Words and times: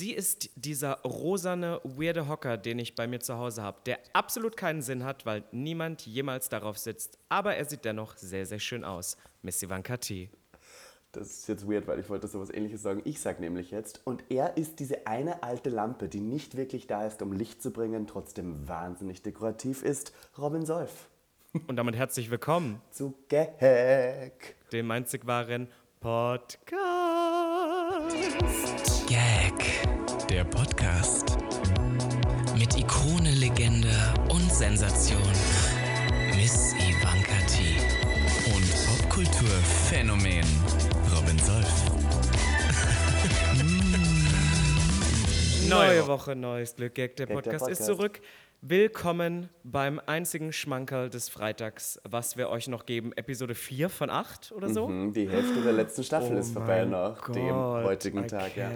Sie 0.00 0.12
ist 0.12 0.48
dieser 0.54 1.02
rosane, 1.02 1.78
weirde 1.84 2.26
Hocker, 2.26 2.56
den 2.56 2.78
ich 2.78 2.94
bei 2.94 3.06
mir 3.06 3.20
zu 3.20 3.36
Hause 3.36 3.62
habe, 3.62 3.80
der 3.84 3.98
absolut 4.14 4.56
keinen 4.56 4.80
Sinn 4.80 5.04
hat, 5.04 5.26
weil 5.26 5.44
niemand 5.52 6.06
jemals 6.06 6.48
darauf 6.48 6.78
sitzt. 6.78 7.18
Aber 7.28 7.54
er 7.56 7.66
sieht 7.66 7.84
dennoch 7.84 8.16
sehr, 8.16 8.46
sehr 8.46 8.60
schön 8.60 8.82
aus. 8.82 9.18
Miss 9.42 9.62
Ivanka 9.62 9.98
T. 9.98 10.30
Das 11.12 11.28
ist 11.28 11.48
jetzt 11.48 11.68
weird, 11.68 11.86
weil 11.86 12.00
ich 12.00 12.08
wollte 12.08 12.28
sowas 12.28 12.48
ähnliches 12.48 12.80
sagen. 12.80 13.02
Ich 13.04 13.20
sage 13.20 13.42
nämlich 13.42 13.72
jetzt, 13.72 14.00
und 14.06 14.24
er 14.30 14.56
ist 14.56 14.78
diese 14.78 15.06
eine 15.06 15.42
alte 15.42 15.68
Lampe, 15.68 16.08
die 16.08 16.20
nicht 16.20 16.56
wirklich 16.56 16.86
da 16.86 17.06
ist, 17.06 17.20
um 17.20 17.34
Licht 17.34 17.60
zu 17.60 17.70
bringen, 17.70 18.06
trotzdem 18.06 18.66
wahnsinnig 18.66 19.20
dekorativ 19.20 19.82
ist, 19.82 20.14
Robin 20.38 20.64
Solf. 20.64 21.10
Und 21.66 21.76
damit 21.76 21.94
herzlich 21.94 22.30
willkommen 22.30 22.80
zu 22.90 23.12
Gag, 23.28 24.56
dem 24.72 24.90
einzig 24.90 25.26
wahren 25.26 25.68
Podcast. 26.00 26.70
Gag, 29.10 29.88
der 30.28 30.44
Podcast. 30.44 31.36
Mit 32.56 32.78
Ikone, 32.78 33.32
Legende 33.32 33.90
und 34.28 34.52
Sensation. 34.52 35.20
Miss 36.36 36.74
Ivanka 36.74 37.34
T. 37.48 37.74
Und 38.54 38.70
Popkulturphänomen 38.86 40.46
Robin 41.12 41.36
Solf. 41.40 41.90
Neue 45.68 46.06
Woche, 46.06 46.36
neues 46.36 46.76
Glück. 46.76 46.94
Gag, 46.94 47.16
der 47.16 47.26
Gag, 47.26 47.42
der 47.42 47.50
Podcast 47.50 47.68
ist 47.68 47.84
zurück. 47.84 48.20
Willkommen 48.62 49.48
beim 49.64 50.02
einzigen 50.04 50.52
Schmankerl 50.52 51.08
des 51.08 51.30
Freitags, 51.30 51.98
was 52.04 52.36
wir 52.36 52.50
euch 52.50 52.68
noch 52.68 52.84
geben. 52.84 53.10
Episode 53.16 53.54
4 53.54 53.88
von 53.88 54.10
8 54.10 54.52
oder 54.52 54.68
so? 54.68 54.86
Hm, 54.86 55.14
Die 55.14 55.26
Hälfte 55.30 55.62
der 55.62 55.72
letzten 55.72 56.04
Staffel 56.04 56.36
Oh 56.36 56.38
ist 56.38 56.52
vorbei 56.52 56.84
nach 56.84 57.30
dem 57.30 57.48
Gott, 57.48 57.84
heutigen 57.84 58.24
I 58.24 58.26
Tag. 58.26 58.54
Ja. 58.58 58.70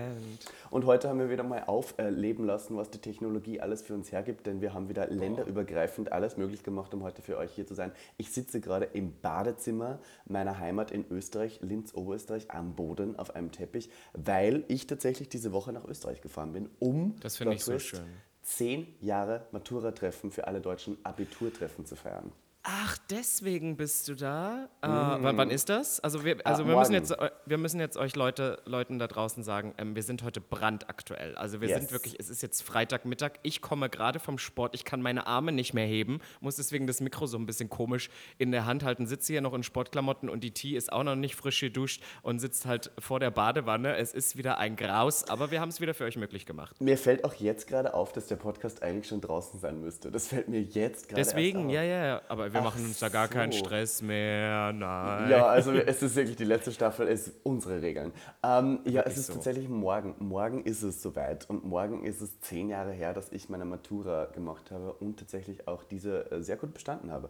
Und 0.70 0.86
heute 0.86 1.10
haben 1.10 1.18
wir 1.18 1.28
wieder 1.28 1.42
mal 1.42 1.64
aufleben 1.66 2.46
lassen, 2.46 2.78
was 2.78 2.88
die 2.88 2.98
Technologie 2.98 3.60
alles 3.60 3.82
für 3.82 3.92
uns 3.92 4.10
hergibt, 4.10 4.46
denn 4.46 4.62
wir 4.62 4.72
haben 4.72 4.88
wieder 4.88 5.06
länderübergreifend 5.08 6.12
alles 6.12 6.38
möglich 6.38 6.62
gemacht, 6.62 6.94
um 6.94 7.02
heute 7.02 7.20
für 7.20 7.36
euch 7.36 7.52
hier 7.52 7.66
zu 7.66 7.74
sein. 7.74 7.92
Ich 8.16 8.32
sitze 8.32 8.62
gerade 8.62 8.86
im 8.86 9.12
Badezimmer 9.20 9.98
meiner 10.24 10.58
Heimat 10.58 10.92
in 10.92 11.04
Österreich, 11.10 11.60
Linz, 11.60 11.92
Oberösterreich, 11.92 12.50
am 12.50 12.74
Boden 12.74 13.19
auf 13.19 13.34
einem 13.36 13.52
Teppich, 13.52 13.91
weil 14.14 14.64
ich 14.69 14.86
tatsächlich 14.86 15.28
diese 15.28 15.52
Woche 15.52 15.74
nach 15.74 15.84
Österreich 15.84 16.22
gefahren 16.22 16.52
bin, 16.54 16.70
um 16.78 17.16
Das 17.20 17.36
finde 17.36 17.54
ich 17.54 17.62
so 17.62 17.78
schön. 17.78 18.00
Zehn 18.45 18.95
Jahre 19.00 19.47
Matura-Treffen 19.53 20.31
für 20.31 20.47
alle 20.47 20.61
Deutschen 20.61 20.98
Abiturtreffen 21.05 21.87
zu 21.87 21.97
feiern. 21.97 22.31
Ach, 22.66 22.96
deswegen 23.10 23.76
bist 23.76 24.08
du 24.08 24.14
da? 24.14 24.70
Äh, 24.80 24.88
wann, 24.88 25.36
wann 25.36 25.50
ist 25.50 25.68
das? 25.68 26.00
Also 26.00 26.24
wir, 26.24 26.38
also 26.46 26.62
Ah, 26.62 26.66
wir, 26.66 26.76
müssen 26.78 26.94
jetzt, 26.94 27.10
äh, 27.10 27.30
wir 27.44 27.58
müssen 27.58 27.78
jetzt 27.78 27.98
euch 27.98 28.16
Leute, 28.16 28.62
Leuten 28.64 28.98
da 28.98 29.06
draußen 29.06 29.42
sagen, 29.42 29.74
ähm, 29.76 29.94
wir 29.94 30.02
sind 30.02 30.22
heute 30.22 30.40
brandaktuell. 30.40 31.34
Also 31.36 31.60
wir 31.60 31.68
Yes. 31.68 31.78
sind 31.80 31.92
wirklich, 31.92 32.18
es 32.18 32.30
ist 32.30 32.40
jetzt 32.42 32.62
Freitagmittag, 32.62 33.32
ich 33.42 33.60
komme 33.60 33.90
gerade 33.90 34.18
vom 34.18 34.38
Sport, 34.38 34.74
ich 34.74 34.86
kann 34.86 35.02
meine 35.02 35.26
Arme 35.26 35.52
nicht 35.52 35.74
mehr 35.74 35.84
heben, 35.84 36.20
muss 36.40 36.56
deswegen 36.56 36.86
das 36.86 37.02
Mikro 37.02 37.26
so 37.26 37.36
ein 37.36 37.44
bisschen 37.44 37.68
komisch 37.68 38.08
in 38.38 38.50
der 38.50 38.64
Hand 38.64 38.82
halten, 38.82 39.06
sitze 39.06 39.34
hier 39.34 39.42
noch 39.42 39.52
in 39.52 39.62
Sportklamotten 39.62 40.30
und 40.30 40.42
die 40.42 40.52
Tee 40.52 40.74
ist 40.74 40.90
auch 40.90 41.04
noch 41.04 41.16
nicht 41.16 41.36
frisch 41.36 41.60
geduscht 41.60 42.02
und 42.22 42.38
sitzt 42.38 42.64
halt 42.64 42.90
vor 42.98 43.20
der 43.20 43.30
Badewanne. 43.30 43.94
Es 43.98 44.14
ist 44.14 44.38
wieder 44.38 44.56
ein 44.56 44.76
Graus, 44.76 45.28
aber 45.28 45.50
wir 45.50 45.60
haben 45.60 45.68
es 45.68 45.82
wieder 45.82 45.92
für 45.92 46.04
euch 46.04 46.16
möglich 46.16 46.46
gemacht. 46.46 46.80
Mir 46.80 46.96
fällt 46.96 47.24
auch 47.24 47.34
jetzt 47.34 47.66
gerade 47.66 47.92
auf, 47.92 48.12
dass 48.12 48.26
der 48.26 48.36
Podcast 48.36 48.82
eigentlich 48.82 49.08
schon 49.08 49.20
draußen 49.20 49.60
sein 49.60 49.82
müsste. 49.82 50.10
Das 50.10 50.28
fällt 50.28 50.48
mir 50.48 50.62
jetzt 50.62 51.10
gerade 51.10 51.20
Deswegen, 51.22 51.68
erst 51.68 51.68
auf. 51.68 51.74
ja, 51.74 51.82
ja, 51.82 52.06
ja, 52.06 52.22
aber 52.28 52.53
wir 52.55 52.60
Ach 52.60 52.64
machen 52.64 52.84
uns 52.84 53.00
da 53.00 53.08
gar 53.08 53.27
keinen 53.27 53.50
so. 53.50 53.58
Stress 53.58 54.00
mehr, 54.00 54.72
nein. 54.72 55.28
Ja, 55.28 55.47
also 55.47 55.72
es 55.72 56.02
ist 56.02 56.14
wirklich 56.14 56.36
die 56.36 56.44
letzte 56.44 56.70
Staffel, 56.70 57.08
ist 57.08 57.33
unsere 57.42 57.83
Regeln. 57.83 58.12
Ähm, 58.44 58.78
ja, 58.84 59.02
es 59.02 59.19
ist 59.19 59.27
so. 59.27 59.33
tatsächlich 59.34 59.69
morgen. 59.69 60.14
Morgen 60.20 60.62
ist 60.62 60.82
es 60.82 61.02
soweit 61.02 61.50
und 61.50 61.64
morgen 61.64 62.05
ist 62.05 62.20
es 62.20 62.41
zehn 62.41 62.69
Jahre 62.69 62.92
her, 62.92 63.12
dass 63.12 63.32
ich 63.32 63.48
meine 63.48 63.64
Matura 63.64 64.27
gemacht 64.27 64.70
habe 64.70 64.92
und 64.92 65.19
tatsächlich 65.19 65.66
auch 65.66 65.82
diese 65.82 66.30
äh, 66.30 66.42
sehr 66.42 66.56
gut 66.56 66.72
bestanden 66.72 67.10
habe. 67.10 67.28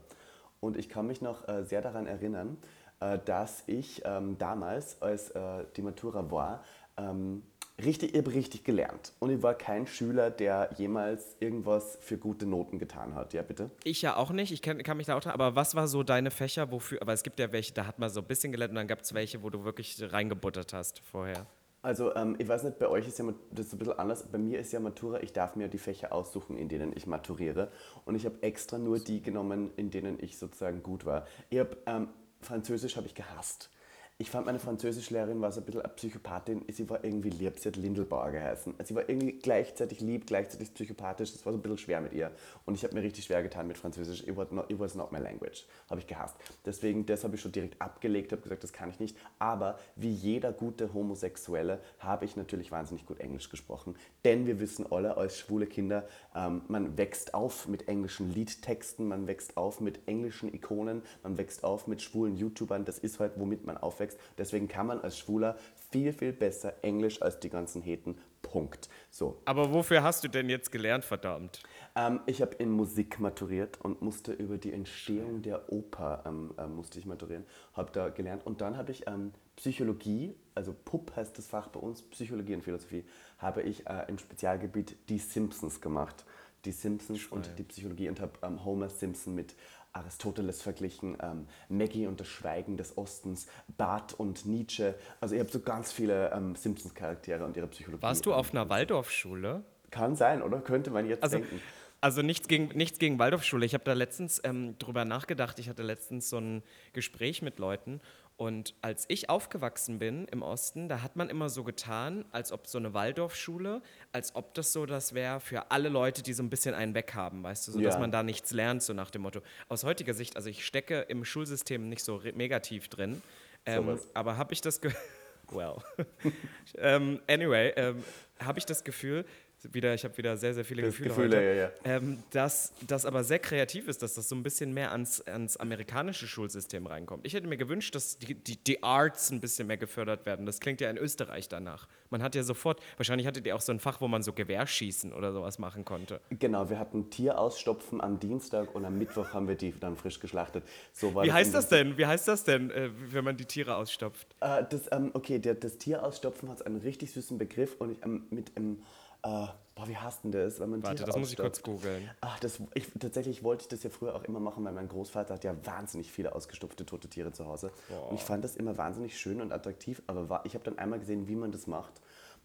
Und 0.61 0.77
ich 0.77 0.91
kann 0.91 1.06
mich 1.06 1.22
noch 1.22 1.48
äh, 1.48 1.64
sehr 1.64 1.80
daran 1.80 2.06
erinnern, 2.06 2.58
äh, 3.01 3.18
dass 3.24 3.64
ich 3.67 4.02
ähm, 4.05 4.36
damals, 4.39 5.01
als 5.01 5.33
die 5.77 5.83
Matura 5.83 6.30
war, 6.30 6.62
ähm, 6.96 7.42
richtig, 7.83 8.12
ich 8.12 8.18
habe 8.18 8.33
richtig 8.33 8.64
gelernt. 8.64 9.12
Und 9.18 9.30
ich 9.30 9.42
war 9.42 9.55
kein 9.55 9.86
Schüler, 9.86 10.30
der 10.30 10.70
jemals 10.77 11.36
irgendwas 11.40 11.98
für 12.01 12.18
gute 12.18 12.46
Noten 12.46 12.79
getan 12.79 13.14
hat. 13.14 13.33
Ja, 13.33 13.42
bitte? 13.42 13.70
Ich 13.85 14.02
ja 14.02 14.17
auch 14.17 14.30
nicht, 14.30 14.52
ich 14.52 14.62
kann, 14.62 14.83
kann 14.83 14.96
mich 14.96 15.07
da 15.07 15.17
auch 15.17 15.20
dran, 15.20 15.33
aber 15.33 15.57
was 15.57 15.74
war 15.74 15.89
so 15.89 16.02
deine 16.02 16.30
Fächer, 16.30 16.70
wofür, 16.70 17.01
aber 17.02 17.12
es 17.12 17.23
gibt 17.23 17.39
ja 17.39 17.52
welche, 17.52 17.73
da 17.73 17.86
hat 17.86 17.98
man 17.98 18.11
so 18.11 18.20
ein 18.20 18.27
bisschen 18.27 18.52
gelernt 18.52 18.70
und 18.70 18.77
dann 18.77 18.89
gab 18.89 19.01
es 19.01 19.14
welche, 19.14 19.42
wo 19.42 19.51
du 19.51 19.64
wirklich 19.64 19.96
reingebuttert 20.01 20.73
hast 20.73 21.01
vorher. 21.01 21.46
Also 21.85 22.14
ähm, 22.17 22.35
ich 22.39 22.48
weiß 22.48 22.62
nicht, 22.62 22.79
bei 22.79 22.89
euch 22.89 23.07
ist 23.07 23.18
ja 23.18 23.27
das 23.51 23.70
ein 23.70 23.79
bisschen 23.79 23.98
anders. 23.98 24.27
Bei 24.33 24.39
mir 24.39 24.58
ist 24.58 24.73
ja 24.73 24.80
Matura, 24.80 25.23
ich 25.23 25.35
darf 25.35 25.55
mir 25.55 25.68
die 25.68 25.77
Fächer 25.77 26.14
aussuchen, 26.14 26.56
in 26.56 26.70
denen 26.70 26.96
ich 26.96 27.06
maturiere. 27.06 27.70
Und 28.06 28.14
ich 28.14 28.24
habe 28.24 28.42
extra 28.42 28.79
nur 28.79 28.98
die 28.98 29.20
genommen, 29.20 29.70
in 29.77 29.91
denen 29.91 30.18
ich 30.18 30.39
sozusagen 30.39 30.83
gut 30.83 31.05
war. 31.05 31.27
Ich 31.51 31.58
hab, 31.58 31.77
ähm, 31.86 32.08
Französisch 32.41 32.96
habe 32.96 33.06
ich 33.06 33.14
gehasst. 33.14 33.68
Ich 34.17 34.30
fand 34.30 34.47
meine 34.47 34.61
Französischlehrerin 34.61 35.41
war 35.41 35.51
so 35.51 35.61
ein 35.61 35.67
bisschen 35.67 35.80
eine 35.80 35.92
Psychopathin. 35.92 36.64
Sie 36.70 36.89
war 36.89 37.02
irgendwie 37.02 37.30
lieb, 37.30 37.58
sie 37.58 37.69
hat 37.69 37.75
Lindelbauer 37.75 38.30
geheißen. 38.30 38.75
Sie 38.85 38.95
war 38.95 39.08
irgendwie 39.08 39.33
gleichzeitig 39.33 40.01
lieb, 40.01 40.29
gleichzeitig 40.29 40.73
psychopathisch. 40.73 41.33
Das 41.33 41.45
war 41.45 41.52
so 41.52 41.58
ein 41.58 41.63
bisschen 41.63 41.79
schwer 41.79 42.01
mit 42.01 42.13
ihr. 42.13 42.30
Und 42.64 42.77
ich 42.77 42.85
habe 42.85 42.95
mir 42.95 43.03
richtig 43.03 43.24
schwer 43.24 43.42
getan 43.42 43.67
mit 43.67 43.77
Französisch. 43.77 44.23
It 44.23 44.36
was 44.36 44.53
not, 44.53 44.70
it 44.70 44.79
was 44.79 44.95
not 44.95 45.11
my 45.11 45.19
language. 45.19 45.67
Habe 45.91 46.01
ich 46.01 46.07
gehasst. 46.07 46.36
Deswegen, 46.64 47.05
das 47.07 47.24
habe 47.24 47.35
ich 47.35 47.41
schon 47.41 47.51
direkt 47.51 47.83
abgelegt, 47.83 48.30
habe 48.30 48.41
gesagt, 48.41 48.63
das 48.63 48.73
kann 48.73 48.89
ich 48.89 49.01
nicht. 49.01 49.17
Aber 49.41 49.80
wie 49.97 50.13
jeder 50.13 50.53
gute 50.53 50.95
Homosexuelle 50.95 51.80
habe 51.98 52.24
ich 52.24 52.36
natürlich 52.36 52.70
wahnsinnig 52.70 53.07
gut 53.07 53.19
Englisch 53.19 53.51
gesprochen. 53.51 53.97
Denn 54.24 54.47
wir 54.47 54.61
wissen 54.61 54.86
alle 54.92 55.17
als 55.17 55.41
schwule 55.41 55.67
Kinder, 55.67 56.07
ähm, 56.36 56.63
man 56.69 56.97
wächst 56.97 57.35
auf 57.35 57.67
mit 57.67 57.89
englischen 57.89 58.33
Liedtexten, 58.33 59.08
man 59.08 59.27
wächst 59.27 59.57
auf 59.57 59.80
mit 59.80 60.07
englischen 60.07 60.55
Ikonen, 60.55 61.03
man 61.24 61.36
wächst 61.36 61.64
auf 61.64 61.89
mit 61.89 62.01
schwulen 62.01 62.36
YouTubern. 62.36 62.85
Das 62.85 63.01
ist 63.01 63.19
halt, 63.19 63.33
womit 63.39 63.67
man 63.67 63.77
aufwächst. 63.77 64.04
Deswegen 64.39 64.69
kann 64.69 64.87
man 64.87 65.01
als 65.01 65.19
Schwuler 65.19 65.57
viel, 65.91 66.13
viel 66.13 66.33
besser 66.33 66.75
Englisch 66.83 67.23
als 67.23 67.41
die 67.41 67.51
ganzen 67.51 67.83
Heten. 67.83 68.17
Punkt. 68.42 68.89
So, 69.11 69.41
Aber 69.47 69.73
wofür 69.73 70.03
hast 70.03 70.23
du 70.23 70.29
denn 70.29 70.48
jetzt 70.48 70.70
gelernt, 70.70 71.05
verdammt? 71.05 71.61
ähm, 71.97 72.20
ich 72.27 72.42
habe 72.42 72.55
in 72.57 72.70
Musik 72.70 73.19
maturiert 73.19 73.81
und 73.81 74.03
musste 74.03 74.33
über 74.33 74.59
die 74.59 74.73
Entstehung 74.73 75.42
der 75.42 75.73
Oper 75.73 76.23
ähm, 76.27 76.53
ähm, 76.59 76.77
musste 76.77 76.98
ich 76.98 77.07
maturieren, 77.07 77.45
habe 77.73 77.91
da 77.92 78.11
gelernt 78.11 78.47
und 78.47 78.61
dann 78.61 78.77
habe 78.77 78.92
ich 78.92 79.07
ähm, 79.07 79.33
Psychologie, 79.57 80.35
also 80.55 80.75
PUP 80.85 81.17
heißt 81.17 81.36
das 81.39 81.47
Fach 81.47 81.69
bei 81.69 81.81
uns, 81.81 82.03
Psychologie 82.03 82.55
und 82.55 82.63
Philosophie, 82.63 83.05
habe 83.39 83.63
ich 83.63 83.86
äh, 83.86 84.05
im 84.09 84.19
Spezialgebiet 84.19 84.97
die 85.09 85.19
Simpsons 85.19 85.81
gemacht. 85.81 86.25
Die 86.65 86.73
Simpsons 86.73 87.27
und 87.27 87.59
die 87.59 87.63
Psychologie 87.63 88.09
und 88.09 88.21
habe 88.21 88.33
ähm, 88.42 88.65
Homer 88.65 88.89
Simpson 88.89 89.35
mit 89.35 89.55
Aristoteles 89.94 90.60
verglichen, 90.60 91.16
ähm, 91.22 91.46
Maggie 91.68 92.06
und 92.06 92.20
das 92.20 92.27
Schweigen 92.28 92.77
des 92.77 92.98
Ostens, 92.98 93.46
Barth 93.77 94.12
und 94.12 94.44
Nietzsche. 94.44 94.94
Also 95.20 95.34
ich 95.34 95.40
habe 95.40 95.50
so 95.50 95.60
ganz 95.60 95.92
viele 95.92 96.30
ähm, 96.32 96.55
Simpsons-Charaktere 96.56 97.44
und 97.44 97.56
ihre 97.56 97.68
Psychologie. 97.68 98.02
Warst 98.02 98.27
du 98.27 98.34
auf 98.34 98.50
einer 98.52 98.68
Waldorfschule? 98.68 99.64
Kann 99.90 100.16
sein, 100.16 100.42
oder? 100.42 100.60
Könnte 100.60 100.90
man 100.90 101.06
jetzt 101.08 101.22
Also, 101.22 101.38
denken. 101.38 101.60
also 102.00 102.22
nichts 102.22 102.48
gegen, 102.48 102.77
nichts 102.77 102.98
gegen 102.98 103.18
Waldorfschule. 103.20 103.64
Ich 103.64 103.74
habe 103.74 103.84
da 103.84 103.92
letztens 103.92 104.40
ähm, 104.44 104.77
drüber 104.78 105.05
nachgedacht. 105.05 105.58
Ich 105.60 105.68
hatte 105.68 105.84
letztens 105.84 106.28
so 106.28 106.38
ein 106.38 106.62
Gespräch 106.92 107.40
mit 107.42 107.61
Leuten. 107.61 108.00
Und 108.36 108.74
als 108.83 109.05
ich 109.08 109.30
aufgewachsen 109.30 110.00
bin 110.00 110.27
im 110.27 110.42
Osten, 110.42 110.89
da 110.89 111.02
hat 111.02 111.14
man 111.14 111.30
immer 111.30 111.48
so 111.48 111.62
getan, 111.62 112.24
als 112.33 112.50
ob 112.50 112.67
so 112.67 112.78
eine 112.78 112.92
Waldorfschule, 112.92 113.80
als 114.11 114.34
ob 114.34 114.55
das 114.55 114.72
so 114.72 114.86
das 114.86 115.14
wäre 115.14 115.39
für 115.39 115.70
alle 115.70 115.89
Leute, 115.89 116.22
die 116.22 116.33
so 116.33 116.42
ein 116.42 116.50
bisschen 116.50 116.74
einen 116.74 116.94
weg 116.94 117.14
haben, 117.14 117.44
weißt 117.44 117.68
du, 117.68 117.73
so 117.73 117.80
dass 117.80 117.94
Ja. 117.94 118.00
man 118.00 118.11
da 118.11 118.24
nichts 118.24 118.50
lernt, 118.50 118.83
so 118.83 118.92
nach 118.92 119.11
dem 119.11 119.23
Motto. 119.23 119.40
Aus 119.68 119.84
heutiger 119.84 120.14
Sicht, 120.14 120.34
also 120.36 120.48
ich 120.48 120.67
stecke 120.67 121.02
im 121.02 121.24
Schulsystem 121.24 121.89
nicht 121.89 122.02
so 122.05 122.18
tief 122.18 122.89
drin, 122.89 123.23
ähm, 123.67 123.84
Sowas. 123.86 124.08
aber 124.14 124.36
habe 124.36 124.52
ich 124.52 124.61
das 124.61 124.80
Ge 124.80 124.92
Well. 125.50 125.77
ähm, 126.78 127.20
anyway, 127.28 127.73
ähm, 127.77 128.02
habe 128.40 128.58
ich 128.58 128.67
das 128.67 128.82
Gefühl, 128.82 129.26
wieder, 129.73 129.94
ich 129.94 130.05
habe 130.05 130.17
wieder 130.17 130.37
sehr, 130.37 130.55
sehr 130.55 130.65
viele 130.65 130.83
Das 130.83 130.97
Gefühle, 130.97 131.09
Gefühle, 131.11 131.37
heute, 131.37 131.47
ja, 131.47 131.55
ja. 131.55 131.97
Ähm, 131.97 132.23
dass 132.31 132.73
das 132.87 133.06
aber 133.06 133.25
sehr 133.25 133.38
kreativ 133.38 133.88
ist, 133.88 134.03
dass 134.03 134.15
das 134.15 134.29
so 134.29 134.35
ein 134.35 134.43
bisschen 134.43 134.75
mehr 134.75 134.93
ans, 134.93 135.21
ans 135.23 135.56
amerikanische 135.56 136.27
Schulsystem 136.27 136.87
reinkommt. 136.87 137.27
Ich 137.27 137.35
hätte 137.35 137.47
mir 137.47 137.56
gewünscht, 137.56 137.94
dass 137.94 138.19
die, 138.19 138.35
die, 138.35 138.56
die 138.56 138.83
Arts 138.83 139.31
ein 139.31 139.41
bisschen 139.41 139.67
mehr 139.67 139.77
gefördert 139.77 140.27
werden. 140.27 140.47
Das 140.47 140.61
klingt 140.61 140.81
ja 140.81 140.91
in 140.91 140.99
Österreich 140.99 141.49
danach. 141.49 141.88
Man 142.11 142.23
hat 142.23 142.35
ja 142.35 142.43
sofort, 142.43 142.81
wahrscheinlich 142.97 143.27
hattet 143.27 143.47
ihr 143.47 143.56
auch 143.56 143.61
so 143.61 143.73
ein 143.73 143.81
Fach, 143.81 144.00
wo 144.00 144.09
man 144.09 144.23
so 144.23 144.33
Gewehrschießen 144.33 145.12
oder 145.12 145.33
sowas 145.33 145.59
machen 145.59 145.85
konnte. 145.85 146.21
Genau, 146.31 146.71
wir 146.71 146.79
hatten 146.79 147.11
Tierausstopfen 147.11 148.00
am 148.00 148.21
Dienstag 148.21 148.75
und 148.75 148.85
am 148.85 148.99
Mittwoch 148.99 149.33
haben 149.33 149.49
wir 149.49 149.56
die 149.56 149.75
dann 149.79 149.97
frisch 149.97 150.21
geschlachtet. 150.21 150.65
So 150.93 151.15
Wie 151.15 151.33
heißt 151.33 151.55
das 151.55 151.69
denn? 151.69 151.99
Wie 151.99 152.06
heißt 152.06 152.29
das 152.29 152.44
denn, 152.44 152.71
äh, 152.71 152.91
wenn 153.11 153.25
man 153.25 153.37
die 153.37 153.44
Tiere 153.47 153.77
ausstopft? 153.77 154.29
Äh, 154.41 154.65
das, 154.69 154.83
ähm, 154.93 155.11
okay, 155.15 155.38
der, 155.38 155.55
das 155.55 155.79
Tierausstopfen 155.79 156.49
hat 156.49 156.65
einen 156.67 156.77
richtig 156.77 157.12
süßen 157.12 157.38
Begriff 157.38 157.77
und 157.79 157.93
ich, 157.93 158.05
ähm, 158.05 158.27
mit 158.31 158.56
einem, 158.56 158.83
äh, 159.23 159.47
boah, 159.75 159.88
wie 159.88 159.97
heißt 159.97 160.25
denn 160.25 160.32
das? 160.32 160.61
Wenn 160.61 160.71
man 160.71 160.82
Warte, 160.82 160.97
Tiere 160.97 161.06
das 161.06 161.17
muss 161.17 161.32
ich 161.32 161.37
kurz 161.37 161.62
googeln. 161.62 162.09
Ach, 162.21 162.38
das, 162.41 162.61
ich, 162.75 162.87
tatsächlich 162.99 163.43
wollte 163.43 163.62
ich 163.62 163.69
das 163.69 163.82
ja 163.82 163.91
früher 163.91 164.15
auch 164.15 164.25
immer 164.25 164.41
machen, 164.41 164.65
weil 164.65 164.73
mein 164.73 164.88
Großvater 164.88 165.35
hat 165.35 165.44
ja 165.44 165.55
wahnsinnig 165.65 166.11
viele 166.11 166.35
ausgestopfte 166.35 166.87
tote 166.87 167.09
Tiere 167.09 167.32
zu 167.32 167.47
Hause. 167.47 167.73
Und 168.09 168.17
ich 168.17 168.23
fand 168.23 168.44
das 168.44 168.56
immer 168.56 168.76
wahnsinnig 168.76 169.19
schön 169.19 169.41
und 169.41 169.53
attraktiv, 169.53 170.03
aber 170.06 170.29
war, 170.29 170.47
ich 170.47 170.55
habe 170.55 170.65
dann 170.65 170.79
einmal 170.79 170.99
gesehen, 170.99 171.29
wie 171.29 171.37
man 171.37 171.53
das 171.53 171.67
macht. 171.67 172.00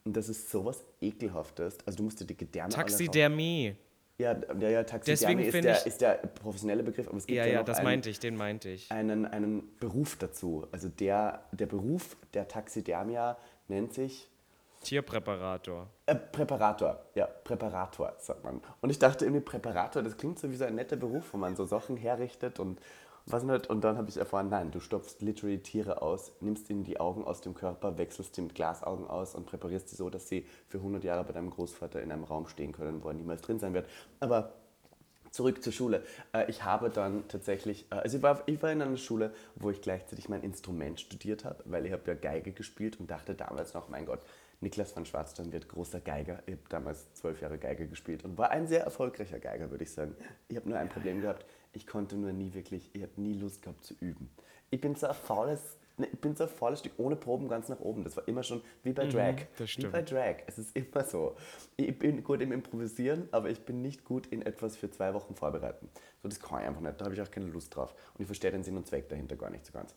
Und 0.06 0.16
das 0.16 0.30
ist 0.30 0.50
sowas 0.50 0.84
Ekelhaftes. 1.02 1.78
Also 1.86 1.98
du 1.98 2.04
musst 2.04 2.20
dir 2.20 2.26
die 2.26 2.38
Gedärme 2.38 2.74
Taxidermie. 2.74 3.76
Ja, 4.18 4.36
ja, 4.60 4.70
ja 4.70 4.84
Taxidermie 4.84 5.44
ist 5.44 5.64
der, 5.64 5.86
ist 5.86 6.02
der 6.02 6.16
professionelle 6.16 6.84
Begriff, 6.84 7.08
aber 7.08 7.18
es 7.18 7.26
gibt 7.26 7.38
Ja, 7.38 7.46
ja, 7.46 7.54
ja, 7.54 7.64
das 7.64 7.78
einen, 7.78 7.86
meinte 7.86 8.10
ich, 8.10 8.20
den 8.20 8.36
meinte 8.36 8.70
ich. 8.70 8.92
einen, 8.92 9.26
einen 9.26 9.78
Beruf 9.80 10.18
dazu. 10.18 10.68
Also 10.72 10.90
der, 10.90 11.46
der 11.54 11.68
Beruf 11.68 12.18
der 12.34 12.48
Taxidermia 12.48 13.38
nennt 13.70 13.94
sich 13.94 14.28
Tierpräparator. 14.82 15.88
äh, 16.06 16.16
Präparator. 16.16 17.00
Ja, 17.16 17.28
Präparator, 17.28 18.14
sagt 18.18 18.44
man. 18.44 18.62
Und 18.82 18.90
ich 18.90 19.00
dachte 19.00 19.26
irgendwie, 19.26 19.42
Präparator, 19.44 20.02
das 20.02 20.18
klingt 20.18 20.40
so 20.40 20.50
wie 20.52 20.56
so 20.56 20.66
ein 20.66 20.76
netter 20.76 20.96
Beruf, 20.96 21.34
wo 21.34 21.38
man 21.38 21.56
so 21.56 21.66
Sachen 21.66 21.98
herrichtet 21.98 22.60
und 22.60 22.80
was 23.26 23.44
nicht. 23.44 23.68
Und 23.70 23.84
dann 23.84 23.98
habe 23.98 24.10
ich 24.10 24.18
erfahren, 24.18 24.50
nein, 24.50 24.72
du 24.72 24.80
stopfst 24.80 25.22
literally 25.22 25.60
Tiere 25.62 26.02
aus, 26.02 26.32
nimmst 26.40 26.70
ihnen 26.70 26.84
die 26.84 27.00
Augen 27.00 27.26
aus 27.26 27.42
dem 27.42 27.54
Körper, 27.54 27.98
wechselst 27.98 28.38
die 28.38 28.42
mit 28.42 28.56
Glasaugen 28.56 29.08
aus 29.08 29.36
und 29.36 29.46
präparierst 29.46 29.90
sie 29.90 29.96
so, 29.98 30.10
dass 30.10 30.30
sie 30.30 30.48
für 30.68 30.78
100 30.78 31.04
Jahre 31.04 31.24
bei 31.26 31.34
deinem 31.34 31.50
Großvater 31.50 32.02
in 32.02 32.12
einem 32.12 32.24
Raum 32.24 32.48
stehen 32.48 32.72
können, 32.72 33.04
wo 33.04 33.10
er 33.10 33.14
niemals 33.14 33.42
drin 33.42 33.60
sein 33.60 33.74
wird. 33.74 33.88
Aber 34.20 34.54
Zurück 35.32 35.62
zur 35.64 35.74
Schule. 35.74 36.04
Äh, 36.34 36.50
Ich 36.50 36.64
habe 36.64 36.90
dann 36.90 37.28
tatsächlich, 37.28 37.86
äh, 37.92 37.96
also 37.96 38.18
ich 38.18 38.24
war, 38.24 38.42
ich 38.48 38.62
war 38.64 38.72
in 38.72 38.82
einer 38.82 38.98
Schule, 38.98 39.32
wo 39.56 39.70
ich 39.70 39.82
gleichzeitig 39.82 40.28
mein 40.28 40.42
Instrument 40.42 41.00
studiert 41.00 41.46
habe, 41.46 41.64
weil 41.66 41.86
ich 41.86 41.92
habe 41.92 42.02
ja 42.08 42.16
Geige 42.16 42.52
gespielt 42.52 43.00
und 43.00 43.12
dachte 43.12 43.36
damals 43.36 43.74
noch, 43.74 43.90
mein 43.90 44.06
Gott, 44.06 44.22
Niklas 44.62 44.96
van 44.96 45.06
Schwarzstein 45.06 45.52
wird 45.54 45.70
großer 45.70 46.02
Geiger. 46.02 46.44
Ich 46.46 46.54
habe 46.54 46.64
damals 46.70 47.14
zwölf 47.14 47.42
Jahre 47.42 47.58
Geige 47.58 47.88
gespielt 47.88 48.26
und 48.26 48.38
war 48.38 48.52
ein 48.52 48.68
sehr 48.68 48.84
erfolgreicher 48.84 49.40
Geiger, 49.40 49.72
würde 49.72 49.84
ich 49.84 49.92
sagen. 49.92 50.16
Ich 50.50 50.58
habe 50.58 50.68
nur 50.68 50.78
ein 50.78 50.90
Problem 50.90 51.22
gehabt, 51.22 51.46
ich 51.72 51.88
konnte 51.88 52.18
nur 52.18 52.34
nie 52.34 52.54
wirklich, 52.54 52.90
ich 52.94 53.02
habe 53.02 53.22
nie 53.22 53.34
Lust 53.34 53.62
gehabt 53.62 53.84
zu 53.84 53.94
üben. 54.02 54.30
Ich 54.70 54.82
bin 54.82 54.96
so 54.96 55.08
ein 55.08 55.14
faules, 55.14 55.78
ne, 55.98 56.08
ich 56.12 56.20
bin 56.20 56.36
so 56.36 56.44
ein 56.44 56.50
faules 56.50 56.80
Stück 56.82 56.94
ohne 56.98 57.16
Proben 57.16 57.48
ganz 57.48 57.70
nach 57.70 57.80
oben. 57.80 58.04
Das 58.04 58.18
war 58.18 58.28
immer 58.28 58.44
schon 58.44 58.62
wie 58.84 58.92
bei 58.92 59.08
Drag. 59.08 59.36
das 59.58 59.62
wie 59.62 59.68
stimmt. 59.68 59.94
bei 59.94 60.02
Drag. 60.02 60.44
Es 60.48 60.58
ist 60.58 60.76
immer 60.76 61.06
so. 61.06 61.38
Ich 61.78 61.98
bin 61.98 62.22
gut 62.24 62.42
im 62.42 62.52
Improvisieren, 62.52 63.30
aber 63.32 63.50
ich 63.50 63.62
bin 63.62 63.82
nicht 63.82 64.04
gut 64.04 64.28
in 64.28 64.42
etwas 64.42 64.76
für 64.76 64.92
zwei 64.92 65.14
Wochen 65.14 65.36
vorbereiten. 65.36 65.90
So, 66.22 66.28
das 66.28 66.40
kann 66.40 66.62
ich 66.62 66.68
einfach 66.68 66.82
nicht. 66.82 67.00
Da 67.00 67.06
habe 67.06 67.16
ich 67.16 67.22
auch 67.22 67.32
keine 67.32 67.48
Lust 67.48 67.76
drauf. 67.76 67.96
Und 68.14 68.22
ich 68.22 68.26
verstehe 68.26 68.52
den 68.52 68.64
Sinn 68.64 68.76
und 68.76 68.86
Zweck 68.88 69.08
dahinter 69.08 69.38
gar 69.38 69.50
nicht 69.50 69.66
so 69.66 69.72
ganz. 69.72 69.96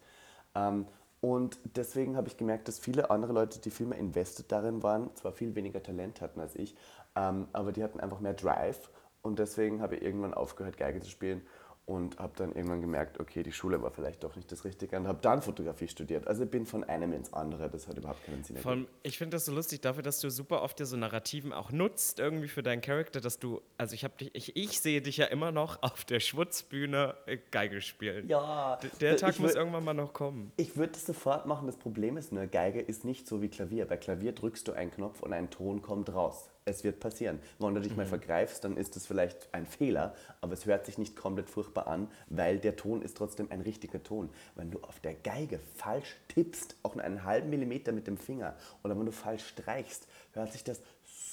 Ähm, 0.55 0.87
und 1.23 1.61
deswegen 1.77 2.17
habe 2.17 2.27
ich 2.27 2.37
gemerkt, 2.37 2.67
dass 2.67 2.81
viele 2.81 3.11
andere 3.11 3.33
Leute, 3.33 3.61
die 3.61 3.71
viel 3.71 3.87
mehr 3.87 3.99
invested 3.99 4.51
darin 4.51 4.83
waren, 4.83 5.15
zwar 5.15 5.31
viel 5.31 5.55
weniger 5.55 5.81
Talent 5.81 6.21
hatten 6.21 6.41
als 6.41 6.57
ich, 6.57 6.75
ähm, 7.15 7.47
aber 7.53 7.71
die 7.71 7.85
hatten 7.85 8.01
einfach 8.01 8.19
mehr 8.19 8.35
Drive. 8.35 8.91
Und 9.23 9.39
deswegen 9.39 9.81
habe 9.81 9.95
ich 9.95 10.03
irgendwann 10.03 10.35
aufgehört, 10.35 10.77
Geige 10.77 11.01
zu 11.01 11.09
spielen 11.09 11.43
und 11.85 12.19
habe 12.19 12.33
dann 12.37 12.53
irgendwann 12.53 12.81
gemerkt, 12.81 13.19
okay, 13.19 13.43
die 13.43 13.51
Schule 13.53 13.83
war 13.83 13.91
vielleicht 13.91 14.23
doch 14.23 14.37
nicht 14.37 14.51
das 14.53 14.65
Richtige 14.65 14.97
und 14.97 15.09
habe 15.09 15.19
dann 15.21 15.43
Fotografie 15.43 15.89
studiert. 15.89 16.29
Also 16.29 16.45
ich 16.45 16.51
bin 16.51 16.65
von 16.65 16.85
einem 16.85 17.13
ins 17.13 17.33
andere, 17.33 17.69
das 17.69 17.89
hat 17.89 17.99
überhaupt 17.99 18.25
keinen 18.25 18.45
Sinn 18.45 18.57
allem, 18.65 18.87
ich 19.03 19.19
finde 19.19 19.37
das 19.37 19.45
so 19.47 19.53
lustig 19.53 19.81
dafür, 19.81 20.03
dass 20.03 20.21
du 20.21 20.31
super 20.31 20.63
oft 20.63 20.79
ja 20.79 20.87
so 20.87 20.97
Narrativen 20.97 21.53
auch 21.53 21.73
nutzt, 21.73 22.21
irgendwie 22.21 22.47
für 22.49 22.63
deinen 22.63 22.83
Charakter, 22.83 23.21
dass 23.21 23.39
du, 23.41 23.61
also 23.79 23.95
ich 23.95 24.05
habe 24.05 24.15
dich, 24.17 24.31
ich, 24.35 24.57
ich 24.57 24.81
sehe 24.81 25.03
dich 25.03 25.17
ja 25.17 25.27
immer 25.27 25.51
noch 25.51 25.83
auf 25.83 26.05
der 26.05 26.21
Schwutzbühne 26.21 27.17
äh, 27.27 27.39
Geige 27.51 27.81
spielen. 27.81 28.29
Ja, 28.29 28.77
D- 28.77 28.89
Der 29.01 29.17
Tag 29.17 29.31
ich 29.31 29.41
muss 29.41 29.55
irgendwann 29.55 29.85
mal 29.85 29.95
noch 29.95 30.13
kommen. 30.13 30.53
Ich 30.57 30.77
würde 30.77 30.93
das 30.93 31.05
sofort 31.07 31.47
machen. 31.47 31.67
Das 31.67 31.77
Problem 31.77 32.17
ist 32.17 32.33
nur, 32.33 32.47
Geige 32.47 32.81
ist 32.81 33.05
nicht 33.05 33.27
so 33.27 33.43
wie 33.43 33.49
Klavier. 33.49 33.87
Bei 33.87 33.97
Klavier 33.97 34.33
drückst 34.33 34.69
du 34.69 34.73
einen 34.73 34.91
Knopf 34.93 35.21
und 35.23 35.33
ein 35.33 35.51
Ton 35.51 35.83
kommt 35.83 36.13
raus. 36.15 36.49
Es 36.65 36.85
wird 36.85 37.01
passieren. 37.01 37.41
Wenn 37.59 37.75
du 37.75 37.81
dich 37.81 37.97
mal 37.97 38.07
vergreifst, 38.07 38.63
dann 38.65 38.77
ist 38.77 38.95
das 38.95 39.07
vielleicht 39.07 39.53
ein 39.53 39.67
Fehler, 39.67 40.15
aber 40.41 40.53
es 40.53 40.65
hört 40.65 40.87
sich 40.87 40.97
nicht 40.97 41.17
komplett 41.17 41.51
furchtbar 41.51 41.89
an, 41.89 42.09
weil 42.29 42.59
der 42.59 42.77
Ton 42.77 43.03
ist 43.03 43.17
trotzdem 43.17 43.51
ein 43.51 43.63
richtiger 43.63 44.03
Ton. 44.03 44.31
Wenn 44.55 44.71
du 44.71 44.79
auf 44.81 45.01
der 45.01 45.15
Geige 45.15 45.59
falsch 45.75 46.17
tippst, 46.29 46.77
auch 46.83 46.95
nur 46.95 47.05
einen 47.05 47.25
halben 47.25 47.51
Millimeter 47.51 47.91
mit 47.91 48.07
dem 48.07 48.17
Finger, 48.17 48.57
oder 48.85 48.97
wenn 48.97 49.07
du 49.07 49.13
falsch 49.13 49.47
streichst, 49.47 50.07
hört 50.35 50.53
sich 50.53 50.63
das 50.63 50.81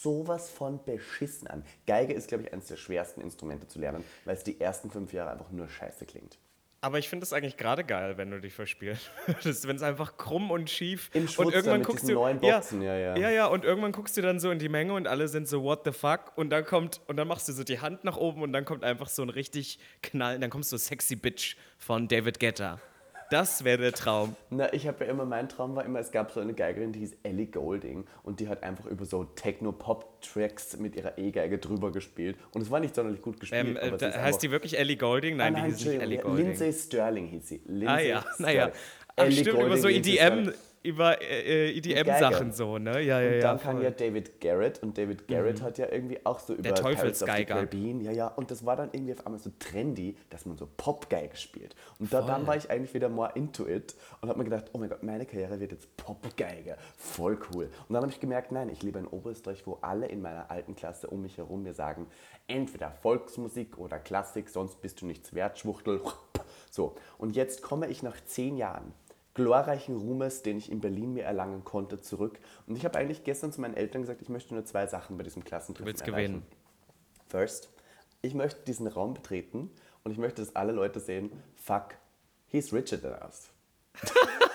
sowas 0.02 0.50
von 0.50 0.84
beschissen 0.84 1.48
an. 1.48 1.64
Geige 1.86 2.14
ist, 2.14 2.28
glaube 2.28 2.44
ich, 2.44 2.54
eines 2.54 2.68
der 2.68 2.78
schwersten 2.78 3.22
Instrumente 3.22 3.68
zu 3.68 3.80
lernen, 3.80 4.04
weil 4.26 4.36
es 4.36 4.44
die 4.44 4.60
ersten 4.60 4.90
fünf 4.90 5.14
Jahre 5.14 5.32
einfach 5.32 5.52
nur 5.52 5.68
scheiße 5.68 6.06
klingt. 6.06 6.38
Aber 6.82 6.98
ich 6.98 7.10
finde 7.10 7.26
es 7.26 7.34
eigentlich 7.34 7.58
gerade 7.58 7.84
geil, 7.84 8.18
wenn 8.18 8.32
du 8.32 8.40
dich 8.40 8.54
verspielst. 8.54 9.12
wenn 9.44 9.76
es 9.76 9.82
einfach 9.82 10.18
krumm 10.18 10.50
und 10.50 10.70
schief 10.70 11.10
Im 11.14 11.28
Schwutz 11.28 11.48
und 11.48 11.54
irgendwann 11.54 11.84
guckst 11.84 12.08
du 12.08 12.14
neuen 12.14 12.40
Boxen, 12.40 12.82
ja, 12.82 12.98
ja. 12.98 13.18
ja, 13.18 13.30
ja, 13.30 13.46
und 13.48 13.66
irgendwann 13.66 13.92
guckst 13.92 14.16
du 14.16 14.22
dann 14.22 14.40
so 14.40 14.50
in 14.50 14.60
die 14.60 14.70
Menge 14.70 14.94
und 14.94 15.08
alle 15.08 15.28
sind 15.28 15.48
so 15.48 15.62
what 15.64 15.82
the 15.84 15.92
fuck 15.92 16.32
und 16.36 16.50
dann 16.52 16.66
kommt 16.66 17.02
und 17.08 17.18
dann 17.18 17.28
machst 17.28 17.50
du 17.50 17.54
so 17.54 17.64
die 17.64 17.82
Hand 17.82 18.06
nach 18.06 18.16
oben 18.16 18.42
und 18.42 18.54
dann 18.54 18.64
kommt 18.64 18.84
einfach 18.84 19.10
so 19.10 19.22
ein 19.24 19.30
richtig 19.30 19.80
Knall, 20.02 20.40
dann 20.40 20.50
kommst 20.50 20.72
du 20.72 20.78
sexy 20.78 21.16
bitch 21.18 21.58
von 21.78 22.08
David 22.08 22.40
Guetta. 22.40 22.80
Das 23.32 23.64
wäre 23.64 23.78
der 23.78 23.92
Traum. 23.94 24.36
Na, 24.50 24.74
ich 24.74 24.88
habe 24.88 25.06
ja 25.06 25.12
immer, 25.12 25.24
mein 25.26 25.50
Traum 25.50 25.76
war 25.76 25.86
immer, 25.86 26.00
es 26.00 26.12
gab 26.12 26.32
so 26.32 26.40
eine 26.40 26.54
Geigerin, 26.54 26.92
die 26.94 27.00
hieß 27.00 27.18
Ellie 27.24 27.46
Golding 27.46 28.06
und 28.24 28.40
die 28.40 28.48
hat 28.48 28.64
einfach 28.64 28.86
über 28.88 29.06
so 29.06 29.24
Techno-Pop-Tracks 29.24 30.78
mit 30.78 30.96
ihrer 30.96 31.18
E-Geige 31.18 31.58
drüber 31.60 31.92
gespielt 31.92 32.38
und 32.54 32.62
es 32.62 32.72
war 32.72 32.80
nicht 32.80 32.96
sonderlich 32.96 33.22
gut 33.22 33.40
gespielt. 33.40 33.64
Ähm, 33.66 33.78
äh, 33.78 33.92
heißt 33.92 34.04
einfach- 34.04 34.40
die 34.40 34.52
wirklich 34.52 34.78
Ellie 34.78 34.98
Golding? 34.98 35.38
Nein, 35.38 35.56
Ah, 35.56 35.60
die 35.62 35.66
hieß 35.74 35.86
nicht 35.86 36.02
Ellie 36.02 36.18
Golding. 36.20 36.46
Lindsay 36.48 36.74
Sterling 36.74 37.28
hieß 37.28 37.48
sie. 37.48 37.62
Lindsay 37.66 37.88
ah 37.88 38.00
ja, 38.00 38.26
naja. 38.40 38.72
Ach 39.16 39.32
stimmt, 39.32 39.48
über 39.48 39.60
Goulding, 39.60 39.82
so 39.82 39.88
EDM. 39.90 40.54
Über 40.82 41.22
äh, 41.22 41.72
EDM-Sachen 41.78 42.54
so, 42.54 42.78
ne? 42.78 43.02
Ja, 43.02 43.20
ja, 43.20 43.28
Und 43.28 43.36
ja. 43.36 43.42
dann 43.42 43.60
kam 43.60 43.72
voll. 43.72 43.76
Mhm. 43.76 43.84
ja 43.84 43.92
David 43.92 44.42
Garrett 44.42 44.82
und 44.82 44.98
David 44.98 45.28
Garrett 45.28 45.62
hat 45.62 45.78
ja 45.78 45.88
irgendwie 45.92 46.26
auch 46.26 46.40
so 46.40 46.54
über 46.54 46.70
the 46.70 46.82
Teufelsgeiger. 46.82 47.68
Ja, 47.74 48.12
ja, 48.12 48.28
und 48.28 48.50
das 48.50 48.66
war 48.66 48.76
dann 48.76 48.90
irgendwie 48.94 49.14
auf 49.14 49.26
einmal 49.26 49.40
so 49.40 49.52
trendy, 49.60 50.16
dass 50.30 50.46
man 50.46 50.58
so 50.58 50.68
Popgeige 50.78 51.36
spielt. 51.36 51.76
Und 52.00 52.14
da, 52.14 52.22
dann 52.22 52.48
war 52.48 52.56
ich 52.56 52.70
eigentlich 52.70 52.94
wieder 52.94 53.10
more 53.10 53.32
into 53.36 53.68
it 53.68 53.96
und 54.22 54.30
habe 54.30 54.40
mir 54.40 54.46
gedacht, 54.46 54.66
oh 54.74 54.78
mein 54.78 54.90
Gott, 54.90 55.04
meine 55.04 55.26
Karriere 55.26 55.60
wird 55.60 55.72
jetzt 55.74 55.96
Popgeige, 55.98 56.78
voll 56.98 57.38
cool. 57.54 57.66
Und 57.88 57.94
dann 57.94 58.04
habe 58.04 58.12
ich 58.12 58.20
gemerkt, 58.20 58.52
nein, 58.52 58.70
ich 58.70 58.82
lebe 58.82 59.00
in 59.00 59.08
Oberösterreich, 59.08 59.68
wo 59.68 59.80
alle 59.82 60.08
in 60.08 60.22
meiner 60.22 60.50
alten 60.50 60.76
Klasse 60.76 61.08
um 61.08 61.22
mich 61.22 61.38
herum 61.38 61.64
mir 61.64 61.74
sagen, 61.74 62.08
entweder 62.48 62.92
Volksmusik 62.92 63.78
oder 63.78 64.00
Klassik, 64.00 64.50
sonst 64.50 64.82
bist 64.82 65.02
du 65.02 65.06
nichts 65.06 65.34
wert, 65.34 65.60
Schwuchtel. 65.60 66.02
So, 66.72 66.96
und 67.18 67.36
jetzt 67.36 67.62
komme 67.64 67.88
ich 67.88 68.04
nach 68.04 68.24
zehn 68.26 68.56
Jahren 68.56 68.94
glorreichen 69.34 69.96
Ruhmes, 69.98 70.42
den 70.42 70.58
ich 70.58 70.72
in 70.72 70.82
Berlin 70.82 71.14
mir 71.14 71.24
erlangen 71.24 71.64
konnte, 71.64 72.02
zurück. 72.02 72.40
Und 72.68 72.76
ich 72.76 72.86
habe 72.86 72.98
eigentlich 72.98 73.24
gestern 73.24 73.52
zu 73.52 73.62
meinen 73.62 73.76
Eltern 73.76 74.02
gesagt, 74.02 74.22
ich 74.22 74.30
möchte 74.30 74.54
nur 74.54 74.66
zwei 74.66 74.88
Sachen 74.88 75.18
bei 75.18 75.24
diesem 75.24 75.44
Klassentreffen 75.44 75.88
willst 75.88 76.02
erreichen. 76.08 76.34
gewinnen. 76.34 76.46
First, 77.28 77.70
ich 78.22 78.34
möchte 78.34 78.62
diesen 78.66 78.88
Raum 78.88 79.14
betreten 79.14 79.72
und 80.04 80.12
ich 80.12 80.18
möchte, 80.18 80.42
dass 80.42 80.56
alle 80.56 80.72
Leute 80.72 81.00
sehen, 81.00 81.32
fuck, 81.56 81.96
he's 82.48 82.74
richer 82.74 83.00
than 83.02 83.14
us. 83.22 83.50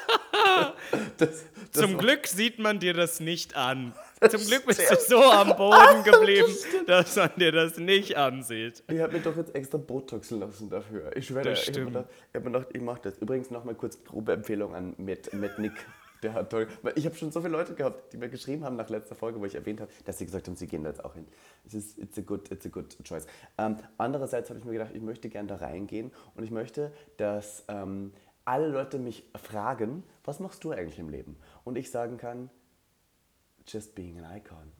das, 1.19 1.45
das 1.73 1.83
Zum 1.83 1.99
Glück 1.99 2.27
sieht 2.27 2.59
man 2.59 2.79
dir 2.79 2.95
das 2.95 3.21
nicht 3.21 3.56
an. 3.56 3.93
Zum 4.29 4.41
Glück 4.47 4.67
bist 4.67 4.81
du 4.91 4.97
so 4.97 5.23
am 5.23 5.56
Boden 5.56 6.03
geblieben, 6.05 6.55
dass 6.87 7.17
man 7.17 7.31
dir 7.37 7.53
das 7.53 7.79
nicht 7.79 8.17
ansieht. 8.17 8.82
Ich 8.89 9.01
habe 9.01 9.15
mir 9.15 9.20
doch 9.20 9.37
jetzt 9.37 9.55
extra 9.55 9.79
Botoxen 9.79 10.41
lassen 10.41 10.70
dafür. 10.70 11.15
Ich 11.17 11.27
schwöre, 11.27 11.44
Das 11.44 11.63
ich 11.63 11.69
habe 11.69 11.81
mir 11.81 11.87
gedacht, 11.87 12.06
ich, 12.11 12.34
hab 12.34 12.44
mir 12.44 12.51
gedacht, 12.53 12.69
ich 12.73 12.81
mache 12.81 13.01
das. 13.03 13.19
Übrigens 13.19 13.51
nochmal 13.51 13.75
kurz 13.75 13.96
Probeempfehlung 13.96 14.75
an 14.75 14.94
Matt, 14.99 15.32
Matt 15.32 15.58
Nick. 15.58 15.75
Der 16.23 16.32
hat 16.32 16.49
toll. 16.49 16.67
Ich 16.94 17.05
habe 17.05 17.15
schon 17.17 17.31
so 17.31 17.43
viele 17.43 17.53
Leute 17.53 17.75
gehabt, 17.75 18.15
die 18.15 18.17
mir 18.17 18.31
geschrieben 18.31 18.65
haben 18.65 18.77
nach 18.77 18.89
letzter 18.89 19.15
Folge, 19.15 19.39
wo 19.41 19.44
ich 19.44 19.55
erwähnt 19.55 19.82
habe, 19.82 19.93
dass 20.06 20.17
sie 20.17 20.25
gesagt 20.25 20.46
haben, 20.49 20.56
sie 20.56 20.67
gehen 20.67 20.82
da 20.82 20.89
jetzt 20.89 21.05
auch 21.05 21.13
hin. 21.13 21.27
Es 21.67 21.75
ist 21.75 21.99
it's 21.99 22.17
a 22.17 22.23
good, 22.23 22.51
it's 22.51 22.65
a 22.65 22.70
good 22.70 22.96
choice. 23.05 23.27
Ähm, 23.58 23.77
andererseits 23.99 24.49
habe 24.49 24.58
ich 24.58 24.65
mir 24.65 24.73
gedacht, 24.73 24.93
ich 24.94 25.03
möchte 25.03 25.29
gerne 25.29 25.49
da 25.49 25.56
reingehen 25.56 26.13
und 26.34 26.44
ich 26.44 26.51
möchte, 26.51 26.93
dass 27.19 27.65
ähm, 27.69 28.15
alle 28.44 28.69
Leute 28.69 28.98
mich 28.98 29.24
fragen, 29.36 30.03
was 30.24 30.41
machst 30.41 30.65
du 30.65 30.72
eigentlich 30.72 30.98
im 30.98 31.08
Leben? 31.08 31.36
Und 31.65 31.77
ich 31.77 31.91
sagen 31.91 32.17
kann, 32.17 32.51
just 33.67 33.94
being 33.94 34.19
an 34.19 34.36
icon. 34.36 34.72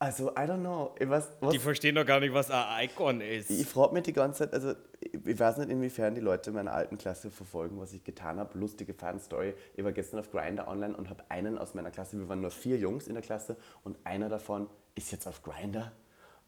Also, 0.00 0.30
I 0.30 0.46
don't 0.46 0.60
know. 0.60 0.94
Weiß, 1.00 1.32
was, 1.40 1.52
Die 1.52 1.58
verstehen 1.58 1.96
doch 1.96 2.06
gar 2.06 2.20
nicht, 2.20 2.32
was 2.32 2.52
ein 2.52 2.84
Icon 2.84 3.20
ist. 3.20 3.50
ich 3.50 3.66
frage 3.66 3.94
mich 3.94 4.04
die 4.04 4.12
ganze 4.12 4.38
Zeit, 4.44 4.54
also 4.54 4.74
ich 5.00 5.38
weiß 5.38 5.56
nicht, 5.56 5.70
inwiefern 5.70 6.14
die 6.14 6.20
Leute 6.20 6.52
meiner 6.52 6.72
alten 6.72 6.98
Klasse 6.98 7.32
verfolgen, 7.32 7.80
was 7.80 7.92
ich 7.92 8.04
getan 8.04 8.38
habe. 8.38 8.56
Lustige 8.56 8.94
Fan-Story. 8.94 9.54
Ich 9.74 9.82
war 9.82 9.90
gestern 9.90 10.20
auf 10.20 10.30
Grinder 10.30 10.68
online 10.68 10.96
und 10.96 11.10
habe 11.10 11.24
einen 11.30 11.58
aus 11.58 11.74
meiner 11.74 11.90
Klasse, 11.90 12.16
wir 12.16 12.28
waren 12.28 12.40
nur 12.40 12.52
vier 12.52 12.78
Jungs 12.78 13.08
in 13.08 13.14
der 13.14 13.24
Klasse 13.24 13.56
und 13.82 13.98
einer 14.04 14.28
davon 14.28 14.68
ist 14.94 15.10
jetzt 15.10 15.26
auf 15.26 15.42
Grinder 15.42 15.90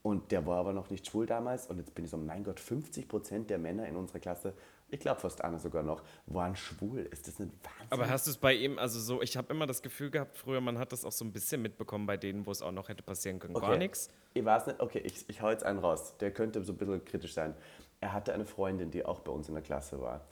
und 0.02 0.30
der 0.30 0.46
war 0.46 0.58
aber 0.58 0.72
noch 0.72 0.88
nicht 0.90 1.08
schwul 1.08 1.26
damals 1.26 1.66
und 1.66 1.78
jetzt 1.78 1.94
bin 1.94 2.04
ich 2.04 2.10
so, 2.12 2.16
mein 2.16 2.44
Gott, 2.44 2.60
50% 2.60 3.46
der 3.46 3.58
Männer 3.58 3.86
in 3.88 3.96
unserer 3.96 4.20
Klasse, 4.20 4.54
ich 4.90 5.00
glaube 5.00 5.20
fast 5.20 5.42
einer 5.44 5.58
sogar 5.58 5.82
noch, 5.82 6.02
waren 6.26 6.56
schwul. 6.56 7.00
Ist 7.00 7.26
das 7.28 7.38
nicht 7.38 7.52
Wahnsinn? 7.62 7.86
Aber 7.90 8.08
hast 8.08 8.26
du 8.26 8.30
es 8.30 8.36
bei 8.38 8.54
ihm, 8.54 8.78
also 8.78 8.98
so, 9.00 9.22
ich 9.22 9.36
habe 9.36 9.52
immer 9.52 9.66
das 9.66 9.82
Gefühl 9.82 10.10
gehabt, 10.10 10.36
früher, 10.36 10.60
man 10.60 10.78
hat 10.78 10.92
das 10.92 11.04
auch 11.04 11.12
so 11.12 11.24
ein 11.24 11.32
bisschen 11.32 11.62
mitbekommen 11.62 12.06
bei 12.06 12.16
denen, 12.16 12.44
wo 12.46 12.50
es 12.50 12.62
auch 12.62 12.72
noch 12.72 12.88
hätte 12.88 13.02
passieren 13.02 13.38
können. 13.38 13.54
Gar 13.54 13.76
nichts. 13.76 14.08
Ich 14.34 14.44
weiß 14.44 14.66
nicht, 14.68 14.80
okay, 14.80 14.98
ich, 15.04 15.28
ich 15.28 15.42
hau 15.42 15.50
jetzt 15.50 15.64
einen 15.64 15.78
raus. 15.80 16.16
Der 16.18 16.32
könnte 16.32 16.62
so 16.64 16.72
ein 16.72 16.76
bisschen 16.78 17.04
kritisch 17.04 17.34
sein. 17.34 17.54
Er 18.00 18.12
hatte 18.12 18.32
eine 18.32 18.46
Freundin, 18.46 18.90
die 18.90 19.04
auch 19.04 19.20
bei 19.20 19.32
uns 19.32 19.48
in 19.48 19.54
der 19.54 19.62
Klasse 19.62 20.00
war. 20.00 20.26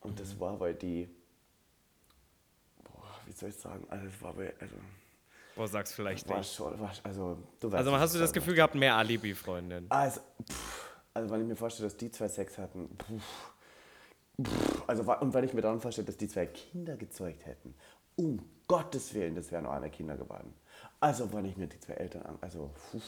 Und 0.00 0.12
Mhm. 0.12 0.16
das 0.16 0.40
war, 0.40 0.58
weil 0.60 0.74
die. 0.74 1.08
Boah, 2.82 3.04
wie 3.26 3.32
soll 3.32 3.48
ich 3.50 3.56
sagen? 3.56 3.86
Also, 3.88 4.06
es 4.06 4.22
war, 4.22 4.36
weil, 4.36 4.54
also, 4.60 4.74
Boah, 5.56 5.68
sag's 5.68 5.92
vielleicht 5.92 6.28
war 6.28 6.38
nicht. 6.38 6.52
schon. 6.54 6.78
War, 6.80 6.92
also, 7.04 7.38
du 7.60 7.68
weißt, 7.70 7.78
Also 7.86 7.98
hast 7.98 8.14
du 8.14 8.18
das 8.18 8.32
Gefühl 8.32 8.54
gehabt, 8.54 8.74
mehr 8.74 8.96
Alibi-Freundin? 8.96 9.86
also, 9.90 10.20
pff, 10.50 10.90
also 11.14 11.30
wenn 11.30 11.42
ich 11.42 11.46
mir 11.46 11.56
vorstelle, 11.56 11.88
dass 11.88 11.96
die 11.96 12.10
zwei 12.10 12.28
Sex 12.28 12.58
hatten, 12.58 12.88
pff, 12.98 13.53
pff, 14.42 14.82
also 14.88 15.02
und 15.20 15.34
wenn 15.34 15.44
ich 15.44 15.54
mir 15.54 15.60
dann 15.62 15.80
vorstelle, 15.80 16.06
dass 16.06 16.16
die 16.16 16.28
zwei 16.28 16.46
Kinder 16.46 16.96
gezeugt 16.96 17.46
hätten, 17.46 17.74
um 18.16 18.40
Gottes 18.68 19.12
Willen, 19.14 19.34
das 19.34 19.50
wären 19.52 19.66
auch 19.66 19.72
eine 19.72 19.90
Kinder 19.90 20.16
geworden. 20.16 20.54
Also, 21.00 21.32
wenn 21.32 21.44
ich 21.44 21.56
mir 21.56 21.66
die 21.66 21.78
zwei 21.80 21.94
Eltern 21.94 22.22
an, 22.22 22.38
also, 22.40 22.70
puh, 22.90 23.00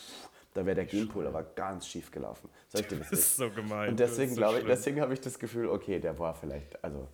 da 0.55 0.65
wäre 0.67 0.75
der 0.77 0.85
Genpool 0.87 1.27
aber 1.27 1.43
ganz 1.43 1.87
schief 1.87 2.11
gelaufen. 2.11 2.49
Soll 2.69 2.83
ich 2.83 2.87
dir 2.89 2.99
das 2.99 3.11
Das 3.11 3.19
ist 3.21 3.37
so 3.37 3.51
gemein. 3.51 3.91
Und 3.91 4.01
deswegen 4.01 4.31
so 4.35 4.37
glaube 4.37 4.59
ich, 4.61 4.65
deswegen 4.67 5.01
habe 5.01 5.15
ich 5.15 5.21
das 5.21 5.39
Gefühl, 5.39 5.69
okay, 5.69 5.99
der 6.01 6.19
war 6.19 6.35
vielleicht, 6.35 6.83
also 6.85 7.09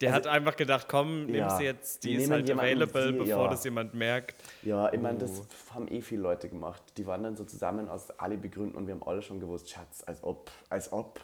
Der 0.00 0.12
also- 0.14 0.28
hat 0.28 0.34
einfach 0.36 0.56
gedacht, 0.56 0.86
komm, 0.88 1.26
nimm 1.26 1.34
Ja, 1.36 1.56
sie 1.56 1.64
jetzt, 1.64 2.04
die 2.04 2.14
ist 2.14 2.30
halt 2.30 2.50
available, 2.50 3.12
bevor 3.12 3.44
ja. 3.44 3.48
das 3.48 3.64
jemand 3.64 3.94
merkt. 3.94 4.36
Ja, 4.62 4.92
ich 4.92 5.00
meine, 5.00 5.18
das 5.18 5.40
Oh. 5.40 5.74
haben 5.74 5.88
eh 5.88 6.00
viele 6.02 6.22
Leute 6.22 6.48
gemacht. 6.48 6.82
Die 6.96 7.06
waren 7.06 7.22
dann 7.22 7.36
so 7.36 7.44
zusammen 7.44 7.88
aus 7.88 8.10
Alibi-Gründen 8.18 8.76
und 8.76 8.86
wir 8.86 8.94
haben 8.94 9.02
alle 9.04 9.22
schon 9.22 9.40
gewusst, 9.40 9.70
Schatz, 9.70 10.02
als 10.06 10.22
ob, 10.22 10.50
als 10.68 10.92
ob. 10.92 11.20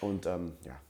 Und 0.00 0.26
ähm, 0.26 0.56
ja, 0.64 0.80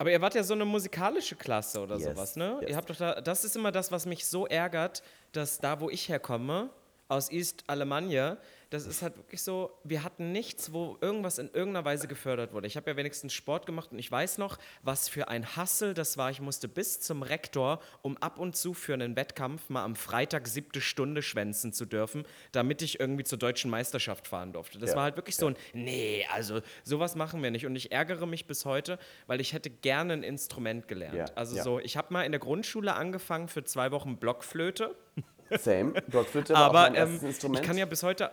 Aber 0.00 0.10
ihr 0.10 0.20
wart 0.22 0.34
ja 0.34 0.42
so 0.42 0.54
eine 0.54 0.64
musikalische 0.64 1.36
Klasse 1.36 1.78
oder 1.78 1.96
Yes, 1.96 2.04
sowas, 2.04 2.34
ne? 2.34 2.56
yes. 2.62 2.70
Ihr 2.70 2.76
habt 2.76 2.88
doch 2.88 2.96
da, 2.96 3.20
das 3.20 3.44
ist 3.44 3.54
immer 3.54 3.70
das, 3.70 3.92
was 3.92 4.06
mich 4.06 4.24
so 4.26 4.46
ärgert, 4.46 5.02
dass 5.32 5.58
da, 5.58 5.78
wo 5.78 5.90
ich 5.90 6.08
herkomme, 6.08 6.70
aus 7.10 7.30
East 7.30 7.64
Alemannia, 7.66 8.38
das 8.70 8.86
ist 8.86 9.02
halt 9.02 9.16
wirklich 9.16 9.42
so, 9.42 9.76
wir 9.82 10.04
hatten 10.04 10.30
nichts, 10.30 10.72
wo 10.72 10.96
irgendwas 11.00 11.38
in 11.38 11.46
irgendeiner 11.46 11.84
Weise 11.84 12.06
gefördert 12.06 12.52
wurde. 12.52 12.68
Ich 12.68 12.76
habe 12.76 12.88
ja 12.88 12.96
wenigstens 12.96 13.32
Sport 13.32 13.66
gemacht 13.66 13.90
und 13.90 13.98
ich 13.98 14.10
weiß 14.10 14.38
noch, 14.38 14.58
was 14.82 15.08
für 15.08 15.26
ein 15.26 15.56
Hassel 15.56 15.92
das 15.92 16.16
war. 16.16 16.30
Ich 16.30 16.40
musste 16.40 16.68
bis 16.68 17.00
zum 17.00 17.22
Rektor, 17.22 17.80
um 18.02 18.16
ab 18.18 18.38
und 18.38 18.54
zu 18.54 18.72
für 18.72 18.94
einen 18.94 19.16
Wettkampf 19.16 19.68
mal 19.70 19.82
am 19.82 19.96
Freitag 19.96 20.46
siebte 20.46 20.80
Stunde 20.80 21.20
schwänzen 21.20 21.72
zu 21.72 21.84
dürfen, 21.84 22.24
damit 22.52 22.80
ich 22.80 23.00
irgendwie 23.00 23.24
zur 23.24 23.38
deutschen 23.38 23.72
Meisterschaft 23.72 24.28
fahren 24.28 24.52
durfte. 24.52 24.78
Das 24.78 24.90
Ja, 24.90 24.96
war 24.96 25.02
halt 25.02 25.16
wirklich 25.16 25.34
so 25.34 25.48
ein, 25.48 25.56
nee, 25.72 26.24
also 26.32 26.60
sowas 26.84 27.16
machen 27.16 27.42
wir 27.42 27.50
nicht. 27.50 27.66
Und 27.66 27.74
ich 27.74 27.90
ärgere 27.90 28.26
mich 28.26 28.46
bis 28.46 28.64
heute, 28.64 29.00
weil 29.26 29.40
ich 29.40 29.52
hätte 29.52 29.68
gerne 29.68 30.12
ein 30.12 30.22
Instrument 30.22 30.86
gelernt. 30.86 31.16
Ja, 31.16 31.24
also 31.34 31.56
ja. 31.56 31.64
so, 31.64 31.80
ich 31.80 31.96
habe 31.96 32.12
mal 32.12 32.22
in 32.22 32.30
der 32.30 32.38
Grundschule 32.40 32.94
angefangen 32.94 33.48
für 33.48 33.64
zwei 33.64 33.90
Wochen 33.90 34.16
Blockflöte. 34.16 34.94
same. 35.58 35.92
Blockflöte 36.08 36.54
war 36.54 36.62
auch 36.62 36.66
Aber 36.70 36.80
mein 36.82 36.94
ähm, 36.94 36.98
erstes 37.00 37.22
ich 37.22 37.28
Instrument. 37.28 37.64
kann 37.64 37.78
ja 37.78 37.86
bis 37.86 38.02
heute. 38.02 38.30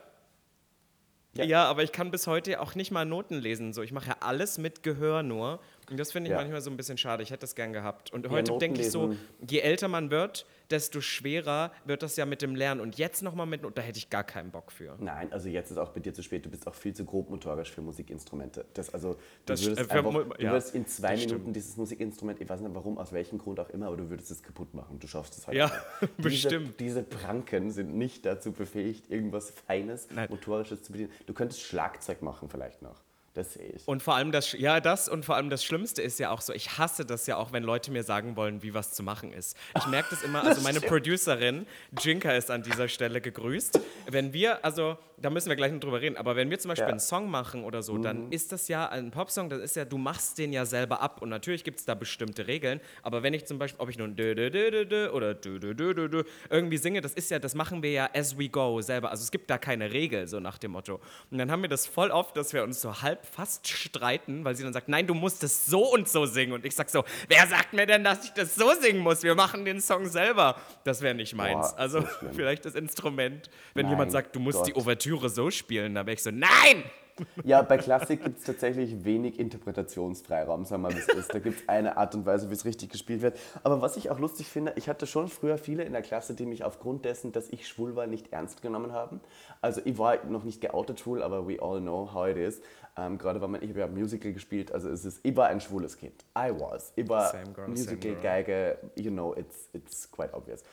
Ja. 1.33 1.43
Ja. 1.43 1.65
aber 1.65 1.83
ich 1.83 1.91
kann 1.91 2.09
bis 2.11 2.25
heute 2.27 2.59
auch 2.61 2.75
nicht 2.75 2.91
mal 2.91 3.05
Noten 3.05 3.35
lesen. 3.35 3.73
So, 3.73 3.83
ich 3.83 3.91
mache 3.91 4.07
ja 4.09 4.15
alles 4.21 4.57
mit 4.57 4.81
Gehör 4.83 5.23
nur. 5.23 5.59
Und 5.89 5.97
das 5.97 6.11
finde 6.11 6.27
ich 6.29 6.31
Ja. 6.31 6.37
manchmal 6.41 6.61
so 6.61 6.69
ein 6.69 6.75
bisschen 6.77 6.97
schade. 6.97 7.23
Ich 7.23 7.29
hätte 7.31 7.41
das 7.41 7.55
gern 7.55 7.71
gehabt. 7.71 8.11
Und 8.11 8.29
heute 8.29 8.51
Noten 8.51 8.59
denke 8.59 8.81
ich 8.81 8.91
so, 8.91 9.15
je 9.47 9.59
älter 9.59 9.87
man 9.87 10.11
wird, 10.11 10.45
desto 10.69 10.99
schwerer 10.99 11.71
wird 11.85 12.03
das 12.03 12.17
ja 12.17 12.25
mit 12.25 12.41
dem 12.41 12.55
Lernen. 12.55 12.81
Und 12.81 12.97
jetzt 12.97 13.23
nochmal 13.23 13.45
mit, 13.45 13.61
da 13.63 13.81
hätte 13.81 13.97
ich 13.97 14.09
gar 14.09 14.25
keinen 14.25 14.51
Bock 14.51 14.73
für. 14.73 14.97
Nein, 14.99 15.31
also 15.31 15.47
jetzt 15.47 15.71
ist 15.71 15.77
auch 15.77 15.91
bei 15.91 16.01
dir 16.01 16.13
zu 16.13 16.21
spät. 16.23 16.45
Du 16.45 16.49
bist 16.49 16.67
auch 16.67 16.75
viel 16.75 16.93
zu 16.93 17.05
grobmotorisch 17.05 17.71
für 17.71 17.79
Musikinstrumente. 17.81 18.65
Das, 18.73 18.93
also, 18.93 19.13
du 19.13 19.19
Das 19.45 19.63
würdest, 19.63 19.89
st- 19.89 19.93
äh, 19.95 19.97
einfach, 19.99 20.11
du 20.37 20.43
ja, 20.43 20.51
würdest 20.51 20.75
in 20.75 20.85
zwei 20.87 21.15
Minuten 21.15 21.29
stimmt. 21.39 21.55
dieses 21.55 21.77
Musikinstrument, 21.77 22.41
ich 22.41 22.49
weiß 22.49 22.59
nicht 22.59 22.75
warum, 22.75 22.97
aus 22.97 23.13
welchem 23.13 23.37
Grund 23.37 23.57
auch 23.61 23.69
immer, 23.69 23.87
aber 23.87 23.95
du 23.95 24.09
würdest 24.09 24.29
es 24.29 24.43
kaputt 24.43 24.73
machen. 24.73 24.99
Du 24.99 25.07
schaffst 25.07 25.37
es 25.37 25.47
halt. 25.47 25.55
Ja, 25.55 25.71
diese, 26.01 26.11
bestimmt. 26.21 26.79
Diese 26.81 27.01
Pranken 27.03 27.71
sind 27.71 27.95
nicht 27.95 28.25
dazu 28.25 28.51
befähigt, 28.51 29.09
irgendwas 29.09 29.51
Feines, 29.51 30.09
Nein. 30.13 30.27
Motorisches 30.29 30.83
zu 30.83 30.91
bedienen. 30.91 31.11
Du 31.27 31.33
könntest 31.33 31.61
Schlagzeug 31.61 32.21
machen 32.21 32.49
vielleicht 32.49 32.81
noch. 32.81 33.01
Das 33.37 33.53
sehe 33.53 33.67
ich. 33.67 33.87
Und 33.87 34.01
vor 34.01 34.15
allem 34.15 34.31
das, 34.31 34.53
ja, 34.53 34.79
das 34.79 35.07
und 35.07 35.23
vor 35.23 35.35
allem 35.35 35.51
das 35.51 35.63
Schlimmste 35.63 36.01
ist 36.01 36.17
ja 36.17 36.31
auch 36.31 36.41
so, 36.41 36.53
ich 36.53 36.79
hasse 36.79 37.05
das 37.05 37.27
ja 37.27 37.37
auch, 37.37 37.51
wenn 37.51 37.61
Leute 37.61 37.91
mir 37.91 38.01
sagen 38.01 38.35
wollen, 38.35 38.63
wie 38.63 38.73
was 38.73 38.93
zu 38.93 39.03
machen 39.03 39.31
ist. 39.31 39.55
Ich 39.77 39.85
merke 39.85 40.07
das 40.09 40.23
immer, 40.23 40.43
also 40.47 40.61
meine 40.61 40.81
Producerin, 40.81 41.67
Jinka 42.01 42.31
ist 42.31 42.49
an 42.49 42.63
dieser 42.63 42.87
Stelle 42.87 43.21
gegrüßt. 43.21 43.79
Wenn 44.09 44.33
wir, 44.33 44.65
also, 44.65 44.97
da 45.17 45.29
müssen 45.29 45.49
wir 45.49 45.55
gleich 45.55 45.71
noch 45.71 45.79
drüber 45.79 46.01
reden, 46.01 46.17
aber 46.17 46.35
wenn 46.35 46.49
wir 46.49 46.57
zum 46.57 46.69
Beispiel 46.69 46.85
Ja. 46.87 46.89
einen 46.89 46.99
Song 46.99 47.29
machen 47.29 47.63
oder 47.63 47.83
so, 47.83 47.99
dann 47.99 48.31
ist 48.31 48.51
das 48.51 48.67
ja 48.69 48.89
ein 48.89 49.11
Popsong, 49.11 49.49
das 49.49 49.59
ist 49.61 49.75
ja, 49.75 49.85
du 49.85 49.99
machst 49.99 50.39
den 50.39 50.51
ja 50.51 50.65
selber 50.65 51.01
ab 51.01 51.21
und 51.21 51.29
natürlich 51.29 51.63
gibt 51.63 51.77
es 51.79 51.85
da 51.85 51.93
bestimmte 51.93 52.47
Regeln, 52.47 52.81
aber 53.03 53.21
wenn 53.21 53.35
ich 53.35 53.45
zum 53.45 53.59
Beispiel, 53.59 53.79
ob 53.79 53.89
ich 53.89 53.97
dö 53.97 55.09
oder 55.11 55.35
irgendwie 56.49 56.77
singe, 56.77 57.01
das 57.01 57.13
ist 57.13 57.29
ja, 57.29 57.37
das 57.37 57.53
machen 57.53 57.83
wir 57.83 57.91
ja 57.91 58.09
as 58.15 58.37
we 58.37 58.49
go 58.49 58.81
selber. 58.81 59.11
Also 59.11 59.21
es 59.23 59.31
gibt 59.31 59.49
da 59.49 59.59
keine 59.59 59.91
Regel, 59.91 60.27
so 60.27 60.39
nach 60.39 60.57
dem 60.57 60.71
Motto. 60.71 60.99
Und 61.29 61.37
dann 61.37 61.51
haben 61.51 61.61
wir 61.61 61.69
das 61.69 61.85
voll 61.85 62.09
oft, 62.09 62.35
dass 62.35 62.53
wir 62.53 62.63
uns 62.63 62.81
so 62.81 63.01
halb 63.01 63.26
fast 63.27 63.67
streiten, 63.67 64.43
weil 64.45 64.55
sie 64.55 64.63
dann 64.63 64.73
sagt, 64.73 64.89
nein, 64.89 65.07
du 65.07 65.13
musst 65.13 65.43
es 65.43 65.65
so 65.65 65.93
und 65.93 66.07
so 66.07 66.25
singen. 66.25 66.53
Und 66.53 66.65
ich 66.65 66.75
sag 66.75 66.89
so, 66.89 67.03
wer 67.27 67.45
sagt 67.47 67.73
mir 67.73 67.85
denn, 67.85 68.03
dass 68.03 68.25
ich 68.25 68.31
das 68.31 68.55
so 68.55 68.71
singen 68.81 68.99
muss? 68.99 69.23
Wir 69.23 69.35
machen 69.35 69.65
den 69.65 69.81
Song 69.81 70.05
selber. 70.05 70.55
Das 70.83 71.01
wäre 71.01 71.15
nicht 71.15 71.35
meins. 71.35 71.71
Boah, 71.71 71.79
also 71.79 72.01
so 72.01 72.07
vielleicht 72.33 72.65
das 72.65 72.75
Instrument. 72.75 73.49
Wenn 73.73 73.85
Mein 73.85 73.91
jemand 73.91 74.11
sagt, 74.11 74.35
du 74.35 74.39
musst 74.39 74.65
die 74.65 74.71
Gott. 74.71 74.83
Ouvertüre 74.83 75.29
so 75.29 75.51
spielen, 75.51 75.95
dann 75.95 76.05
wäre 76.05 76.15
ich 76.15 76.23
so, 76.23 76.31
nein! 76.31 76.83
Ja, 77.43 77.63
bei 77.63 77.77
Klassik 77.77 78.23
gibt 78.23 78.37
es 78.37 78.43
tatsächlich 78.43 79.03
wenig 79.03 79.39
Interpretationsfreiraum, 79.39 80.65
sagen 80.65 80.83
wir 80.83 80.89
mal, 80.89 80.95
wie 80.95 81.19
ist. 81.19 81.33
Da 81.33 81.39
gibt 81.39 81.61
es 81.61 81.67
eine 81.67 81.97
Art 81.97 82.13
und 82.13 82.27
Weise, 82.27 82.49
wie 82.49 82.53
es 82.53 82.63
richtig 82.63 82.91
gespielt 82.91 83.21
wird. 83.21 83.39
Aber 83.63 83.81
was 83.81 83.97
ich 83.97 84.11
auch 84.11 84.19
lustig 84.19 84.47
finde, 84.47 84.73
ich 84.75 84.87
hatte 84.87 85.07
schon 85.07 85.27
früher 85.27 85.57
viele 85.57 85.83
in 85.83 85.93
der 85.93 86.03
Klasse, 86.03 86.35
die 86.35 86.45
mich 86.45 86.63
aufgrund 86.63 87.05
dessen, 87.05 87.31
dass 87.31 87.49
ich 87.49 87.67
schwul 87.67 87.95
war, 87.95 88.05
nicht 88.05 88.31
ernst 88.33 88.61
genommen 88.61 88.91
haben. 88.91 89.19
Also 89.61 89.81
ich 89.83 89.97
war 89.97 90.23
noch 90.25 90.43
nicht 90.43 90.61
geoutet 90.61 90.99
schwul, 90.99 91.23
aber 91.23 91.47
we 91.47 91.59
all 91.59 91.81
know 91.81 92.13
how 92.13 92.27
it 92.27 92.37
is. 92.37 92.61
Ähm, 92.97 93.17
Gerade 93.17 93.39
weil 93.41 93.47
man, 93.47 93.61
ich 93.61 93.69
habe 93.69 93.79
ja 93.79 93.87
Musical 93.87 94.33
gespielt, 94.33 94.71
also 94.71 94.89
es 94.89 95.05
ist, 95.05 95.19
ich 95.23 95.35
war 95.35 95.47
ein 95.47 95.61
schwules 95.61 95.97
Kind. 95.97 96.25
I 96.37 96.51
was. 96.51 96.93
Ich 96.95 97.07
war 97.07 97.29
Same 97.29 97.53
girl, 97.53 97.67
Musical. 97.67 98.15
Geige, 98.15 98.77
you 98.95 99.11
know, 99.11 99.35
it's, 99.35 99.69
it's 99.73 100.09
quite 100.11 100.33
obvious. 100.33 100.63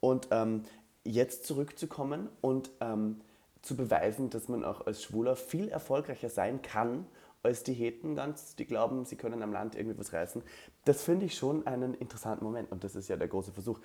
Und 0.00 0.28
ähm, 0.30 0.64
jetzt 1.04 1.46
zurückzukommen 1.46 2.28
und 2.40 2.70
ähm, 2.80 3.20
zu 3.62 3.76
beweisen, 3.76 4.30
dass 4.30 4.48
man 4.48 4.64
auch 4.64 4.86
als 4.86 5.02
Schwuler 5.02 5.36
viel 5.36 5.68
erfolgreicher 5.68 6.28
sein 6.28 6.62
kann, 6.62 7.06
als 7.42 7.62
die 7.62 7.72
Heten 7.72 8.16
ganz, 8.16 8.56
die 8.56 8.66
glauben, 8.66 9.04
sie 9.04 9.16
können 9.16 9.42
am 9.42 9.52
Land 9.52 9.74
irgendwie 9.74 9.98
was 9.98 10.12
reißen. 10.12 10.42
Das 10.84 11.02
finde 11.02 11.26
ich 11.26 11.36
schon 11.36 11.66
einen 11.66 11.94
interessanten 11.94 12.44
Moment 12.44 12.70
und 12.70 12.84
das 12.84 12.96
ist 12.96 13.08
ja 13.08 13.16
der 13.16 13.28
große 13.28 13.52
Versuch. 13.52 13.78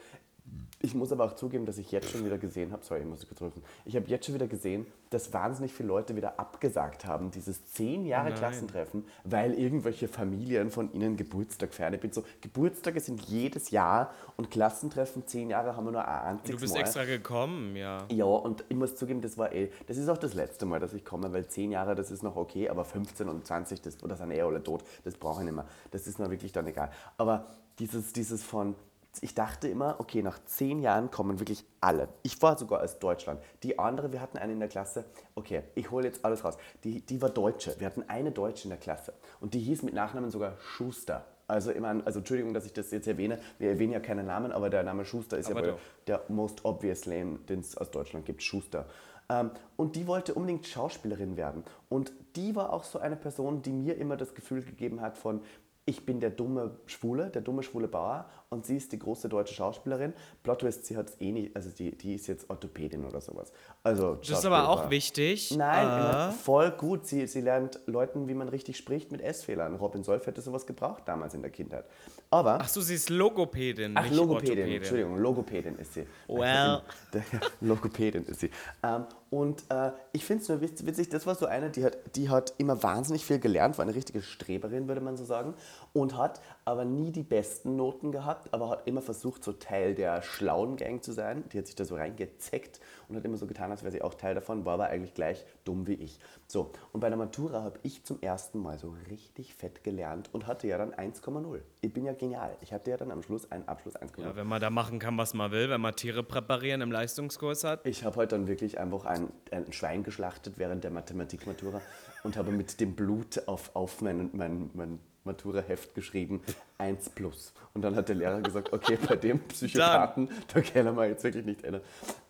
Ich 0.82 0.94
muss 0.94 1.12
aber 1.12 1.24
auch 1.26 1.36
zugeben, 1.36 1.66
dass 1.66 1.80
ich 1.80 1.92
jetzt 1.92 2.12
schon 2.12 2.24
wieder 2.26 2.38
gesehen 2.38 2.72
habe, 2.72 2.84
sorry, 2.84 3.02
ich 3.02 3.08
muss 3.08 3.28
kurz 3.28 3.42
rufen, 3.42 3.64
ich 3.86 3.96
habe 3.96 4.06
jetzt 4.08 4.26
schon 4.26 4.36
wieder 4.36 4.46
gesehen, 4.46 4.86
dass 5.10 5.34
wahnsinnig 5.34 5.74
viele 5.74 5.88
Leute 5.88 6.16
wieder 6.16 6.40
abgesagt 6.40 7.06
haben, 7.06 7.32
dieses 7.32 7.66
zehn 7.72 8.06
Jahre 8.06 8.30
Nein. 8.30 8.38
Klassentreffen, 8.38 9.06
weil 9.24 9.54
irgendwelche 9.54 10.08
Familien 10.08 10.70
von 10.70 10.94
ihnen 10.94 11.18
Geburtstag 11.18 11.74
feiern. 11.74 11.94
Ich 11.96 12.02
bin 12.02 12.12
so, 12.12 12.24
Geburtstage 12.42 13.00
sind 13.00 13.22
jedes 13.22 13.72
Jahr 13.72 14.14
und 14.38 14.52
Klassentreffen 14.52 15.26
zehn 15.26 15.50
Jahre 15.50 15.76
haben 15.76 15.86
wir 15.86 15.92
nur 15.92 16.08
ein 16.08 16.36
einziges 16.38 16.52
Du 16.58 16.62
bist 16.62 16.74
Mal. 16.76 16.82
extra 16.82 17.06
gekommen, 17.06 17.76
ja. 17.76 18.06
Ja, 18.12 18.26
und 18.26 18.64
ich 18.70 18.76
muss 18.76 18.96
zugeben, 18.96 19.22
das 19.22 19.38
war 19.40 19.52
eh, 19.54 19.72
das 19.88 19.98
ist 19.98 20.10
auch 20.10 20.18
das 20.18 20.36
letzte 20.36 20.68
Mal, 20.68 20.80
dass 20.80 20.94
ich 20.94 21.04
komme, 21.04 21.34
weil 21.34 21.48
10 21.48 21.72
Jahre, 21.72 21.96
das 21.96 22.12
ist 22.12 22.22
noch 22.22 22.36
okay, 22.36 22.70
aber 22.70 22.86
15 22.86 23.28
und 23.30 23.46
20, 23.48 23.82
das, 23.82 23.98
das 23.98 24.20
sind 24.20 24.32
eh 24.32 24.42
alle 24.42 24.62
tot, 24.62 24.84
das 25.04 25.16
brauche 25.16 25.42
ich 25.42 25.46
nicht 25.46 25.56
mehr. 25.56 25.66
Das 25.92 26.06
ist 26.06 26.20
mir 26.20 26.30
wirklich 26.30 26.52
dann 26.52 26.68
egal. 26.68 26.92
Aber 27.18 27.48
dieses, 27.80 28.14
dieses 28.14 28.44
von, 28.44 28.76
ich 29.22 29.36
dachte 29.36 29.68
immer, 29.68 29.96
okay, 30.00 30.22
nach 30.22 30.44
10 30.44 30.80
Jahren 30.80 31.12
kommen 31.12 31.40
wirklich 31.40 31.66
alle. 31.82 32.10
Ich 32.24 32.42
war 32.42 32.58
sogar 32.58 32.84
aus 32.84 33.00
Deutschland. 33.00 33.42
Die 33.64 33.80
andere, 33.80 34.12
wir 34.12 34.22
hatten 34.22 34.38
eine 34.38 34.54
in 34.54 34.60
der 34.60 34.70
Klasse, 34.70 35.06
okay, 35.36 35.64
ich 35.76 35.92
hole 35.92 36.06
jetzt 36.06 36.24
alles 36.26 36.44
raus. 36.44 36.58
Die, 36.84 37.02
die 37.02 37.22
war 37.22 37.30
Deutsche, 37.30 37.76
wir 37.80 37.88
hatten 37.88 38.04
eine 38.08 38.32
Deutsche 38.32 38.66
in 38.66 38.70
der 38.70 38.80
Klasse 38.80 39.14
und 39.40 39.54
die 39.54 39.60
hieß 39.60 39.84
mit 39.84 39.94
Nachnamen 39.94 40.32
sogar 40.32 40.58
Schuster. 40.60 41.26
Also, 41.48 41.72
meine, 41.80 42.06
also 42.06 42.20
Entschuldigung, 42.20 42.54
dass 42.54 42.66
ich 42.66 42.74
das 42.74 42.90
jetzt 42.92 43.08
erwähne. 43.08 43.40
Wir 43.60 43.70
erwähnen 43.70 43.94
ja 43.94 44.00
keinen 44.00 44.26
Namen, 44.26 44.52
aber 44.52 44.70
der 44.70 44.82
Name 44.84 45.06
Schuster 45.06 45.38
ist 45.38 45.52
Aber 45.52 45.62
ja 45.64 45.74
wohl 45.74 45.80
der 46.08 46.24
most 46.28 46.66
obvious 46.66 47.06
name, 47.06 47.38
den 47.48 47.60
es 47.60 47.78
aus 47.78 47.92
Deutschland 47.92 48.26
gibt, 48.26 48.42
Schuster. 48.42 48.88
Ähm, 49.30 49.52
und 49.76 49.96
die 49.96 50.08
wollte 50.08 50.34
unbedingt 50.34 50.68
Schauspielerin 50.68 51.38
werden. 51.38 51.64
Und 51.90 52.14
die 52.36 52.56
war 52.56 52.74
auch 52.74 52.84
so 52.84 53.00
eine 53.00 53.16
Person, 53.16 53.62
die 53.62 53.72
mir 53.72 53.96
immer 53.98 54.18
das 54.18 54.34
Gefühl 54.34 54.64
gegeben 54.64 55.02
hat 55.02 55.18
von, 55.18 55.42
ich 55.88 56.04
bin 56.06 56.20
der 56.20 56.32
dumme 56.32 56.80
Schwule, 56.88 57.30
der 57.30 57.44
dumme 57.44 57.62
schwule 57.62 57.88
Bauer 57.88 58.28
und 58.50 58.66
sie 58.66 58.76
ist 58.78 58.92
die 58.92 58.98
große 58.98 59.30
deutsche 59.30 59.54
Schauspielerin. 59.54 60.14
Plot 60.42 60.60
Twist, 60.62 60.86
sie 60.86 60.98
hat 60.98 61.10
es 61.10 61.22
eh 61.22 61.32
nicht, 61.32 61.56
also 61.56 61.70
die, 61.70 61.96
die 61.96 62.16
ist 62.16 62.26
jetzt 62.26 62.50
Orthopädin 62.50 63.06
oder 63.06 63.22
sowas. 63.22 63.52
Also 63.84 64.16
Das 64.16 64.40
ist 64.40 64.46
aber 64.46 64.68
auch 64.70 64.90
wichtig. 64.90 65.56
Nein, 65.56 66.30
Äh, 66.30 66.32
voll 66.32 66.72
gut. 66.72 67.06
Sie, 67.06 67.28
sie 67.28 67.42
lernt 67.42 67.80
Leuten, 67.86 68.28
wie 68.28 68.34
man 68.34 68.50
richtig 68.50 68.78
spricht 68.78 69.12
mit 69.12 69.22
S-Fehlern. 69.22 69.76
Robin 69.76 70.04
Solf 70.04 70.26
hätte 70.26 70.42
sowas 70.42 70.66
gebraucht 70.66 71.04
damals 71.06 71.36
in 71.36 71.42
der 71.44 71.52
Kindheit. 71.52 71.86
Aber 72.32 72.58
Ach 72.62 72.68
so, 72.68 72.82
sie 72.82 72.96
ist 72.96 73.12
Logopädin, 73.12 73.94
Ach, 73.96 74.10
Logopädin, 74.10 74.50
Orthopädin. 74.50 74.76
Entschuldigung, 74.78 75.18
Logopädin 75.20 75.76
ist 75.78 75.94
sie. 75.94 76.08
Well. 76.28 76.82
Logopädin 77.62 78.26
ist 78.26 78.40
sie. 78.40 78.50
Ähm, 78.82 79.06
und 79.30 79.64
äh, 79.70 79.92
ich 80.14 80.24
finde 80.24 80.44
es 80.44 80.50
nur 80.50 80.60
witz- 80.60 80.86
witzig, 80.86 81.10
das 81.10 81.26
war 81.26 81.36
so 81.36 81.46
eine, 81.46 81.70
die 81.70 81.84
hat, 81.84 81.98
die 82.16 82.30
hat 82.30 82.54
immer 82.58 82.82
wahnsinnig 82.84 83.26
viel 83.26 83.40
gelernt, 83.40 83.78
war 83.78 83.84
eine 83.84 83.96
richtige 83.96 84.22
Streberin, 84.22 84.88
würde 84.88 85.02
man 85.02 85.18
so 85.18 85.26
sagen, 85.26 85.54
und 85.94 86.18
hat 86.18 86.40
aber 86.64 86.86
nie 86.86 87.12
die 87.12 87.24
besten 87.24 87.76
Noten 87.76 88.12
gehabt, 88.12 88.54
aber 88.54 88.70
hat 88.70 88.88
immer 88.88 89.02
versucht, 89.02 89.44
so 89.44 89.54
Teil 89.54 89.94
der 89.96 90.22
schlauen 90.22 90.76
Gang 90.78 91.04
zu 91.04 91.12
sein. 91.12 91.44
Die 91.52 91.58
hat 91.58 91.68
sich 91.68 91.76
da 91.76 91.86
so 91.86 91.96
reingezeckt 91.96 92.80
und 93.08 93.16
hat 93.16 93.24
immer 93.26 93.38
so 93.38 93.46
getan, 93.48 93.72
als 93.72 93.84
wäre 93.84 93.92
sie 93.92 94.02
auch 94.02 94.14
Teil 94.16 94.36
davon, 94.36 94.66
war 94.66 94.76
aber 94.76 94.88
eigentlich 94.88 95.14
gleich 95.14 95.46
dumm 95.64 95.86
wie 95.88 95.94
ich. 95.94 96.20
So, 96.48 96.72
und 96.92 97.00
bei 97.02 97.10
der 97.10 97.18
Matura 97.18 97.64
habe 97.64 97.80
ich 97.84 98.04
zum 98.04 98.22
ersten 98.22 98.60
Mal 98.60 98.78
so 98.80 98.96
richtig 99.10 99.54
fett 99.56 99.84
gelernt 99.84 100.30
und 100.34 100.48
hatte 100.48 100.68
ja 100.68 100.78
dann 100.78 100.94
1,0. 100.94 101.60
Ich 101.82 101.94
bin 101.94 102.06
ja 102.06 102.14
genial. 102.14 102.56
Ich 102.62 102.74
hatte 102.74 102.90
ja 102.92 102.98
dann 102.98 103.12
am 103.12 103.22
Schluss 103.22 103.52
einen 103.52 103.68
Abschluss 103.68 103.96
1,0. 103.96 104.22
Ja, 104.22 104.36
wenn 104.36 104.48
man 104.48 104.62
da 104.62 104.70
machen 104.70 105.00
kann, 105.00 105.18
was 105.18 105.34
man 105.34 105.52
will, 105.52 105.70
wenn 105.70 105.82
man 105.82 105.96
Tiere 105.96 106.24
präparieren 106.24 106.82
im 106.82 106.92
Leistungskurs 106.92 107.64
hat. 107.64 107.86
Ich 107.86 108.04
habe 108.04 108.16
heute 108.18 108.36
dann 108.36 108.48
wirklich 108.48 108.80
einfach 108.80 109.06
ein, 109.16 109.32
ein 109.52 109.74
Schwein 109.74 110.04
geschlachtet 110.04 110.56
während 110.58 110.84
der 110.84 110.92
Mathematikmatura 110.92 111.82
und 112.24 112.38
habe 112.38 112.52
mit 112.52 112.80
dem 112.80 112.96
Blut 112.96 113.48
auf, 113.48 113.72
auf 113.76 114.02
mein, 114.02 114.30
mein, 114.34 114.70
mein 114.74 115.00
Matura-Heft 115.24 115.96
geschrieben, 115.96 116.42
1 116.78 117.10
plus. 117.10 117.54
Und 117.74 117.82
dann 117.82 117.96
hat 117.96 118.10
der 118.10 118.16
Lehrer 118.16 118.42
gesagt, 118.42 118.72
okay, 118.74 118.98
bei 119.08 119.16
dem 119.16 119.40
Psychopathen, 119.48 120.30
da 120.54 120.62
können 120.62 120.96
wir 120.96 121.08
jetzt 121.08 121.24
wirklich 121.24 121.46
nicht 121.46 121.64
ändern. 121.64 121.82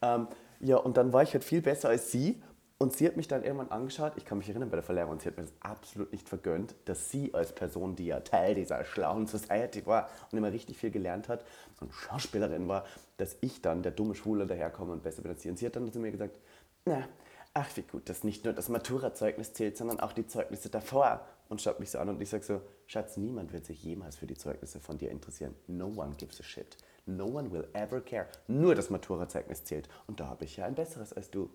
Ähm, 0.01 0.27
Ja, 0.61 0.77
und 0.77 0.95
dann 0.97 1.11
war 1.11 1.21
ich 1.23 1.33
halt 1.33 1.43
viel 1.43 1.61
besser 1.61 1.89
als 1.89 2.11
sie. 2.11 2.41
Und 2.77 2.93
sie 2.93 3.07
hat 3.07 3.15
mich 3.15 3.29
dann 3.29 3.43
irgendwann 3.43 3.71
angeschaut, 3.71 4.13
ich 4.17 4.25
kann 4.25 4.37
mich 4.37 4.49
erinnern 4.49 4.69
bei 4.69 4.75
der 4.75 4.83
Verleihung, 4.83 5.17
sie 5.19 5.29
hat 5.29 5.37
mir 5.37 5.43
das 5.43 5.53
absolut 5.61 6.11
nicht 6.11 6.27
vergönnt, 6.27 6.75
dass 6.83 7.09
sie 7.09 7.33
als 7.33 7.53
Person, 7.55 7.95
die 7.95 8.07
ja 8.07 8.19
Teil 8.19 8.53
dieser 8.53 8.83
schlauen 8.83 9.27
Society 9.27 9.85
war 9.85 10.09
und 10.29 10.37
immer 10.37 10.51
richtig 10.51 10.77
viel 10.77 10.91
gelernt 10.91 11.29
hat 11.29 11.45
und 11.79 11.93
Schauspielerin 11.93 12.67
war, 12.67 12.83
dass 13.15 13.37
ich 13.39 13.61
dann, 13.61 13.81
der 13.81 13.93
dumme 13.93 14.13
Schwule, 14.13 14.45
daherkomme 14.45 14.91
und 14.91 15.03
besser 15.03 15.21
bin 15.21 15.31
als 15.31 15.41
sie. 15.41 15.49
Und 15.49 15.57
sie 15.57 15.65
hat 15.65 15.77
dann 15.77 15.89
zu 15.89 15.99
mir 15.99 16.11
gesagt, 16.11 16.37
na, 16.85 17.07
ach 17.53 17.75
wie 17.75 17.81
gut, 17.81 18.09
dass 18.09 18.23
nicht 18.23 18.45
nur 18.45 18.53
das 18.53 18.69
Maturazeugnis 18.69 19.53
zählt, 19.53 19.75
sondern 19.75 19.99
auch 19.99 20.13
die 20.13 20.27
Zeugnisse 20.27 20.69
davor. 20.69 21.25
Und 21.49 21.61
schaut 21.61 21.79
mich 21.79 21.91
so 21.91 21.99
an 21.99 22.09
und 22.09 22.21
ich 22.21 22.29
sage 22.29 22.43
so, 22.43 22.61
Schatz, 22.87 23.17
niemand 23.17 23.53
wird 23.53 23.65
sich 23.65 23.83
jemals 23.83 24.15
für 24.15 24.25
die 24.25 24.35
Zeugnisse 24.35 24.79
von 24.79 24.97
dir 24.97 25.11
interessieren. 25.11 25.53
No 25.67 25.87
one 25.87 26.15
gives 26.17 26.39
a 26.39 26.43
shit. 26.43 26.77
No 27.05 27.25
one 27.25 27.51
will 27.51 27.67
ever 27.73 28.01
care. 28.01 28.27
Nur 28.47 28.73
das 28.73 28.89
Maturazeugnis 28.89 29.63
zählt. 29.63 29.87
Und 30.07 30.19
da 30.19 30.27
habe 30.27 30.45
ich 30.45 30.57
ja 30.57 30.65
ein 30.65 30.75
besseres 30.75 31.13
als 31.13 31.29
du. 31.29 31.49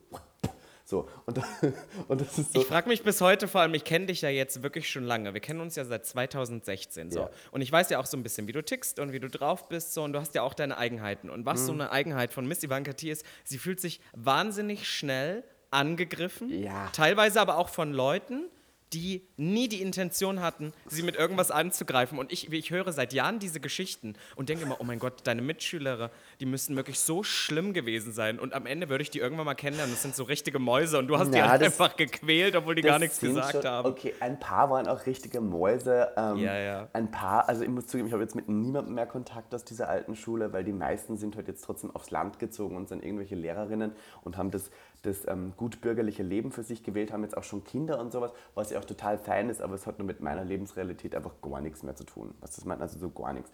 So, 0.91 1.09
und, 1.25 1.41
und 2.09 2.21
das 2.21 2.37
ist 2.37 2.53
so. 2.53 2.61
Ich 2.61 2.67
frage 2.67 2.89
mich 2.89 3.05
bis 3.05 3.21
heute 3.21 3.47
vor 3.47 3.61
allem, 3.61 3.75
ich 3.75 3.85
kenne 3.85 4.07
dich 4.07 4.23
ja 4.23 4.29
jetzt 4.29 4.65
wirklich 4.65 4.91
schon 4.91 5.05
lange. 5.05 5.33
Wir 5.35 5.41
kennen 5.41 5.61
uns 5.61 5.77
ja 5.77 5.85
seit 5.85 6.05
2016 6.05 7.13
so. 7.13 7.21
Ja. 7.21 7.31
Und 7.53 7.61
ich 7.63 7.71
weiß 7.71 7.91
ja 7.91 8.01
auch 8.01 8.07
so 8.07 8.17
ein 8.17 8.25
bisschen, 8.25 8.49
wie 8.49 8.53
du 8.53 8.63
tickst 8.63 8.99
und 8.99 9.13
wie 9.13 9.21
du 9.21 9.29
drauf 9.29 9.69
bist 9.69 9.95
so. 9.95 10.03
Und 10.03 10.13
du 10.13 10.19
hast 10.19 10.35
ja 10.35 10.43
auch 10.43 10.53
deine 10.53 10.77
Eigenheiten. 10.79 11.31
Und 11.31 11.47
was 11.47 11.65
so 11.65 11.73
Mhm. 11.73 11.83
eine 11.83 11.93
Eigenheit 11.93 12.33
von 12.33 12.45
Miss 12.47 12.63
Ivanka 12.65 12.93
T 12.93 13.09
ist, 13.09 13.25
sie 13.45 13.59
fühlt 13.59 13.81
sich 13.81 14.01
wahnsinnig 14.15 14.89
schnell 14.89 15.45
angegriffen. 15.71 16.51
Ja. 16.63 16.89
Teilweise 16.93 17.41
aber 17.41 17.57
auch 17.57 17.69
von 17.69 17.93
Leuten, 17.93 18.49
die 18.93 19.23
nie 19.37 19.69
die 19.69 19.81
Intention 19.83 20.41
hatten, 20.41 20.73
sie 20.87 21.03
mit 21.05 21.15
irgendwas 21.15 21.53
anzugreifen. 21.53 22.19
Und 22.19 22.33
ich, 22.33 22.53
ich 22.53 22.71
höre 22.73 22.91
seit 22.93 23.13
Jahren 23.13 23.39
diese 23.39 23.61
Geschichten 23.61 24.15
und 24.35 24.49
denke 24.49 24.65
immer, 24.65 24.81
oh 24.81 24.85
mein 24.85 24.99
Gott, 24.99 25.21
deine 25.25 25.43
Mitschüler, 25.43 26.11
die 26.41 26.47
müssten 26.47 26.75
wirklich 26.75 26.99
so 26.99 27.23
schlimm 27.23 27.73
gewesen 27.75 28.13
sein. 28.13 28.39
Und 28.39 28.55
am 28.55 28.65
Ende 28.67 28.89
würde 28.89 29.03
ich 29.03 29.11
die 29.11 29.19
irgendwann 29.19 29.45
mal 29.45 29.55
kennenlernen. 29.55 29.93
Das 29.95 30.03
sind 30.03 30.17
so 30.17 30.25
richtige 30.25 30.59
Mäuse 30.59 30.99
und 30.99 31.07
du 31.07 31.19
hast 31.19 31.33
die 31.35 31.39
Na, 31.39 31.51
halt 31.51 31.61
das- 31.61 31.79
einfach 31.79 31.97
gequält, 31.97 32.57
obwohl 32.57 32.75
die 32.75 32.83
gar 32.83 32.99
nichts 32.99 33.21
gesagt 33.21 33.53
schon, 33.53 33.65
haben. 33.65 33.89
Okay, 33.91 34.15
ein 34.21 34.39
paar 34.41 34.71
waren 34.71 34.89
auch 34.89 35.05
richtige 35.07 35.41
Mäuse. 35.41 36.09
Ähm, 36.17 36.37
Ja, 36.39 36.57
ja. 36.59 36.89
Ein 36.95 37.11
paar, 37.11 37.49
also 37.49 37.63
ich 37.63 37.69
muss 37.69 37.87
zugeben, 37.87 38.07
ich 38.09 38.13
habe 38.15 38.23
jetzt 38.23 38.35
mit 38.35 38.49
niemandem 38.49 38.95
mehr 38.95 39.07
Kontakt 39.07 39.55
aus 39.55 39.65
dieser 39.65 39.89
alten 39.91 40.17
Schule, 40.17 40.53
weil 40.53 40.65
die 40.65 40.73
meisten 40.73 41.19
sind 41.19 41.37
halt 41.37 41.47
jetzt 41.47 41.63
trotzdem 41.65 41.95
aufs 41.95 42.11
Land 42.11 42.39
gezogen 42.39 42.77
und 42.77 42.89
sind 42.89 43.05
irgendwelche 43.05 43.35
Lehrerinnen 43.35 43.93
und 44.25 44.37
haben 44.39 44.51
das, 44.51 44.71
das 45.03 45.27
ähm, 45.29 45.53
gutbürgerliche 45.59 46.23
Leben 46.23 46.53
für 46.53 46.63
sich 46.63 46.83
gewählt, 46.83 47.13
haben 47.13 47.23
jetzt 47.23 47.37
auch 47.37 47.45
schon 47.45 47.65
Kinder 47.65 47.99
und 48.01 48.13
sowas, 48.13 48.33
was 48.55 48.71
ja 48.71 48.79
auch 48.79 48.85
total 48.85 49.19
fein 49.19 49.51
ist, 49.51 49.61
aber 49.61 49.75
es 49.75 49.87
hat 49.87 49.99
nur 49.99 50.07
mit 50.07 50.21
meiner 50.21 50.45
Lebensrealität 50.45 51.15
einfach 51.15 51.33
gar 51.43 51.61
nichts 51.61 51.83
mehr 51.83 51.95
zu 51.97 52.05
tun. 52.05 52.35
Was 52.41 52.57
das 52.57 52.65
meint, 52.65 52.81
also 52.81 52.99
so 52.99 53.11
gar 53.11 53.33
nichts. 53.35 53.51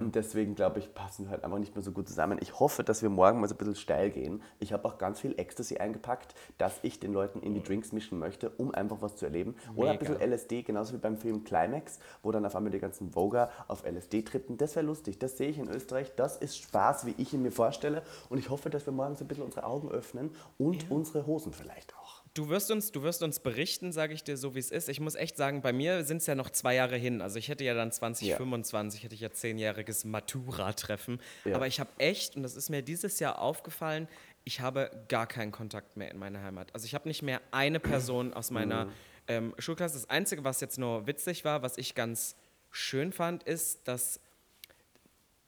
Und 0.00 0.14
deswegen 0.14 0.54
glaube 0.54 0.78
ich, 0.80 0.92
passen 0.94 1.30
halt 1.30 1.44
einfach 1.44 1.58
nicht 1.58 1.74
mehr 1.74 1.82
so 1.82 1.92
gut 1.92 2.08
zusammen. 2.08 2.25
Ich 2.40 2.58
hoffe, 2.58 2.84
dass 2.84 3.02
wir 3.02 3.10
morgen 3.10 3.40
mal 3.40 3.48
so 3.48 3.54
ein 3.54 3.58
bisschen 3.58 3.76
steil 3.76 4.10
gehen. 4.10 4.42
Ich 4.58 4.72
habe 4.72 4.84
auch 4.84 4.98
ganz 4.98 5.20
viel 5.20 5.34
Ecstasy 5.38 5.78
eingepackt, 5.78 6.34
dass 6.58 6.78
ich 6.82 7.00
den 7.00 7.12
Leuten 7.12 7.40
in 7.40 7.54
die 7.54 7.62
Drinks 7.62 7.92
mischen 7.92 8.18
möchte, 8.18 8.50
um 8.50 8.74
einfach 8.74 9.00
was 9.00 9.16
zu 9.16 9.26
erleben. 9.26 9.56
Oder 9.74 9.90
ein 9.90 9.98
bisschen 9.98 10.20
LSD, 10.20 10.62
genauso 10.62 10.94
wie 10.94 10.98
beim 10.98 11.16
Film 11.16 11.44
Climax, 11.44 11.98
wo 12.22 12.32
dann 12.32 12.44
auf 12.44 12.56
einmal 12.56 12.72
die 12.72 12.78
ganzen 12.78 13.12
Voger 13.12 13.50
auf 13.68 13.84
LSD 13.84 14.22
trippten. 14.22 14.56
Das 14.56 14.76
wäre 14.76 14.86
lustig, 14.86 15.18
das 15.18 15.36
sehe 15.36 15.48
ich 15.48 15.58
in 15.58 15.68
Österreich. 15.68 16.12
Das 16.16 16.36
ist 16.36 16.58
Spaß, 16.58 17.06
wie 17.06 17.14
ich 17.18 17.32
ihn 17.32 17.42
mir 17.42 17.52
vorstelle. 17.52 18.02
Und 18.28 18.38
ich 18.38 18.50
hoffe, 18.50 18.70
dass 18.70 18.86
wir 18.86 18.92
morgen 18.92 19.16
so 19.16 19.24
ein 19.24 19.28
bisschen 19.28 19.44
unsere 19.44 19.64
Augen 19.64 19.90
öffnen 19.90 20.30
und 20.58 20.90
unsere 20.90 21.26
Hosen 21.26 21.52
vielleicht 21.52 21.94
auch. 21.96 22.05
Du 22.36 22.50
wirst 22.50 22.70
uns, 22.70 22.92
du 22.92 23.02
wirst 23.02 23.22
uns 23.22 23.40
berichten, 23.40 23.92
sage 23.92 24.12
ich 24.12 24.22
dir 24.22 24.36
so, 24.36 24.54
wie 24.54 24.58
es 24.58 24.70
ist. 24.70 24.90
Ich 24.90 25.00
muss 25.00 25.14
echt 25.14 25.38
sagen, 25.38 25.62
bei 25.62 25.72
mir 25.72 26.04
sind 26.04 26.18
es 26.18 26.26
ja 26.26 26.34
noch 26.34 26.50
zwei 26.50 26.74
Jahre 26.74 26.96
hin. 26.96 27.22
Also 27.22 27.38
ich 27.38 27.48
hätte 27.48 27.64
ja 27.64 27.72
dann 27.72 27.90
2025, 27.90 29.04
hätte 29.04 29.14
ich 29.14 29.22
ja 29.22 29.30
zehnjähriges 29.30 30.04
Matura-Treffen. 30.04 31.18
Ja. 31.46 31.56
Aber 31.56 31.66
ich 31.66 31.80
habe 31.80 31.88
echt, 31.96 32.36
und 32.36 32.42
das 32.42 32.54
ist 32.54 32.68
mir 32.68 32.82
dieses 32.82 33.20
Jahr 33.20 33.40
aufgefallen, 33.40 34.06
ich 34.44 34.60
habe 34.60 34.90
gar 35.08 35.26
keinen 35.26 35.50
Kontakt 35.50 35.96
mehr 35.96 36.10
in 36.10 36.18
meiner 36.18 36.42
Heimat. 36.42 36.68
Also 36.74 36.84
ich 36.84 36.94
habe 36.94 37.08
nicht 37.08 37.22
mehr 37.22 37.40
eine 37.52 37.80
Person 37.80 38.34
aus 38.34 38.50
meiner 38.50 38.88
ähm, 39.28 39.54
Schulklasse. 39.58 39.94
Das 39.94 40.10
Einzige, 40.10 40.44
was 40.44 40.60
jetzt 40.60 40.78
nur 40.78 41.06
witzig 41.06 41.42
war, 41.46 41.62
was 41.62 41.78
ich 41.78 41.94
ganz 41.94 42.36
schön 42.70 43.12
fand, 43.12 43.44
ist, 43.44 43.88
dass 43.88 44.20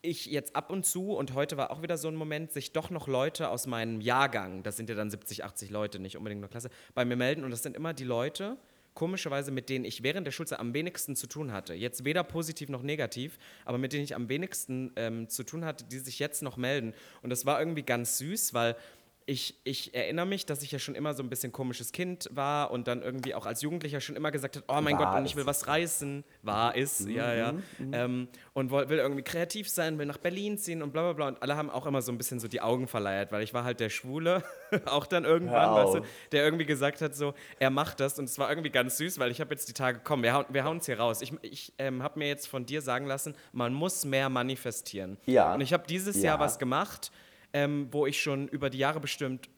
ich 0.08 0.26
jetzt 0.26 0.56
ab 0.56 0.70
und 0.70 0.84
zu, 0.84 1.12
und 1.12 1.34
heute 1.34 1.56
war 1.56 1.70
auch 1.70 1.82
wieder 1.82 1.98
so 1.98 2.08
ein 2.08 2.16
Moment, 2.16 2.52
sich 2.52 2.72
doch 2.72 2.90
noch 2.90 3.06
Leute 3.06 3.48
aus 3.50 3.66
meinem 3.66 4.00
Jahrgang, 4.00 4.62
das 4.62 4.76
sind 4.76 4.88
ja 4.88 4.94
dann 4.94 5.10
70, 5.10 5.44
80 5.44 5.70
Leute, 5.70 5.98
nicht 5.98 6.16
unbedingt 6.16 6.40
nur 6.40 6.50
Klasse, 6.50 6.70
bei 6.94 7.04
mir 7.04 7.16
melden. 7.16 7.44
Und 7.44 7.50
das 7.50 7.62
sind 7.62 7.76
immer 7.76 7.94
die 7.94 8.04
Leute, 8.04 8.56
komischerweise, 8.98 9.52
mit 9.52 9.68
denen 9.68 9.84
ich 9.84 10.02
während 10.02 10.26
der 10.26 10.32
Schulzeit 10.32 10.58
am 10.58 10.74
wenigsten 10.74 11.14
zu 11.14 11.28
tun 11.28 11.52
hatte. 11.52 11.72
Jetzt 11.72 12.04
weder 12.04 12.24
positiv 12.24 12.68
noch 12.68 12.82
negativ, 12.82 13.38
aber 13.64 13.78
mit 13.78 13.92
denen 13.92 14.02
ich 14.02 14.16
am 14.16 14.28
wenigsten 14.28 14.90
ähm, 14.96 15.28
zu 15.28 15.44
tun 15.44 15.64
hatte, 15.64 15.84
die 15.84 15.98
sich 15.98 16.18
jetzt 16.18 16.42
noch 16.42 16.56
melden. 16.56 16.94
Und 17.22 17.30
das 17.30 17.46
war 17.46 17.60
irgendwie 17.60 17.84
ganz 17.84 18.18
süß, 18.18 18.54
weil 18.54 18.74
ich, 19.28 19.60
ich 19.62 19.94
erinnere 19.94 20.24
mich, 20.24 20.46
dass 20.46 20.62
ich 20.62 20.72
ja 20.72 20.78
schon 20.78 20.94
immer 20.94 21.12
so 21.12 21.22
ein 21.22 21.28
bisschen 21.28 21.52
komisches 21.52 21.92
Kind 21.92 22.30
war 22.32 22.70
und 22.70 22.88
dann 22.88 23.02
irgendwie 23.02 23.34
auch 23.34 23.44
als 23.44 23.60
Jugendlicher 23.60 24.00
schon 24.00 24.16
immer 24.16 24.30
gesagt 24.30 24.56
hat, 24.56 24.64
oh 24.68 24.80
mein 24.80 24.98
War 24.98 25.12
Gott, 25.12 25.18
und 25.20 25.26
ich 25.26 25.36
will 25.36 25.44
was 25.44 25.66
reißen. 25.66 26.24
War 26.42 26.74
es, 26.74 27.06
ja, 27.06 27.34
ja. 27.34 27.52
Ähm, 27.92 28.28
und 28.54 28.70
will 28.70 28.98
irgendwie 28.98 29.22
kreativ 29.22 29.68
sein, 29.68 29.98
will 29.98 30.06
nach 30.06 30.16
Berlin 30.16 30.56
ziehen 30.56 30.82
und 30.82 30.94
bla 30.94 31.02
bla 31.02 31.12
bla. 31.12 31.28
Und 31.28 31.42
alle 31.42 31.56
haben 31.56 31.68
auch 31.68 31.84
immer 31.84 32.00
so 32.00 32.10
ein 32.10 32.16
bisschen 32.16 32.40
so 32.40 32.48
die 32.48 32.62
Augen 32.62 32.88
verleiert, 32.88 33.30
weil 33.30 33.42
ich 33.42 33.52
war 33.52 33.64
halt 33.64 33.80
der 33.80 33.90
Schwule, 33.90 34.42
auch 34.86 35.06
dann 35.06 35.26
irgendwann, 35.26 35.74
weißt 35.74 35.96
du, 35.96 36.00
der 36.32 36.42
irgendwie 36.44 36.64
gesagt 36.64 37.02
hat, 37.02 37.14
so, 37.14 37.34
er 37.58 37.68
macht 37.68 38.00
das. 38.00 38.18
Und 38.18 38.24
es 38.24 38.38
war 38.38 38.48
irgendwie 38.48 38.70
ganz 38.70 38.96
süß, 38.96 39.18
weil 39.18 39.30
ich 39.30 39.42
habe 39.42 39.50
jetzt 39.50 39.68
die 39.68 39.74
Tage, 39.74 40.00
komm, 40.02 40.22
wir 40.22 40.32
hauen 40.32 40.46
wir 40.48 40.64
hauen's 40.64 40.86
hier 40.86 40.98
raus. 40.98 41.20
Ich, 41.20 41.34
ich 41.42 41.74
ähm, 41.76 42.02
habe 42.02 42.18
mir 42.18 42.28
jetzt 42.28 42.48
von 42.48 42.64
dir 42.64 42.80
sagen 42.80 43.04
lassen, 43.04 43.34
man 43.52 43.74
muss 43.74 44.06
mehr 44.06 44.30
manifestieren. 44.30 45.18
Ja. 45.26 45.52
Und 45.52 45.60
ich 45.60 45.74
habe 45.74 45.86
dieses 45.86 46.16
Ja. 46.16 46.30
Jahr 46.30 46.40
was 46.40 46.58
gemacht, 46.58 47.12
ähm, 47.52 47.88
wo 47.90 48.06
ich 48.06 48.20
schon 48.20 48.48
über 48.48 48.70
die 48.70 48.78
Jahre 48.78 49.00
bestimmt 49.00 49.48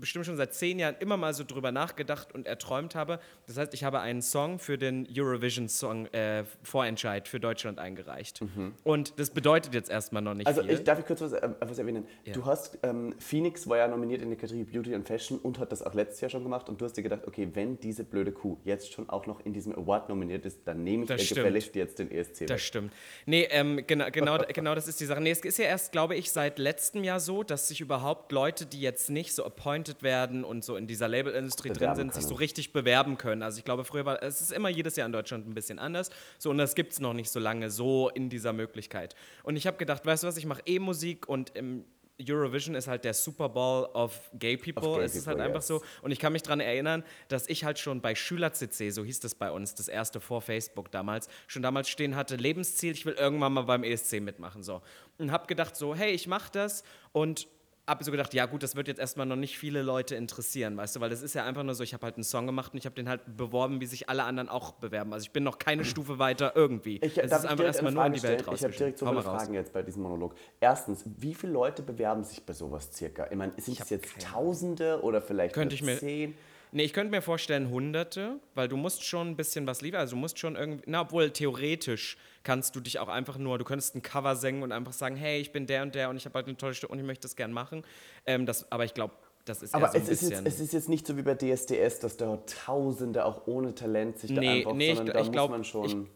bestimmt 0.00 0.26
schon 0.26 0.36
seit 0.36 0.54
zehn 0.54 0.78
Jahren 0.78 0.96
immer 1.00 1.16
mal 1.16 1.34
so 1.34 1.44
drüber 1.44 1.72
nachgedacht 1.72 2.34
und 2.34 2.46
erträumt 2.46 2.94
habe. 2.94 3.18
Das 3.46 3.56
heißt, 3.56 3.74
ich 3.74 3.84
habe 3.84 4.00
einen 4.00 4.22
Song 4.22 4.58
für 4.58 4.78
den 4.78 5.06
Eurovision 5.14 5.68
Song 5.68 6.06
äh, 6.06 6.44
Vorentscheid 6.62 7.28
für 7.28 7.40
Deutschland 7.40 7.78
eingereicht. 7.78 8.40
Und 8.84 9.18
das 9.18 9.30
bedeutet 9.30 9.74
jetzt 9.74 9.90
erstmal 9.90 10.22
noch 10.22 10.34
nicht 10.34 10.46
Mhm. 10.46 10.48
Also 10.48 10.62
viel. 10.62 10.72
ich 10.72 10.84
darf 10.84 10.98
ich 10.98 11.06
kurz 11.06 11.20
was, 11.20 11.32
äh, 11.32 11.48
was 11.60 11.78
erwähnen. 11.78 12.06
Ja. 12.24 12.32
Du 12.32 12.44
hast, 12.44 12.78
ähm, 12.82 13.14
Phoenix 13.18 13.68
war 13.68 13.78
ja 13.78 13.88
nominiert 13.88 14.22
in 14.22 14.28
der 14.30 14.38
Kategorie 14.38 14.64
Beauty 14.64 14.94
and 14.94 15.06
Fashion 15.06 15.38
und 15.38 15.58
hat 15.58 15.72
das 15.72 15.82
auch 15.82 15.94
letztes 15.94 16.20
Jahr 16.20 16.30
schon 16.30 16.42
gemacht 16.42 16.68
und 16.68 16.80
du 16.80 16.84
hast 16.84 16.92
dir 16.96 17.02
gedacht, 17.02 17.22
okay, 17.26 17.48
wenn 17.54 17.78
diese 17.80 18.04
blöde 18.04 18.32
Kuh 18.32 18.56
jetzt 18.64 18.92
schon 18.92 19.08
auch 19.08 19.26
noch 19.26 19.44
in 19.44 19.52
diesem 19.52 19.74
Award 19.74 20.08
nominiert 20.08 20.44
ist, 20.44 20.60
dann 20.66 20.84
nehme 20.84 21.02
ich 21.04 21.08
Das 21.08 21.30
ihr 21.30 21.36
gefälligst 21.36 21.74
jetzt 21.74 21.98
den 21.98 22.10
ESC 22.10 22.46
Das 22.46 22.62
stimmt. 22.62 22.92
Nee, 23.24 23.46
ähm, 23.50 23.82
genau, 23.86 24.06
genau, 24.10 24.38
genau 24.52 24.74
das 24.74 24.88
ist 24.88 25.00
die 25.00 25.04
Sache. 25.06 25.20
Nee, 25.20 25.30
es 25.30 25.40
ist 25.40 25.58
ja 25.58 25.64
erst, 25.66 25.92
glaube 25.92 26.14
ich, 26.16 26.30
seit 26.30 26.58
letztem 26.58 27.04
Jahr 27.04 27.20
so, 27.20 27.42
dass 27.42 27.68
sich 27.68 27.80
überhaupt 27.80 28.32
Leute, 28.32 28.66
die 28.66 28.80
jetzt 28.80 29.10
nicht 29.10 29.34
so 29.34 29.44
appointed 29.44 29.85
werden 30.02 30.44
und 30.44 30.64
so 30.64 30.76
in 30.76 30.86
dieser 30.86 31.08
Labelindustrie 31.08 31.70
drin 31.70 31.94
sind, 31.94 32.14
sich 32.14 32.22
können. 32.22 32.28
so 32.28 32.34
richtig 32.34 32.72
bewerben 32.72 33.18
können. 33.18 33.42
Also 33.42 33.58
ich 33.58 33.64
glaube, 33.64 33.84
früher 33.84 34.04
war 34.04 34.22
es 34.22 34.40
ist 34.40 34.52
immer 34.52 34.68
jedes 34.68 34.96
Jahr 34.96 35.06
in 35.06 35.12
Deutschland 35.12 35.48
ein 35.48 35.54
bisschen 35.54 35.78
anders. 35.78 36.10
So, 36.38 36.50
und 36.50 36.58
das 36.58 36.74
gibt 36.74 36.92
es 36.92 37.00
noch 37.00 37.14
nicht 37.14 37.30
so 37.30 37.40
lange 37.40 37.70
so 37.70 38.10
in 38.10 38.28
dieser 38.28 38.52
Möglichkeit. 38.52 39.14
Und 39.42 39.56
ich 39.56 39.66
habe 39.66 39.76
gedacht, 39.76 40.04
weißt 40.04 40.22
du 40.22 40.26
was, 40.26 40.36
ich 40.36 40.46
mache 40.46 40.62
eh 40.66 40.78
Musik 40.78 41.28
und 41.28 41.56
im 41.56 41.84
Eurovision 42.20 42.74
ist 42.74 42.88
halt 42.88 43.04
der 43.04 43.14
Super 43.14 43.48
Bowl 43.48 43.84
of 43.92 44.30
Gay 44.38 44.56
People. 44.56 44.88
Of 44.88 44.96
gay 44.96 45.04
es 45.04 45.14
ist 45.14 45.26
halt 45.26 45.36
people, 45.36 45.46
einfach 45.46 45.60
yes. 45.60 45.66
so. 45.66 45.82
Und 46.02 46.12
ich 46.12 46.18
kann 46.18 46.32
mich 46.32 46.42
daran 46.42 46.60
erinnern, 46.60 47.04
dass 47.28 47.48
ich 47.48 47.64
halt 47.64 47.78
schon 47.78 48.00
bei 48.00 48.14
Schüler-CC, 48.14 48.90
so 48.90 49.04
hieß 49.04 49.20
das 49.20 49.34
bei 49.34 49.50
uns, 49.50 49.74
das 49.74 49.88
erste 49.88 50.20
vor 50.20 50.40
Facebook 50.40 50.90
damals, 50.90 51.28
schon 51.46 51.62
damals 51.62 51.88
stehen 51.88 52.16
hatte, 52.16 52.36
Lebensziel, 52.36 52.92
ich 52.92 53.04
will 53.04 53.14
irgendwann 53.14 53.52
mal 53.52 53.62
beim 53.62 53.84
ESC 53.84 54.20
mitmachen. 54.20 54.62
So. 54.62 54.80
Und 55.18 55.30
hab 55.30 55.46
gedacht 55.46 55.76
so, 55.76 55.94
hey, 55.94 56.12
ich 56.12 56.26
mach 56.26 56.48
das 56.48 56.84
und 57.12 57.48
hab 57.86 58.02
so 58.02 58.10
gedacht, 58.10 58.34
ja 58.34 58.46
gut, 58.46 58.62
das 58.62 58.74
wird 58.74 58.88
jetzt 58.88 58.98
erstmal 58.98 59.26
noch 59.26 59.36
nicht 59.36 59.58
viele 59.58 59.82
Leute 59.82 60.16
interessieren, 60.16 60.76
weißt 60.76 60.96
du, 60.96 61.00
weil 61.00 61.10
das 61.10 61.22
ist 61.22 61.34
ja 61.34 61.44
einfach 61.44 61.62
nur 61.62 61.74
so, 61.74 61.84
ich 61.84 61.94
habe 61.94 62.04
halt 62.04 62.16
einen 62.16 62.24
Song 62.24 62.46
gemacht 62.46 62.72
und 62.72 62.78
ich 62.78 62.84
habe 62.84 62.94
den 62.96 63.08
halt 63.08 63.20
beworben, 63.36 63.80
wie 63.80 63.86
sich 63.86 64.08
alle 64.08 64.24
anderen 64.24 64.48
auch 64.48 64.72
bewerben. 64.72 65.12
Also 65.12 65.24
ich 65.24 65.30
bin 65.30 65.44
noch 65.44 65.58
keine 65.58 65.84
Stufe 65.84 66.18
weiter 66.18 66.52
irgendwie. 66.56 66.96
Ich, 67.02 67.16
es 67.18 67.30
ist 67.30 67.46
einfach 67.46 67.64
erstmal 67.64 67.92
nur 67.92 68.06
in 68.06 68.12
die 68.14 68.22
Welt 68.22 68.40
stellen? 68.40 68.56
Ich 68.56 68.64
habe 68.64 68.74
direkt 68.74 68.98
so 68.98 69.06
viele 69.06 69.18
raus. 69.24 69.42
Fragen 69.42 69.54
jetzt 69.54 69.72
bei 69.72 69.82
diesem 69.82 70.02
Monolog. 70.02 70.34
Erstens, 70.60 71.04
wie 71.18 71.34
viele 71.34 71.52
Leute 71.52 71.82
bewerben 71.82 72.24
sich 72.24 72.44
bei 72.44 72.52
sowas 72.52 72.90
circa? 72.92 73.28
Ich 73.30 73.36
meine, 73.36 73.52
sind 73.58 73.78
es 73.80 73.88
jetzt 73.90 74.18
keine 74.18 74.32
Tausende 74.32 75.00
oder 75.02 75.22
vielleicht 75.22 75.54
Könnte 75.54 75.74
ich 75.74 75.82
mir- 75.82 75.98
zehn? 75.98 76.34
Nee, 76.72 76.84
ich 76.84 76.92
könnte 76.92 77.10
mir 77.10 77.22
vorstellen 77.22 77.70
Hunderte, 77.70 78.38
weil 78.54 78.68
du 78.68 78.76
musst 78.76 79.04
schon 79.04 79.28
ein 79.28 79.36
bisschen 79.36 79.66
was 79.66 79.80
liefern. 79.80 80.00
Also 80.00 80.16
du 80.16 80.20
musst 80.20 80.38
schon 80.38 80.56
irgendwie, 80.56 80.82
na, 80.86 81.02
obwohl 81.02 81.30
theoretisch 81.30 82.16
kannst 82.42 82.76
du 82.76 82.80
dich 82.80 82.98
auch 82.98 83.08
einfach 83.08 83.38
nur, 83.38 83.58
du 83.58 83.64
könntest 83.64 83.94
ein 83.94 84.02
Cover 84.02 84.36
singen 84.36 84.62
und 84.62 84.72
einfach 84.72 84.92
sagen, 84.92 85.16
hey, 85.16 85.40
ich 85.40 85.52
bin 85.52 85.66
der 85.66 85.82
und 85.82 85.94
der 85.94 86.10
und 86.10 86.16
ich 86.16 86.24
habe 86.24 86.34
halt 86.34 86.46
eine 86.46 86.56
tolle 86.56 86.74
Stimme 86.74 86.92
und 86.92 86.98
ich 86.98 87.04
möchte 87.04 87.22
das 87.22 87.36
gern 87.36 87.52
machen. 87.52 87.82
Ähm, 88.26 88.46
das, 88.46 88.70
aber 88.70 88.84
ich 88.84 88.94
glaube, 88.94 89.14
das 89.44 89.62
ist 89.62 89.74
Aber 89.74 89.88
so 89.88 89.98
es, 89.98 90.08
ist 90.08 90.22
jetzt, 90.30 90.46
es 90.46 90.60
ist 90.60 90.72
jetzt 90.72 90.88
nicht 90.88 91.06
so 91.06 91.16
wie 91.16 91.22
bei 91.22 91.34
DSDS, 91.34 92.00
dass 92.00 92.16
da 92.16 92.36
Tausende 92.46 93.24
auch 93.24 93.46
ohne 93.46 93.74
Talent 93.74 94.18
sich 94.18 94.34
da 94.34 94.40
Nee, 94.40 94.58
einfach, 94.60 94.74
nee, 94.74 94.90
ich 94.90 94.96
sondern 94.96 95.14
gl- 95.16 95.18
da 95.18 95.24
ich 95.24 95.32
glaub, 95.32 95.50
muss 95.50 95.58
man 95.58 95.64
schon... 95.64 96.08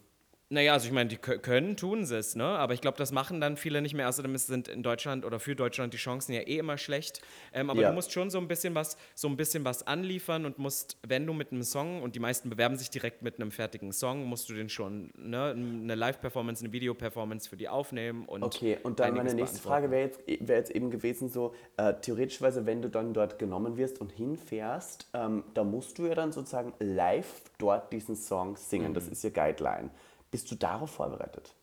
Naja, 0.53 0.73
also 0.73 0.85
ich 0.85 0.91
meine, 0.91 1.07
die 1.07 1.15
kö- 1.15 1.37
können, 1.37 1.77
tun 1.77 2.03
sie 2.03 2.17
es, 2.17 2.35
ne? 2.35 2.43
Aber 2.43 2.73
ich 2.73 2.81
glaube, 2.81 2.97
das 2.97 3.13
machen 3.13 3.39
dann 3.39 3.55
viele 3.55 3.81
nicht 3.81 3.93
mehr. 3.93 4.09
Außerdem 4.09 4.35
sind 4.35 4.67
in 4.67 4.83
Deutschland 4.83 5.23
oder 5.23 5.39
für 5.39 5.55
Deutschland 5.55 5.93
die 5.93 5.97
Chancen 5.97 6.33
ja 6.33 6.41
eh 6.41 6.57
immer 6.57 6.77
schlecht. 6.77 7.21
Ähm, 7.53 7.69
aber 7.69 7.81
Ja. 7.81 7.87
du 7.87 7.95
musst 7.95 8.11
schon 8.11 8.29
so 8.29 8.37
ein 8.37 8.49
bisschen 8.49 8.75
was, 8.75 8.97
so 9.15 9.29
ein 9.29 9.37
bisschen 9.37 9.63
was 9.63 9.87
anliefern 9.87 10.45
und 10.45 10.59
musst, 10.59 10.97
wenn 11.07 11.25
du 11.25 11.31
mit 11.31 11.53
einem 11.53 11.63
Song, 11.63 12.01
und 12.03 12.15
die 12.15 12.19
meisten 12.19 12.49
bewerben 12.49 12.75
sich 12.75 12.89
direkt 12.89 13.21
mit 13.21 13.39
einem 13.39 13.49
fertigen 13.51 13.93
Song, 13.93 14.25
musst 14.25 14.49
du 14.49 14.53
den 14.53 14.67
schon, 14.67 15.09
ne, 15.15 15.51
eine 15.55 15.95
Live-Performance, 15.95 16.65
eine 16.65 16.73
Video-Performance 16.73 17.47
für 17.49 17.55
die 17.55 17.69
aufnehmen 17.69 18.25
und. 18.25 18.43
Okay, 18.43 18.77
und 18.83 18.99
dann 18.99 19.15
meine 19.15 19.33
nächste. 19.33 19.61
Frage 19.61 19.89
wäre 19.89 20.01
jetzt, 20.07 20.19
wär 20.27 20.57
jetzt 20.57 20.71
eben 20.71 20.91
gewesen 20.91 21.29
so, 21.29 21.55
äh, 21.77 21.93
theoretischweise, 21.93 22.65
wenn 22.65 22.81
du 22.81 22.89
dann 22.89 23.13
dort 23.13 23.39
genommen 23.39 23.77
wirst 23.77 24.01
und 24.01 24.11
hinfährst, 24.11 25.07
ähm, 25.13 25.45
da 25.53 25.63
musst 25.63 25.97
du 25.97 26.07
ja 26.07 26.13
dann 26.15 26.33
sozusagen 26.33 26.73
live 26.79 27.41
dort 27.57 27.93
diesen 27.93 28.17
Song 28.17 28.57
singen. 28.57 28.89
Mhm. 28.89 28.95
Das 28.95 29.07
ist 29.07 29.23
ja 29.23 29.29
Guideline. 29.29 29.91
Bist 30.31 30.49
du 30.49 30.55
darauf 30.55 30.91
vorbereitet? 30.91 31.53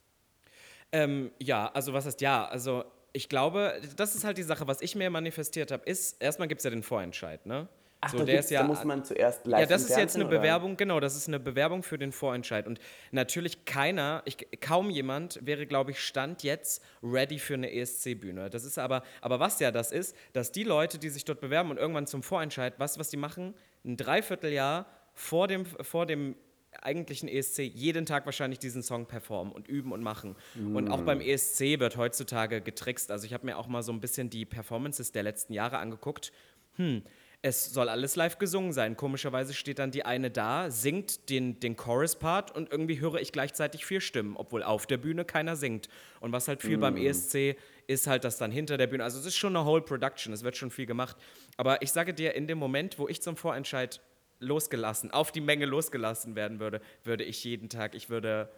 Ähm, 0.93 1.33
ja, 1.39 1.71
also 1.73 1.93
was 1.93 2.07
heißt 2.07 2.21
ja? 2.21 2.47
Also 2.47 2.85
ich 3.13 3.29
glaube, 3.29 3.81
das 3.97 4.15
ist 4.15 4.25
halt 4.25 4.39
die 4.39 4.43
Sache, 4.43 4.67
was 4.69 4.81
ich 4.81 4.95
mir 4.95 5.11
manifestiert 5.11 5.71
habe, 5.71 5.85
ist, 5.85 6.23
erstmal 6.23 6.49
gibt 6.49 6.61
es 6.61 6.65
ja 6.65 6.71
den 6.71 6.83
Vorentscheid, 6.83 7.45
ne? 7.47 7.69
Ach, 8.01 8.11
so, 8.11 8.19
da, 8.19 8.25
der 8.25 8.39
ist 8.39 8.51
ja 8.51 8.61
da 8.63 8.69
muss 8.69 8.85
man 8.85 9.05
zuerst 9.05 9.45
live 9.45 9.61
Ja, 9.61 9.67
das 9.67 9.83
ist 9.83 9.97
jetzt 9.97 10.15
eine 10.15 10.27
oder? 10.27 10.37
Bewerbung, 10.37 10.77
genau, 10.77 11.01
das 11.01 11.17
ist 11.17 11.27
eine 11.27 11.41
Bewerbung 11.41 11.83
für 11.83 11.99
den 11.99 12.13
Vorentscheid. 12.13 12.69
Und 12.69 12.79
natürlich 13.11 13.65
keiner, 13.65 14.23
ich, 14.25 14.37
kaum 14.61 14.89
jemand 14.89 15.45
wäre, 15.45 15.67
glaube 15.67 15.91
ich, 15.91 16.01
Stand 16.01 16.45
jetzt 16.45 16.85
ready 17.03 17.41
für 17.41 17.55
eine 17.55 17.73
ESC-Bühne. 17.73 18.51
Das 18.51 18.63
ist 18.63 18.79
aber, 18.79 19.03
aber 19.21 19.41
was 19.41 19.59
ja 19.59 19.73
das 19.73 19.91
ist, 19.91 20.15
dass 20.33 20.53
die 20.53 20.63
Leute, 20.63 20.99
die 20.99 21.09
sich 21.09 21.25
dort 21.25 21.41
bewerben 21.41 21.71
und 21.71 21.77
irgendwann 21.79 22.07
zum 22.07 22.23
Vorentscheid, 22.23 22.75
was, 22.79 23.01
was 23.01 23.09
die 23.09 23.17
machen? 23.17 23.55
Ein 23.85 23.97
Dreivierteljahr 23.97 24.87
vor 25.15 25.49
dem, 25.49 25.67
vor 25.67 26.07
dem 26.07 26.37
eigentlichen 26.83 27.29
ESC 27.29 27.61
jeden 27.61 28.07
Tag 28.07 28.27
wahrscheinlich 28.27 28.59
diesen 28.59 28.83
Song 28.83 29.07
performen 29.07 29.53
und 29.53 29.69
üben 29.69 29.93
und 29.93 30.03
machen. 30.03 30.37
Und 30.75 30.91
auch 30.91 31.03
beim 31.03 31.21
ESC 31.21 31.81
wird 31.81 31.97
heutzutage 31.97 32.61
getrickst. 32.61 33.11
Also 33.11 33.27
ich 33.27 33.35
habe 33.35 33.47
mir 33.47 33.59
auch 33.59 33.67
mal 33.67 33.83
so 33.83 33.93
ein 33.93 34.01
bisschen 34.01 34.31
die 34.31 34.45
Performances 34.45 35.12
der 35.12 35.23
letzten 35.23 35.53
Jahre 35.53 35.79
angeguckt. 35.79 36.33
Hm, 36.77 37.03
es 37.41 37.73
soll 37.73 37.88
alles 37.88 38.17
live 38.17 38.38
gesungen 38.38 38.73
sein. 38.73 38.97
Komischerweise 38.97 39.55
steht 39.55 39.79
dann 39.79 39.93
die 39.93 40.05
eine 40.05 40.31
da, 40.31 40.71
singt 40.71 41.31
den, 41.31 41.61
den 41.61 41.77
Chorus-Part 41.77 42.55
und 42.55 42.71
irgendwie 42.73 43.01
höre 43.01 43.17
ich 43.17 43.31
gleichzeitig 43.31 43.87
vier 43.87 44.01
Stimmen, 44.01 44.37
obwohl 44.37 44.64
auf 44.64 44.87
der 44.87 44.97
Bühne 44.97 45.25
keiner 45.25 45.55
singt. 45.55 45.88
Und 46.21 46.33
was 46.33 46.49
halt 46.49 46.62
viel 46.62 46.79
beim 46.79 46.97
ESC 46.97 47.57
ist 47.87 48.09
halt 48.09 48.25
das 48.25 48.38
dann 48.38 48.51
hinter 48.51 48.77
der 48.77 48.88
Bühne. 48.88 49.05
Also 49.05 49.21
es 49.21 49.27
ist 49.27 49.37
schon 49.37 49.57
eine 49.57 49.64
whole 49.64 49.83
Production, 49.83 50.33
es 50.33 50.43
wird 50.43 50.57
schon 50.57 50.73
viel 50.73 50.87
gemacht. 50.87 51.17
Aber 51.57 51.81
ich 51.81 51.93
sage 51.93 52.12
dir, 52.12 52.35
in 52.35 52.49
dem 52.49 52.59
Moment, 52.59 52.99
wo 52.99 53.09
ich 53.09 53.23
zum 53.23 53.37
Vorentscheid 53.37 54.01
losgelassen, 54.40 55.11
auf 55.11 55.33
die 55.33 55.40
Menge 55.40 55.66
losgelassen 55.66 56.37
werden 56.37 56.61
würde, 56.61 56.81
würde 57.05 57.24
ich 57.24 57.42
jeden 57.44 57.68
Tag, 57.68 57.94
ich 57.94 58.09
würde, 58.11 58.48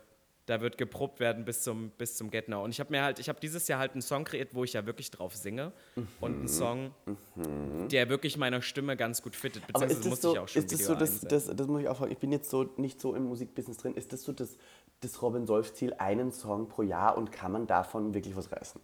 da 0.46 0.60
wird 0.60 0.78
geprobt 0.78 1.20
werden 1.20 1.44
bis 1.44 1.62
zum, 1.62 1.90
bis 1.90 2.16
zum 2.16 2.30
Get 2.30 2.48
Now. 2.48 2.64
Und 2.64 2.70
ich 2.70 2.80
habe 2.80 2.90
mir 2.90 3.02
halt, 3.02 3.18
ich 3.18 3.28
habe 3.28 3.40
dieses 3.40 3.68
Jahr 3.68 3.78
halt 3.78 3.92
einen 3.92 4.02
Song 4.02 4.24
kreiert, 4.24 4.54
wo 4.54 4.64
ich 4.64 4.72
ja 4.72 4.84
wirklich 4.86 5.10
drauf 5.10 5.36
singe. 5.36 5.72
Und 6.20 6.34
einen 6.34 6.48
Song, 6.48 6.94
der 7.90 8.08
wirklich 8.08 8.36
meiner 8.36 8.62
Stimme 8.62 8.96
ganz 8.96 9.22
gut 9.22 9.36
fittet. 9.36 9.66
Beziehungsweise 9.66 10.08
musste 10.08 10.26
so, 10.28 10.32
ich 10.34 10.38
auch 10.38 10.48
schon 10.48 10.62
ist 10.62 10.72
das, 10.72 10.80
Video 10.80 10.94
so 10.94 11.00
das, 11.00 11.20
das, 11.20 11.56
das 11.56 11.66
muss 11.66 11.82
ich 11.82 11.88
auch 11.88 11.96
fragen, 11.96 12.12
ich 12.12 12.18
bin 12.18 12.32
jetzt 12.32 12.50
so 12.50 12.64
nicht 12.76 13.00
so 13.00 13.14
im 13.14 13.24
Musikbusiness 13.24 13.78
drin, 13.78 13.94
ist 13.94 14.12
das 14.12 14.22
so 14.22 14.32
das, 14.32 14.56
das 15.00 15.22
Robin 15.22 15.46
Solf-Ziel, 15.46 15.94
einen 15.94 16.32
Song 16.32 16.68
pro 16.68 16.82
Jahr 16.82 17.16
und 17.16 17.32
kann 17.32 17.52
man 17.52 17.66
davon 17.66 18.14
wirklich 18.14 18.36
was 18.36 18.50
reißen? 18.50 18.80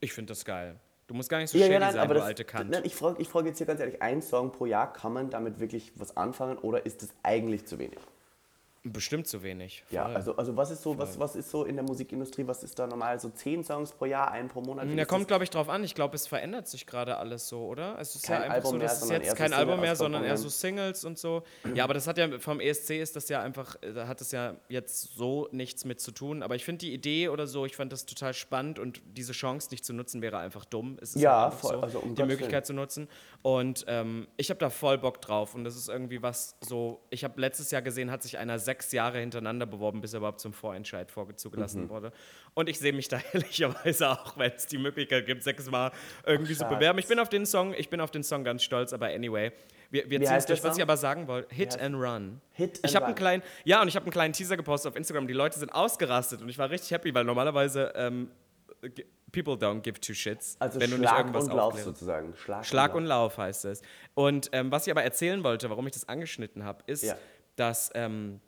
Ich 0.00 0.12
finde 0.12 0.32
das 0.32 0.44
geil. 0.44 0.78
Du 1.10 1.16
musst 1.16 1.28
gar 1.28 1.38
nicht 1.38 1.50
so 1.50 1.58
shady 1.58 1.72
sein, 1.72 1.98
aber 1.98 2.14
du 2.14 2.20
das, 2.20 2.28
alte 2.28 2.44
Kant. 2.44 2.70
nein, 2.70 2.82
ich 2.84 2.94
frage 2.94 3.20
ich 3.20 3.28
frag 3.28 3.44
jetzt 3.44 3.58
hier 3.58 3.66
ganz 3.66 3.80
ehrlich, 3.80 4.00
ein 4.00 4.22
Song 4.22 4.52
pro 4.52 4.64
Jahr, 4.64 4.92
kann 4.92 5.12
man 5.12 5.28
damit 5.28 5.58
wirklich 5.58 5.90
was 5.96 6.16
anfangen 6.16 6.56
oder 6.58 6.86
ist 6.86 7.02
das 7.02 7.08
eigentlich 7.24 7.66
zu 7.66 7.80
wenig? 7.80 7.98
Bestimmt 8.82 9.26
zu 9.26 9.42
wenig. 9.42 9.84
Ja, 9.90 10.06
Voll. 10.06 10.16
also, 10.16 10.36
also 10.36 10.56
was 10.56 10.70
ist 10.70 10.82
so, 10.82 10.96
was, 10.96 11.18
was 11.20 11.36
ist 11.36 11.50
so 11.50 11.64
in 11.64 11.76
der 11.76 11.84
Musikindustrie, 11.84 12.46
was 12.46 12.62
ist 12.62 12.78
da 12.78 12.86
normal? 12.86 13.20
So 13.20 13.28
zehn 13.28 13.62
Songs 13.62 13.92
pro 13.92 14.06
Jahr, 14.06 14.30
einen 14.30 14.48
pro 14.48 14.62
Monat? 14.62 14.88
Da 14.96 15.04
kommt, 15.04 15.28
glaube 15.28 15.44
ich, 15.44 15.50
drauf 15.50 15.68
an. 15.68 15.84
Ich 15.84 15.94
glaube, 15.94 16.14
es 16.14 16.26
verändert 16.26 16.66
sich 16.66 16.86
gerade 16.86 17.18
alles 17.18 17.46
so, 17.46 17.66
oder? 17.66 17.98
Es 17.98 18.14
ist 18.14 18.24
Kein 18.24 18.36
ja 18.36 18.42
einfach 18.44 18.54
Album 18.56 18.70
so, 18.70 18.76
mehr, 18.78 18.86
dass 18.86 18.94
es 18.94 19.00
sondern 19.00 19.22
jetzt 19.22 19.36
kein 19.36 19.52
Album 19.52 19.80
mehr, 19.80 19.96
sondern 19.96 20.24
eher 20.24 20.38
so 20.38 20.48
Singles 20.48 21.04
und 21.04 21.18
so. 21.18 21.42
Ja, 21.74 21.84
aber 21.84 21.92
das 21.92 22.06
hat 22.06 22.16
ja 22.16 22.38
vom 22.38 22.58
ESC 22.58 22.92
ist 22.92 23.16
das 23.16 23.28
ja 23.28 23.42
einfach, 23.42 23.76
äh, 23.82 23.92
da 23.92 24.08
hat 24.08 24.22
es 24.22 24.32
ja 24.32 24.56
jetzt 24.70 25.14
so 25.14 25.48
nichts 25.52 25.84
mit 25.84 26.00
zu 26.00 26.10
tun. 26.10 26.42
Aber 26.42 26.54
ich 26.54 26.64
finde 26.64 26.78
die 26.78 26.94
Idee 26.94 27.28
oder 27.28 27.46
so, 27.46 27.66
ich 27.66 27.76
fand 27.76 27.92
das 27.92 28.06
total 28.06 28.32
spannend 28.32 28.78
und 28.78 29.02
diese 29.04 29.32
Chance 29.32 29.68
nicht 29.72 29.84
zu 29.84 29.92
nutzen 29.92 30.22
wäre 30.22 30.38
einfach 30.38 30.64
dumm. 30.64 30.96
Es 31.02 31.14
ist 31.16 31.20
Ja, 31.20 31.50
voll, 31.50 31.74
so, 31.74 31.80
also 31.80 31.98
um 31.98 32.14
die 32.14 32.24
Möglichkeit 32.24 32.64
zu 32.64 32.72
nutzen. 32.72 33.08
Und 33.42 33.84
ähm, 33.88 34.26
ich 34.38 34.48
habe 34.48 34.58
da 34.58 34.70
voll 34.70 34.96
Bock 34.96 35.20
drauf 35.20 35.54
und 35.54 35.64
das 35.64 35.76
ist 35.76 35.90
irgendwie 35.90 36.22
was 36.22 36.56
so. 36.62 37.00
Ich 37.10 37.24
habe 37.24 37.38
letztes 37.38 37.70
Jahr 37.70 37.82
gesehen, 37.82 38.10
hat 38.10 38.22
sich 38.22 38.38
einer 38.38 38.58
sechs 38.70 38.92
Jahre 38.92 39.18
hintereinander 39.18 39.66
beworben, 39.66 40.00
bis 40.00 40.12
er 40.14 40.18
überhaupt 40.18 40.40
zum 40.40 40.52
Vorentscheid 40.52 41.10
zugelassen 41.36 41.84
Mhm. 41.84 41.88
wurde. 41.90 42.12
Und 42.54 42.68
ich 42.68 42.78
sehe 42.78 42.92
mich 42.92 43.08
da 43.08 43.18
ehrlicherweise 43.32 44.08
auch, 44.10 44.36
wenn 44.38 44.52
es 44.52 44.66
die 44.66 44.78
Möglichkeit 44.78 45.26
gibt, 45.26 45.42
sechsmal 45.42 45.90
irgendwie 46.24 46.54
zu 46.54 46.60
Schatz. 46.60 46.74
bewerben. 46.74 46.98
Ich 46.98 47.06
bin 47.08 47.18
auf 47.18 47.28
den 47.28 47.46
Song, 47.46 47.74
ich 47.74 47.88
bin 47.90 48.00
auf 48.00 48.10
den 48.10 48.22
Song 48.22 48.44
ganz 48.44 48.62
stolz, 48.62 48.92
aber 48.92 49.06
anyway. 49.06 49.52
Wir, 49.92 50.08
wir 50.08 50.20
ziehen 50.22 50.36
es 50.36 50.46
durch. 50.46 50.62
Was 50.62 50.76
ich 50.76 50.82
aber 50.82 50.96
sagen 50.96 51.26
wollte, 51.26 51.52
Hit 51.52 51.76
and 51.80 51.96
Run. 51.96 52.40
Hit 52.52 52.78
ich 52.78 52.84
and 52.84 52.94
habe 52.94 53.06
einen 53.06 53.14
Run. 53.14 53.18
kleinen, 53.18 53.42
ja, 53.64 53.82
und 53.82 53.88
ich 53.88 53.96
habe 53.96 54.04
einen 54.04 54.12
kleinen 54.12 54.32
Teaser 54.32 54.56
gepostet 54.56 54.92
auf 54.92 54.96
Instagram. 54.96 55.26
Die 55.26 55.32
Leute 55.34 55.58
sind 55.58 55.70
ausgerastet 55.70 56.40
und 56.42 56.48
ich 56.48 56.58
war 56.58 56.70
richtig 56.70 56.92
happy, 56.92 57.12
weil 57.12 57.24
normalerweise 57.24 57.92
ähm, 57.96 58.30
people 59.32 59.54
don't 59.54 59.80
give 59.82 60.00
two 60.00 60.14
shits, 60.14 60.56
Also 60.60 60.80
wenn 60.80 60.90
du 60.90 60.96
nicht 60.98 61.08
Schlag 61.08 61.18
irgendwas 61.20 61.44
und 61.44 61.50
Lauf 61.50 61.66
aufklärst. 61.68 61.84
sozusagen. 61.86 62.34
Schlag, 62.36 62.64
Schlag 62.66 62.94
und 62.94 63.02
und 63.02 63.08
Lauf 63.08 63.36
heißt 63.38 63.64
es. 63.64 63.82
Und 64.14 64.48
ähm, 64.52 64.70
was 64.70 64.86
ich 64.86 64.90
aber 64.92 65.02
erzählen 65.02 65.42
wollte, 65.44 65.68
warum 65.70 65.86
ich 65.86 65.92
das 65.92 66.08
angeschnitten 66.08 66.64
habe, 66.64 66.82
ist, 66.86 67.02
Ja. 67.02 67.16
dass 67.56 67.90
ähm, 67.94 68.40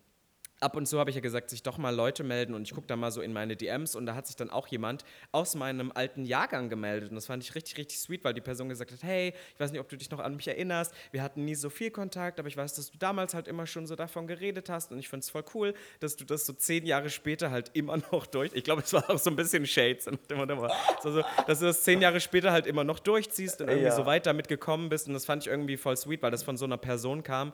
ab 0.63 0.77
und 0.77 0.87
zu 0.87 0.99
habe 0.99 1.11
ich 1.11 1.17
ja 1.17 1.23
gesagt, 1.23 1.51
sich 1.51 1.63
doch 1.63 1.77
mal 1.79 1.95
Leute 1.95 2.25
melden 2.25 2.55
und 2.55 2.63
ich 2.63 2.73
gucke 2.75 2.87
da 2.87 2.97
mal 2.97 3.11
so 3.11 3.21
in 3.21 3.33
meine 3.33 3.57
DMs 3.57 3.95
und 3.97 4.07
da 4.07 4.15
hat 4.15 4.27
sich 4.27 4.37
dann 4.37 4.51
auch 4.51 4.67
jemand 4.69 5.05
aus 5.33 5.55
meinem 5.55 5.93
alten 5.95 6.25
Jahrgang 6.25 6.69
gemeldet 6.69 7.11
und 7.11 7.17
das 7.17 7.27
fand 7.27 7.43
ich 7.43 7.55
richtig, 7.55 7.77
richtig 7.79 7.99
sweet, 7.99 8.25
weil 8.25 8.35
die 8.35 8.41
Person 8.41 8.69
gesagt 8.69 8.93
hat, 8.93 9.03
hey, 9.03 9.35
ich 9.55 9.61
weiß 9.61 9.73
nicht, 9.73 9.81
ob 9.81 9.89
du 9.89 9.97
dich 9.97 10.11
noch 10.11 10.21
an 10.21 10.37
mich 10.37 10.47
erinnerst, 10.49 10.95
wir 11.11 11.23
hatten 11.23 11.45
nie 11.45 11.55
so 11.55 11.69
viel 11.71 11.91
Kontakt, 11.91 12.39
aber 12.39 12.49
ich 12.49 12.57
weiß, 12.57 12.75
dass 12.75 12.91
du 12.91 12.99
damals 12.99 13.35
halt 13.35 13.49
immer 13.49 13.67
schon 13.67 13.87
so 13.87 13.97
davon 13.97 14.27
geredet 14.27 14.69
hast 14.71 14.93
und 14.93 14.99
ich 14.99 15.09
finde 15.09 15.25
es 15.25 15.31
voll 15.31 15.45
cool, 15.55 15.75
dass 16.01 16.17
du 16.17 16.25
das 16.25 16.47
so 16.47 16.53
zehn 16.53 16.87
Jahre 16.87 17.11
später 17.11 17.51
halt 17.51 17.71
immer 17.75 17.97
noch 18.13 18.27
durch, 18.27 18.53
ich 18.55 18.65
glaube, 18.65 18.83
es 18.83 18.93
war 18.93 19.09
auch 19.11 19.19
so 19.19 19.31
ein 19.31 19.37
bisschen 19.37 19.67
Shades, 19.67 20.07
und 20.07 20.19
immer, 20.31 20.49
immer, 20.49 20.71
so, 21.03 21.11
so, 21.13 21.23
dass 21.47 21.59
du 21.59 21.67
das 21.67 21.83
zehn 21.83 22.01
Jahre 22.01 22.21
später 22.21 22.53
halt 22.53 22.67
immer 22.67 22.85
noch 22.85 22.99
durchziehst 23.01 23.61
und 23.61 23.69
irgendwie 23.69 23.87
Ja. 23.89 23.97
so 23.97 24.07
weit 24.07 24.27
damit 24.27 24.49
gekommen 24.49 24.89
bist 24.89 25.09
und 25.09 25.15
das 25.15 25.25
fand 25.25 25.43
ich 25.43 25.49
irgendwie 25.49 25.77
voll 25.77 25.97
sweet, 25.97 26.23
weil 26.23 26.31
das 26.31 26.43
von 26.43 26.57
so 26.57 26.65
einer 26.65 26.77
Person 26.79 27.23
kam, 27.23 27.53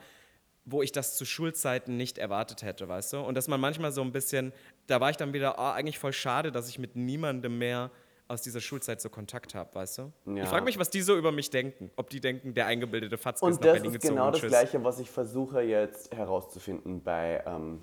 wo 0.70 0.83
ich 0.83 0.92
das 0.92 1.16
zu 1.16 1.24
Schulzeiten 1.24 1.96
nicht 1.96 2.18
erwartet 2.18 2.62
hätte, 2.62 2.88
weißt 2.88 3.14
du? 3.14 3.20
Und 3.20 3.35
dass 3.35 3.48
man 3.48 3.61
manchmal 3.61 3.92
so 3.92 4.02
ein 4.02 4.12
bisschen, 4.12 4.52
da 4.87 5.00
war 5.00 5.11
ich 5.11 5.16
dann 5.16 5.33
wieder, 5.33 5.57
oh, 5.59 5.62
eigentlich 5.62 5.98
voll 5.98 6.12
schade, 6.12 6.52
dass 6.52 6.68
ich 6.68 6.78
mit 6.78 6.96
niemandem 6.96 7.59
mehr 7.59 7.90
aus 8.28 8.42
dieser 8.42 8.61
Schulzeit 8.61 9.00
so 9.00 9.09
Kontakt 9.09 9.54
habe, 9.54 9.74
weißt 9.74 9.98
du? 9.98 10.12
Ja. 10.26 10.42
Ich 10.42 10.48
frage 10.48 10.64
mich, 10.66 10.78
was 10.78 10.90
die 10.90 11.00
so 11.00 11.16
über 11.16 11.33
mich 11.33 11.48
denken. 11.48 11.90
Ob 11.96 12.11
die 12.11 12.20
denken, 12.20 12.52
der 12.52 12.66
eingebildete 12.66 13.16
Fatzke 13.16 13.46
ist 13.46 13.54
Und 13.54 13.61
nach 13.61 13.72
das 13.72 13.72
Berlin 13.72 13.87
ist 13.87 13.92
gezogen 13.94 14.14
genau 14.14 14.26
und 14.26 14.33
das 14.35 14.40
tschüss. 14.42 14.50
Gleiche, 14.50 14.85
was 14.85 14.98
ich 14.98 15.11
versuche 15.11 15.62
jetzt 15.62 16.14
herauszufinden 16.14 17.02
bei, 17.02 17.42
ähm, 17.46 17.81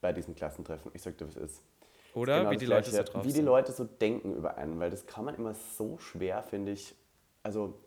bei 0.00 0.12
diesem 0.12 0.36
Klassentreffen. 0.36 0.92
Ich 0.94 1.02
sag 1.02 1.18
dir, 1.18 1.26
was 1.26 1.34
ist. 1.36 1.62
Oder? 2.14 2.38
Genau 2.38 2.50
wie 2.50 2.54
das 2.54 2.60
die 2.60 2.66
Leute 2.66 2.90
so 2.90 3.02
drauf 3.02 3.24
Wie 3.24 3.32
die. 3.32 3.40
Leute 3.40 3.72
so 3.72 3.84
denken 3.84 4.34
über 4.36 4.56
einen, 4.56 4.78
weil 4.78 4.90
das 4.90 5.06
kann 5.06 5.24
man 5.24 5.34
immer 5.34 5.54
so 5.54 5.98
schwer, 5.98 6.44
finde 6.44 6.72
ich. 6.72 6.94
Also, 7.42 7.80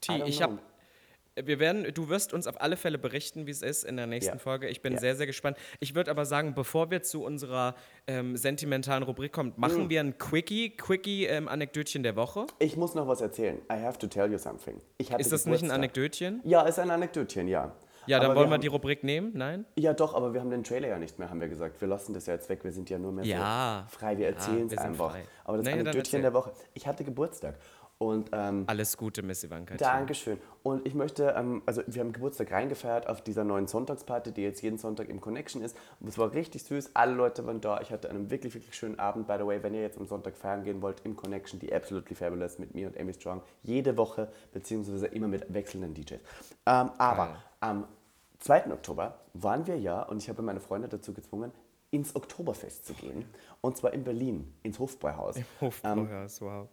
T, 0.00 0.22
ich 0.24 0.40
habe 0.40 0.58
wir 1.42 1.58
werden, 1.58 1.86
du 1.92 2.08
wirst 2.08 2.32
uns 2.32 2.46
auf 2.46 2.60
alle 2.60 2.76
Fälle 2.76 2.96
berichten, 2.98 3.46
wie 3.46 3.50
es 3.50 3.60
ist 3.62 3.84
in 3.84 3.96
der 3.96 4.06
nächsten 4.06 4.34
Ja. 4.34 4.38
Folge. 4.38 4.68
Ich 4.68 4.80
bin 4.80 4.94
Ja. 4.94 4.98
sehr, 5.00 5.16
sehr 5.16 5.26
gespannt. 5.26 5.58
Ich 5.80 5.94
würde 5.94 6.10
aber 6.10 6.24
sagen, 6.24 6.54
bevor 6.54 6.90
wir 6.90 7.02
zu 7.02 7.22
unserer 7.22 7.74
ähm, 8.06 8.36
sentimentalen 8.36 9.02
Rubrik 9.02 9.32
kommen, 9.32 9.52
machen 9.56 9.86
Mm. 9.86 9.90
wir 9.90 10.00
ein 10.00 10.16
Quickie, 10.18 10.70
Quickie 10.70 11.26
ähm, 11.26 11.48
Anekdötchen 11.48 12.02
der 12.02 12.16
Woche. 12.16 12.46
ich 12.58 12.76
muss 12.76 12.94
noch 12.94 13.06
was 13.06 13.20
erzählen. 13.20 13.58
I 13.70 13.82
have 13.82 13.98
to 13.98 14.06
tell 14.06 14.30
you 14.32 14.38
something. 14.38 14.80
Ist 14.98 15.10
das 15.10 15.44
nicht 15.44 15.44
ein 15.44 15.50
Geburtstag. 15.52 15.72
Anekdötchen? 15.74 16.40
Ja, 16.44 16.62
ist 16.62 16.78
ein 16.78 16.90
Anekdötchen, 16.90 17.48
ja. 17.48 17.74
Ja, 18.08 18.20
dann 18.20 18.30
Aber 18.30 18.38
wollen 18.40 18.50
wir 18.50 18.54
haben- 18.54 18.60
die 18.60 18.68
Rubrik 18.68 19.02
nehmen? 19.02 19.32
Nein? 19.34 19.64
Ja, 19.76 19.92
doch, 19.92 20.14
aber 20.14 20.32
wir 20.32 20.40
haben 20.40 20.50
den 20.50 20.62
Trailer 20.62 20.86
ja 20.86 20.98
nicht 20.98 21.18
mehr, 21.18 21.28
haben 21.28 21.40
wir 21.40 21.48
gesagt. 21.48 21.80
Wir 21.80 21.88
lassen 21.88 22.14
das 22.14 22.26
ja 22.26 22.34
jetzt 22.34 22.48
weg. 22.48 22.62
Wir 22.62 22.70
sind 22.70 22.88
ja 22.88 22.98
nur 22.98 23.10
mehr 23.10 23.24
Ja. 23.24 23.84
so 23.90 23.98
frei. 23.98 24.16
Wir 24.16 24.28
erzählen 24.28 24.66
es 24.66 24.70
wir 24.72 24.80
einfach. 24.80 25.10
frei. 25.10 25.24
Aber 25.44 25.56
das 25.56 25.66
dann 25.66 25.80
Anekdötchen 25.80 26.22
der 26.22 26.32
Woche. 26.32 26.52
Ich 26.74 26.86
hatte 26.86 27.02
Geburtstag. 27.02 27.56
Und 27.98 28.28
ähm, 28.32 28.64
Alles 28.66 28.96
Gute, 28.98 29.22
Miss 29.22 29.42
Ivanka. 29.42 29.74
Dankeschön. 29.76 30.38
Und 30.62 30.86
ich 30.86 30.94
möchte, 30.94 31.34
ähm, 31.36 31.62
also 31.64 31.82
wir 31.86 32.02
haben 32.02 32.12
Geburtstag 32.12 32.52
reingefeiert 32.52 33.08
auf 33.08 33.22
dieser 33.22 33.42
neuen 33.42 33.66
Sonntagsparty, 33.68 34.32
die 34.32 34.42
jetzt 34.42 34.60
jeden 34.60 34.76
Sonntag 34.76 35.08
im 35.08 35.20
Connection 35.20 35.62
ist. 35.62 35.76
Und 36.00 36.08
es 36.08 36.18
war 36.18 36.32
richtig 36.34 36.64
süß. 36.64 36.90
Alle 36.92 37.14
Leute 37.14 37.46
waren 37.46 37.62
da. 37.62 37.80
Ich 37.80 37.90
hatte 37.90 38.10
einen 38.10 38.30
wirklich, 38.30 38.52
wirklich 38.54 38.74
schönen 38.74 38.98
Abend. 38.98 39.26
By 39.26 39.36
the 39.38 39.46
way, 39.46 39.62
wenn 39.62 39.72
ihr 39.72 39.80
jetzt 39.80 39.96
am 39.98 40.06
Sonntag 40.06 40.36
feiern 40.36 40.62
gehen 40.62 40.82
wollt, 40.82 41.00
im 41.04 41.16
Connection, 41.16 41.58
die 41.58 41.72
Absolutely 41.72 42.14
Fabulous 42.14 42.58
mit 42.58 42.74
mir 42.74 42.88
und 42.88 43.00
Amy 43.00 43.14
Strong. 43.14 43.40
Jede 43.62 43.96
Woche, 43.96 44.30
beziehungsweise 44.52 45.06
immer 45.06 45.28
mit 45.28 45.52
wechselnden 45.52 45.94
DJs. 45.94 46.20
Ähm, 46.66 46.90
aber 46.98 47.26
Geil. 47.26 47.36
am 47.60 47.88
2. 48.40 48.72
Oktober 48.72 49.20
waren 49.32 49.66
wir 49.66 49.78
ja, 49.78 50.02
und 50.02 50.18
ich 50.22 50.28
habe 50.28 50.42
meine 50.42 50.60
Freunde 50.60 50.88
dazu 50.88 51.14
gezwungen, 51.14 51.50
ins 51.90 52.14
Oktoberfest 52.14 52.86
zu 52.86 52.92
gehen. 52.92 53.24
Und 53.62 53.78
zwar 53.78 53.94
in 53.94 54.04
Berlin, 54.04 54.52
ins 54.62 54.78
Hofbräuhaus. 54.78 55.36
Ähm, 55.36 55.44
Hofbräuhaus, 55.62 56.40
wow. 56.42 56.68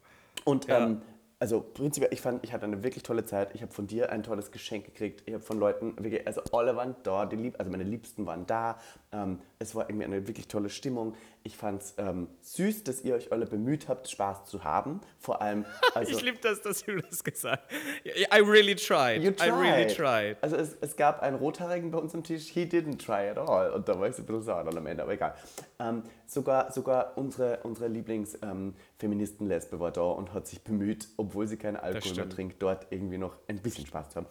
Und 0.46 0.68
Ja. 0.68 0.86
ähm, 0.86 1.02
also 1.40 1.60
prinzipiell, 1.60 2.14
ich 2.14 2.22
fand, 2.22 2.42
ich 2.46 2.54
hatte 2.54 2.64
eine 2.64 2.84
wirklich 2.84 3.04
tolle 3.04 3.26
Zeit. 3.26 3.54
Ich 3.54 3.62
habe 3.62 3.74
von 3.74 3.86
dir 3.86 4.10
ein 4.14 4.24
tolles 4.24 4.50
Geschenk 4.52 4.86
gekriegt. 4.86 5.24
Ich 5.26 5.34
habe 5.34 5.44
von 5.44 5.60
Leuten, 5.60 5.94
wirklich, 6.02 6.26
also 6.26 6.42
alle 6.54 6.78
waren 6.78 6.96
da, 7.04 7.26
die 7.26 7.36
Lieb, 7.36 7.56
also 7.60 7.70
meine 7.70 7.84
Liebsten 7.84 8.26
waren 8.26 8.46
da. 8.46 8.78
Ähm, 9.14 9.40
es 9.60 9.76
war 9.76 9.90
irgendwie 9.90 10.06
eine 10.06 10.28
wirklich 10.28 10.48
tolle 10.48 10.70
Stimmung. 10.70 11.14
Ich 11.44 11.56
fand 11.56 11.84
es 11.84 11.94
ähm, 11.98 12.28
süß, 12.42 12.84
dass 12.84 13.04
ihr 13.04 13.16
euch 13.16 13.32
alle 13.32 13.46
bemüht 13.46 13.88
habt, 13.88 14.10
Spaß 14.10 14.46
zu 14.46 14.64
haben. 14.64 15.02
Vor 15.20 15.42
allem, 15.42 15.66
also, 15.94 16.12
ich 16.12 16.22
liebe 16.24 16.40
das, 16.42 16.62
dass 16.62 16.84
du 16.84 17.00
das 17.00 17.24
gesagt 17.24 17.72
hast. 17.72 18.16
I 18.16 18.42
really 18.42 18.76
tried. 18.76 19.22
You 19.22 19.32
I 19.42 19.50
really 19.50 19.88
tried. 19.88 20.38
Also 20.42 20.56
es, 20.56 20.76
es 20.82 20.96
gab 20.96 21.22
einen 21.22 21.38
Rothaarigen 21.38 21.92
bei 21.92 22.00
uns 22.00 22.16
am 22.16 22.24
Tisch, 22.24 22.48
he 22.50 22.64
didn't 22.64 22.98
try 22.98 23.30
at 23.30 23.38
all. 23.38 23.72
Und 23.72 23.88
da 23.88 24.00
war 24.00 24.08
ich 24.08 24.16
so 24.16 24.24
ein 24.24 24.26
bisschen 24.26 24.44
sauer 24.44 24.64
dann 24.64 24.78
am 24.78 24.88
Ende, 24.88 25.04
aber 25.04 25.14
egal. 25.14 25.36
Ähm, 25.80 26.04
sogar, 26.26 26.72
sogar 26.72 27.18
unsere, 27.18 27.60
unsere 27.64 27.88
Lieblingsfeministen-Lesbe 27.90 29.76
ähm, 29.76 29.80
war 29.80 29.92
da 29.92 30.02
und 30.02 30.34
hat 30.34 30.48
sich 30.48 30.64
bemüht, 30.64 31.08
obwohl 31.18 31.48
sie 31.48 31.58
keinen 31.58 31.78
Alkohol 31.78 32.16
mehr 32.16 32.30
trinkt, 32.30 32.62
dort 32.62 32.88
irgendwie 32.90 33.18
noch 33.20 33.36
ein 33.48 33.60
bisschen 33.60 33.86
Spaß 33.86 34.10
zu 34.10 34.16
haben. 34.18 34.28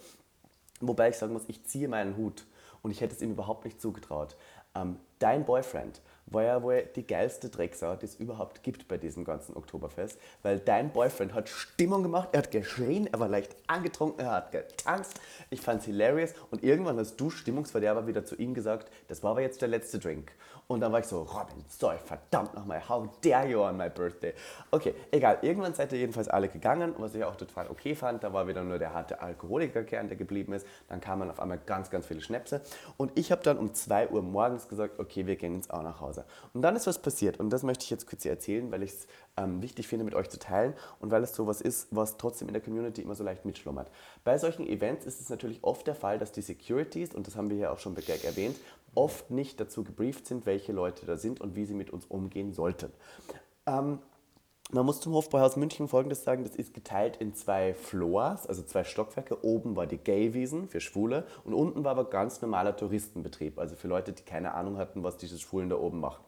Wobei 0.81 1.11
ich 1.11 1.17
sagen 1.17 1.33
muss, 1.33 1.45
ich 1.47 1.65
ziehe 1.65 1.89
meinen 1.89 2.17
Hut 2.17 2.45
und 2.83 2.91
ich 2.91 3.01
hätte 3.01 3.15
es 3.15 3.23
ihm 3.23 3.31
überhaupt 3.31 3.65
nicht 3.65 3.81
zugetraut. 3.81 4.37
Ähm, 4.75 4.97
dein 5.19 5.45
Boyfriend 5.45 6.01
war 6.27 6.43
ja 6.43 6.63
wohl 6.63 6.89
die 6.97 7.07
geilste 7.07 7.49
Drecksau, 7.49 7.97
die 7.97 8.07
es 8.07 8.15
überhaupt 8.15 8.63
gibt 8.63 8.89
bei 8.89 8.97
diesem 8.97 9.25
ganzen 9.25 9.57
Oktoberfest, 9.57 10.19
weil 10.43 10.59
dein 10.59 10.91
Boyfriend 10.91 11.35
hat 11.35 11.49
Stimmung 11.49 12.03
gemacht, 12.03 12.31
er 12.33 12.39
hat 12.39 12.51
geschrien, 12.51 13.07
er 13.07 13.21
war 13.21 13.29
leicht 13.29 13.55
angetrunken, 13.67 14.25
er 14.25 14.33
hat 14.33 14.53
getanzt, 14.53 15.21
ich 15.51 15.61
fand's 15.61 15.85
hilarious 15.85 16.33
und 16.51 16.65
irgendwann 16.65 16.99
hast 16.99 17.17
du 17.17 17.31
Stimmungsverderber 17.31 18.07
wieder 18.07 18.25
zu 18.25 18.37
ihm 18.37 18.55
gesagt, 18.55 18.91
das 19.09 19.23
war 19.23 19.33
aber 19.33 19.43
jetzt 19.43 19.61
der 19.61 19.69
letzte 19.69 19.99
Drink. 19.99 20.33
Und 20.69 20.81
dann 20.81 20.93
war 20.93 21.01
ich 21.01 21.07
so, 21.07 21.23
Robin, 21.23 21.65
sorry, 21.69 21.99
verdammt 22.05 22.55
nochmal, 22.55 22.89
how 22.89 23.09
dare 23.21 23.47
you 23.47 23.61
on 23.61 23.77
my 23.77 23.91
birthday? 23.91 24.33
Okay, 24.71 24.95
egal, 25.11 25.39
irgendwann 25.43 25.75
seid 25.75 25.93
ihr 25.93 25.99
jedenfalls 25.99 26.29
alle 26.29 26.49
gegangen, 26.49 26.95
was 26.99 27.15
ich 27.15 27.25
auch 27.25 27.37
total 27.37 27.69
okay 27.69 27.95
fand, 27.95 28.25
da 28.25 28.33
war 28.33 28.49
wieder 28.49 28.63
nur 28.63 28.79
der 28.79 28.95
harte 28.95 29.21
Alkoholikerkern, 29.21 30.09
der 30.09 30.17
geblieben 30.17 30.53
ist, 30.55 30.67
dann 30.89 31.01
kamen 31.01 31.31
auf 31.31 31.41
einmal 31.41 31.59
ganz, 31.59 31.91
ganz 31.91 32.07
viele 32.07 32.21
Schnäpse 32.21 32.63
und 32.97 33.13
ich 33.19 33.31
habe 33.31 33.43
dann 33.43 33.59
um 33.59 33.75
2 33.75 34.09
Uhr 34.09 34.23
morgens 34.23 34.69
gesagt, 34.69 34.99
okay, 34.99 35.27
wir 35.27 35.37
gehen 35.37 35.55
jetzt 35.57 35.73
auch 35.73 35.83
nach 35.83 36.01
Hause. 36.01 36.25
Und 36.55 36.63
dann 36.63 36.75
ist 36.77 36.87
was 36.87 37.01
passiert 37.01 37.39
und 37.39 37.51
das 37.51 37.63
möchte 37.63 37.85
ich 37.85 37.91
jetzt 37.91 38.07
kurz 38.07 38.25
erzählen, 38.25 38.71
weil 38.73 38.83
ich 38.83 38.93
es 38.93 39.07
ähm, 39.37 39.63
wichtig 39.63 39.89
finde, 39.89 40.05
mit 40.05 40.15
euch 40.15 40.29
zu 40.29 40.39
teilen 40.39 40.75
und 41.01 41.11
weil 41.11 41.23
es 41.23 41.35
sowas 41.35 41.61
ist, 41.61 41.89
was 41.91 42.17
trotzdem 42.17 42.49
in 42.49 42.55
der 42.55 42.63
Community 42.63 43.03
immer 43.03 43.15
so 43.15 43.25
leicht 43.25 43.45
mitschlummert. 43.45 43.91
Bei 44.25 44.39
solchen 44.39 44.67
Events 44.67 45.07
ist 45.07 45.21
es 45.21 45.29
natürlich 45.29 45.63
oft 45.63 45.87
der 45.87 45.95
Fall, 45.95 46.19
dass 46.19 46.33
die 46.33 46.43
Securities, 46.43 47.15
und 47.15 47.27
das 47.27 47.37
haben 47.37 47.51
wir 47.51 47.57
hier 47.57 47.73
auch 47.73 47.79
schon 47.79 47.95
bei 47.95 48.03
Gag 48.03 48.25
erwähnt, 48.25 48.57
oft 48.95 49.31
nicht 49.31 49.61
dazu 49.61 49.85
gebrieft 49.85 50.27
sind, 50.27 50.47
welche 50.47 50.73
Leute 50.73 51.07
da 51.07 51.17
sind 51.17 51.41
und 51.41 51.57
wie 51.57 51.65
sie 51.65 51.75
mit 51.75 51.91
uns 51.91 52.07
umgehen 52.07 52.53
sollten. 52.53 52.93
Ähm, 53.67 53.99
man 54.75 54.87
muss 54.87 55.01
zum 55.01 55.13
Hofbräuhaus 55.13 55.57
München 55.57 55.87
Folgendes 55.87 56.25
sagen, 56.25 56.45
das 56.45 56.57
ist 56.57 56.73
geteilt 56.73 57.19
in 57.19 57.35
zwei 57.35 57.75
Floors, 57.75 58.47
also 58.47 58.63
zwei 58.63 58.85
Stockwerke. 58.85 59.45
Oben 59.45 59.77
war 59.77 59.87
die 59.87 59.99
Gay-Wiesen 59.99 60.67
für 60.67 60.81
Schwule 60.81 61.27
und 61.45 61.53
unten 61.53 61.85
war 61.85 61.91
aber 61.91 62.09
ganz 62.09 62.41
normaler 62.41 62.75
Touristenbetrieb, 62.75 63.59
also 63.59 63.77
für 63.77 63.89
Leute, 63.89 64.13
die 64.13 64.23
keine 64.23 64.55
Ahnung 64.55 64.79
hatten, 64.79 65.03
was 65.03 65.19
diese 65.19 65.39
Schwulen 65.39 65.69
da 65.69 65.77
oben 65.77 66.01
machen. 66.01 66.25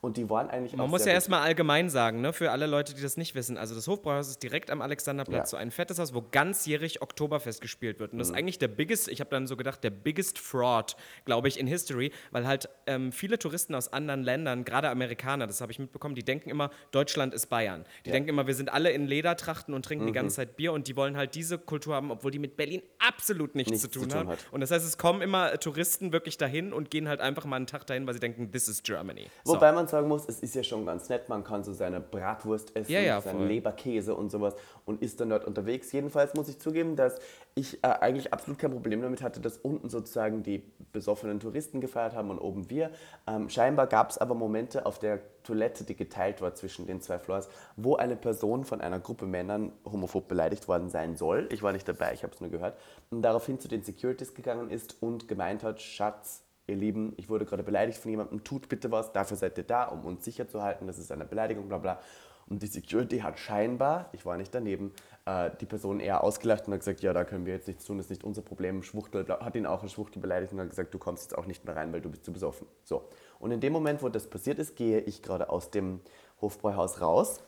Und 0.00 0.16
die 0.16 0.30
waren 0.30 0.48
eigentlich 0.48 0.76
Man 0.76 0.88
muss 0.90 1.04
ja 1.04 1.12
erstmal 1.12 1.40
allgemein 1.40 1.90
sagen, 1.90 2.20
ne, 2.20 2.32
für 2.32 2.52
alle 2.52 2.66
Leute, 2.66 2.94
die 2.94 3.02
das 3.02 3.16
nicht 3.16 3.34
wissen. 3.34 3.56
Also 3.56 3.74
das 3.74 3.88
Hofbräuhaus 3.88 4.28
ist 4.28 4.42
direkt 4.42 4.70
am 4.70 4.80
Alexanderplatz, 4.80 5.38
ja. 5.38 5.46
so 5.46 5.56
ein 5.56 5.72
fettes 5.72 5.98
Haus, 5.98 6.14
wo 6.14 6.22
ganzjährig 6.30 7.02
Oktoberfest 7.02 7.60
gespielt 7.60 7.98
wird. 7.98 8.12
Und 8.12 8.18
das 8.18 8.28
mhm. 8.28 8.34
ist 8.34 8.38
eigentlich 8.38 8.58
der 8.58 8.68
biggest, 8.68 9.08
ich 9.08 9.20
habe 9.20 9.30
dann 9.30 9.48
so 9.48 9.56
gedacht, 9.56 9.82
der 9.82 9.90
biggest 9.90 10.38
fraud, 10.38 10.96
glaube 11.24 11.48
ich, 11.48 11.58
in 11.58 11.66
History, 11.66 12.12
weil 12.30 12.46
halt 12.46 12.68
ähm, 12.86 13.10
viele 13.10 13.38
Touristen 13.38 13.74
aus 13.74 13.92
anderen 13.92 14.22
Ländern, 14.22 14.64
gerade 14.64 14.88
Amerikaner, 14.88 15.48
das 15.48 15.60
habe 15.60 15.72
ich 15.72 15.80
mitbekommen, 15.80 16.14
die 16.14 16.24
denken 16.24 16.48
immer, 16.50 16.70
Deutschland 16.92 17.34
ist 17.34 17.46
Bayern. 17.46 17.84
Die 18.04 18.10
ja. 18.10 18.12
denken 18.12 18.28
immer, 18.28 18.46
wir 18.46 18.54
sind 18.54 18.72
alle 18.72 18.92
in 18.92 19.06
Ledertrachten 19.06 19.74
und 19.74 19.84
trinken 19.84 20.04
mhm. 20.04 20.08
die 20.08 20.14
ganze 20.14 20.36
Zeit 20.36 20.56
Bier 20.56 20.72
und 20.72 20.86
die 20.86 20.94
wollen 20.94 21.16
halt 21.16 21.34
diese 21.34 21.58
Kultur 21.58 21.96
haben, 21.96 22.12
obwohl 22.12 22.30
die 22.30 22.38
mit 22.38 22.56
Berlin 22.56 22.82
absolut 23.00 23.56
nichts, 23.56 23.72
nichts 23.72 23.82
zu, 23.82 23.90
tun 23.90 24.04
zu 24.04 24.08
tun 24.10 24.18
haben. 24.18 24.28
Hat. 24.28 24.38
Und 24.52 24.60
das 24.60 24.70
heißt, 24.70 24.86
es 24.86 24.96
kommen 24.96 25.22
immer 25.22 25.58
Touristen 25.58 26.12
wirklich 26.12 26.36
dahin 26.36 26.72
und 26.72 26.90
gehen 26.90 27.08
halt 27.08 27.20
einfach 27.20 27.44
mal 27.46 27.56
einen 27.56 27.66
Tag 27.66 27.84
dahin, 27.86 28.06
weil 28.06 28.14
sie 28.14 28.20
denken, 28.20 28.52
this 28.52 28.68
is 28.68 28.82
Germany. 28.82 29.26
Wobei 29.44 29.70
so. 29.70 29.74
man 29.74 29.87
sagen 29.90 30.08
muss, 30.08 30.28
es 30.28 30.40
ist 30.40 30.54
ja 30.54 30.62
schon 30.62 30.86
ganz 30.86 31.08
nett. 31.08 31.28
Man 31.28 31.44
kann 31.44 31.64
so 31.64 31.72
seine 31.72 32.00
Bratwurst 32.00 32.74
essen, 32.76 32.92
ja, 32.92 33.00
ja, 33.00 33.20
seinen 33.20 33.46
Leberkäse 33.46 34.14
und 34.14 34.30
sowas 34.30 34.54
und 34.84 35.02
ist 35.02 35.20
dann 35.20 35.30
dort 35.30 35.44
unterwegs. 35.44 35.92
Jedenfalls 35.92 36.34
muss 36.34 36.48
ich 36.48 36.58
zugeben, 36.58 36.96
dass 36.96 37.18
ich 37.54 37.82
äh, 37.82 37.88
eigentlich 37.88 38.32
absolut 38.32 38.58
kein 38.58 38.70
Problem 38.70 39.02
damit 39.02 39.22
hatte, 39.22 39.40
dass 39.40 39.58
unten 39.58 39.90
sozusagen 39.90 40.42
die 40.42 40.62
besoffenen 40.92 41.40
Touristen 41.40 41.80
gefeiert 41.80 42.14
haben 42.14 42.30
und 42.30 42.38
oben 42.38 42.70
wir. 42.70 42.90
Ähm, 43.26 43.48
scheinbar 43.48 43.86
gab 43.86 44.10
es 44.10 44.18
aber 44.18 44.34
Momente 44.34 44.86
auf 44.86 44.98
der 44.98 45.20
Toilette, 45.42 45.84
die 45.84 45.96
geteilt 45.96 46.40
war 46.40 46.54
zwischen 46.54 46.86
den 46.86 47.00
zwei 47.00 47.18
Floors, 47.18 47.48
wo 47.76 47.96
eine 47.96 48.16
Person 48.16 48.64
von 48.64 48.80
einer 48.80 49.00
Gruppe 49.00 49.26
Männern 49.26 49.72
homophob 49.84 50.28
beleidigt 50.28 50.68
worden 50.68 50.88
sein 50.88 51.16
soll. 51.16 51.48
Ich 51.50 51.62
war 51.62 51.72
nicht 51.72 51.88
dabei, 51.88 52.12
ich 52.12 52.22
habe 52.22 52.34
es 52.34 52.40
nur 52.40 52.50
gehört. 52.50 52.78
Und 53.10 53.22
daraufhin 53.22 53.58
zu 53.58 53.68
den 53.68 53.82
Securities 53.82 54.34
gegangen 54.34 54.70
ist 54.70 55.02
und 55.02 55.26
gemeint 55.28 55.62
hat, 55.62 55.80
Schatz, 55.80 56.44
ihr 56.68 56.76
Lieben, 56.76 57.14
ich 57.16 57.28
wurde 57.28 57.44
gerade 57.44 57.62
beleidigt 57.62 57.98
von 57.98 58.10
jemandem, 58.10 58.44
tut 58.44 58.68
bitte 58.68 58.90
was, 58.90 59.12
dafür 59.12 59.36
seid 59.36 59.58
ihr 59.58 59.64
da, 59.64 59.84
um 59.84 60.04
uns 60.04 60.24
sicher 60.24 60.48
zu 60.48 60.62
halten, 60.62 60.86
das 60.86 60.98
ist 60.98 61.10
eine 61.10 61.24
Beleidigung, 61.24 61.68
bla 61.68 61.78
bla. 61.78 62.00
Und 62.48 62.62
die 62.62 62.66
Security 62.66 63.18
hat 63.18 63.38
scheinbar, 63.38 64.08
ich 64.12 64.24
war 64.24 64.38
nicht 64.38 64.54
daneben, 64.54 64.92
äh, 65.26 65.50
die 65.60 65.66
Person 65.66 66.00
eher 66.00 66.24
ausgelacht 66.24 66.66
und 66.66 66.72
hat 66.72 66.80
gesagt, 66.80 67.00
ja, 67.02 67.12
da 67.12 67.24
können 67.24 67.44
wir 67.44 67.52
jetzt 67.52 67.68
nichts 67.68 67.84
tun, 67.84 67.98
das 67.98 68.06
ist 68.06 68.10
nicht 68.10 68.24
unser 68.24 68.40
Problem. 68.40 68.82
Schwuchtel, 68.82 69.26
hat 69.28 69.54
ihn 69.54 69.66
auch 69.66 69.82
als 69.82 69.92
Schwuchtel 69.92 70.22
beleidigt 70.22 70.52
und 70.52 70.60
hat 70.60 70.70
gesagt, 70.70 70.94
du 70.94 70.98
kommst 70.98 71.24
jetzt 71.24 71.36
auch 71.36 71.46
nicht 71.46 71.64
mehr 71.66 71.76
rein, 71.76 71.92
weil 71.92 72.00
du 72.00 72.10
bist 72.10 72.24
zu 72.24 72.32
besoffen. 72.32 72.66
So. 72.84 73.08
Und 73.38 73.50
in 73.50 73.60
dem 73.60 73.72
Moment, 73.72 74.02
wo 74.02 74.08
das 74.08 74.28
passiert 74.28 74.58
ist, 74.58 74.76
gehe 74.76 75.00
ich 75.00 75.22
gerade 75.22 75.50
aus 75.50 75.70
dem 75.70 76.00
Hofbräuhaus 76.40 77.02
raus 77.02 77.42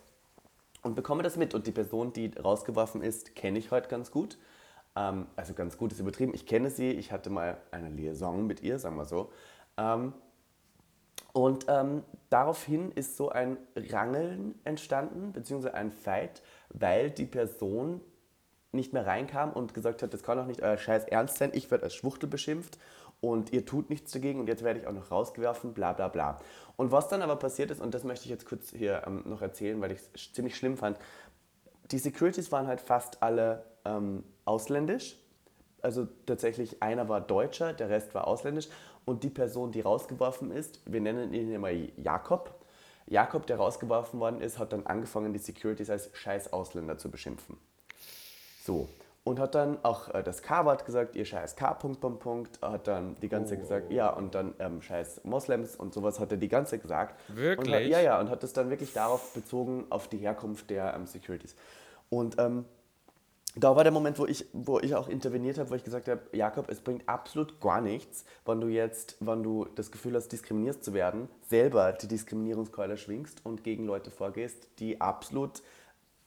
und 0.82 0.96
bekomme 0.96 1.22
das 1.22 1.36
mit. 1.36 1.54
Und 1.54 1.66
die 1.66 1.72
Person, 1.72 2.12
die 2.12 2.32
rausgeworfen 2.36 3.02
ist, 3.02 3.34
kenne 3.34 3.58
ich 3.58 3.70
heute 3.70 3.88
ganz 3.88 4.10
gut. 4.10 4.36
Ähm, 5.00 5.26
also 5.36 5.54
ganz 5.54 5.78
gut 5.78 5.92
ist 5.92 6.00
übertrieben. 6.00 6.32
Ich 6.34 6.46
kenne 6.46 6.70
sie, 6.70 6.90
ich 6.90 7.12
hatte 7.12 7.30
mal 7.30 7.58
eine 7.70 7.88
Liaison 7.88 8.46
mit 8.46 8.62
ihr, 8.62 8.78
sagen 8.78 8.96
wir 8.96 9.06
so. 9.06 9.32
Ähm, 9.76 10.12
und 11.32 11.66
ähm, 11.68 12.02
daraufhin 12.28 12.90
ist 12.92 13.16
so 13.16 13.30
ein 13.30 13.56
Rangeln 13.76 14.58
entstanden, 14.64 15.32
beziehungsweise 15.32 15.74
ein 15.74 15.92
Fight, 15.92 16.42
weil 16.70 17.10
die 17.10 17.26
Person 17.26 18.00
nicht 18.72 18.92
mehr 18.92 19.06
reinkam 19.06 19.52
und 19.52 19.74
gesagt 19.74 20.02
hat, 20.02 20.12
das 20.12 20.22
kann 20.22 20.38
doch 20.38 20.46
nicht 20.46 20.62
euer 20.62 20.76
Scheiß 20.76 21.04
ernst 21.04 21.38
sein, 21.38 21.50
ich 21.54 21.70
werde 21.70 21.84
als 21.84 21.94
Schwuchtel 21.94 22.28
beschimpft 22.28 22.78
und 23.20 23.52
ihr 23.52 23.64
tut 23.66 23.90
nichts 23.90 24.12
dagegen 24.12 24.40
und 24.40 24.48
jetzt 24.48 24.62
werde 24.62 24.80
ich 24.80 24.86
auch 24.86 24.92
noch 24.92 25.10
rausgeworfen, 25.10 25.72
bla 25.72 25.92
bla 25.92 26.08
bla. 26.08 26.38
Und 26.76 26.92
was 26.92 27.08
dann 27.08 27.22
aber 27.22 27.36
passiert 27.36 27.70
ist, 27.70 27.80
und 27.80 27.94
das 27.94 28.04
möchte 28.04 28.24
ich 28.24 28.30
jetzt 28.30 28.46
kurz 28.46 28.70
hier 28.70 29.02
ähm, 29.06 29.22
noch 29.26 29.42
erzählen, 29.42 29.80
weil 29.80 29.92
ich 29.92 30.00
es 30.14 30.32
ziemlich 30.32 30.56
schlimm 30.56 30.76
fand, 30.76 30.98
die 31.90 31.98
Securities 31.98 32.52
waren 32.52 32.66
halt 32.66 32.80
fast 32.80 33.22
alle 33.22 33.64
ähm, 33.84 34.24
ausländisch. 34.50 35.16
Also 35.80 36.08
tatsächlich 36.26 36.82
einer 36.82 37.08
war 37.08 37.20
Deutscher, 37.20 37.72
der 37.72 37.88
Rest 37.88 38.14
war 38.14 38.26
ausländisch. 38.26 38.68
Und 39.04 39.22
die 39.22 39.30
Person, 39.30 39.72
die 39.72 39.80
rausgeworfen 39.80 40.50
ist, 40.50 40.80
wir 40.84 41.00
nennen 41.00 41.32
ihn 41.32 41.50
immer 41.52 41.70
Jakob. 41.70 42.54
Jakob, 43.06 43.46
der 43.46 43.56
rausgeworfen 43.56 44.20
worden 44.20 44.40
ist, 44.40 44.58
hat 44.58 44.72
dann 44.72 44.86
angefangen, 44.86 45.32
die 45.32 45.38
Securities 45.38 45.88
als 45.88 46.10
scheiß 46.12 46.52
Ausländer 46.52 46.98
zu 46.98 47.10
beschimpfen. 47.10 47.56
So. 48.64 48.88
Und 49.22 49.38
hat 49.38 49.54
dann 49.54 49.78
auch 49.84 50.14
äh, 50.14 50.22
das 50.22 50.42
K-Wort 50.42 50.86
gesagt, 50.86 51.14
ihr 51.14 51.24
scheiß 51.24 51.54
K. 51.56 51.74
Punkt, 51.74 52.00
Punkt, 52.00 52.20
Punkt. 52.20 52.62
Hat 52.62 52.86
dann 52.86 53.16
die 53.16 53.28
ganze 53.28 53.54
oh. 53.54 53.58
gesagt, 53.58 53.92
ja, 53.92 54.10
und 54.10 54.34
dann 54.34 54.54
ähm, 54.58 54.80
scheiß 54.80 55.24
Moslems 55.24 55.76
und 55.76 55.92
sowas 55.92 56.20
hat 56.20 56.32
er 56.32 56.38
die 56.38 56.48
ganze 56.48 56.78
gesagt. 56.78 57.20
Wirklich? 57.28 57.74
Hat, 57.74 57.82
ja, 57.82 58.00
ja, 58.00 58.20
und 58.20 58.30
hat 58.30 58.42
das 58.42 58.52
dann 58.52 58.70
wirklich 58.70 58.92
darauf 58.92 59.34
bezogen, 59.34 59.86
auf 59.90 60.08
die 60.08 60.18
Herkunft 60.18 60.70
der 60.70 60.94
ähm, 60.94 61.06
Securities. 61.06 61.54
Und 62.08 62.38
ähm, 62.38 62.64
da 63.56 63.74
war 63.74 63.82
der 63.82 63.92
Moment, 63.92 64.18
wo 64.18 64.26
ich, 64.26 64.46
wo 64.52 64.78
ich 64.78 64.94
auch 64.94 65.08
interveniert 65.08 65.58
habe, 65.58 65.70
wo 65.70 65.74
ich 65.74 65.82
gesagt 65.82 66.08
habe, 66.08 66.22
Jakob, 66.32 66.70
es 66.70 66.80
bringt 66.80 67.08
absolut 67.08 67.60
gar 67.60 67.80
nichts, 67.80 68.24
wenn 68.44 68.60
du 68.60 68.68
jetzt, 68.68 69.16
wenn 69.20 69.42
du 69.42 69.66
das 69.74 69.90
Gefühl 69.90 70.14
hast, 70.14 70.28
diskriminiert 70.28 70.84
zu 70.84 70.94
werden, 70.94 71.28
selber 71.48 71.92
die 71.92 72.06
Diskriminierungskeule 72.06 72.96
schwingst 72.96 73.44
und 73.44 73.64
gegen 73.64 73.86
Leute 73.86 74.10
vorgehst, 74.12 74.68
die 74.78 75.00
absolut 75.00 75.62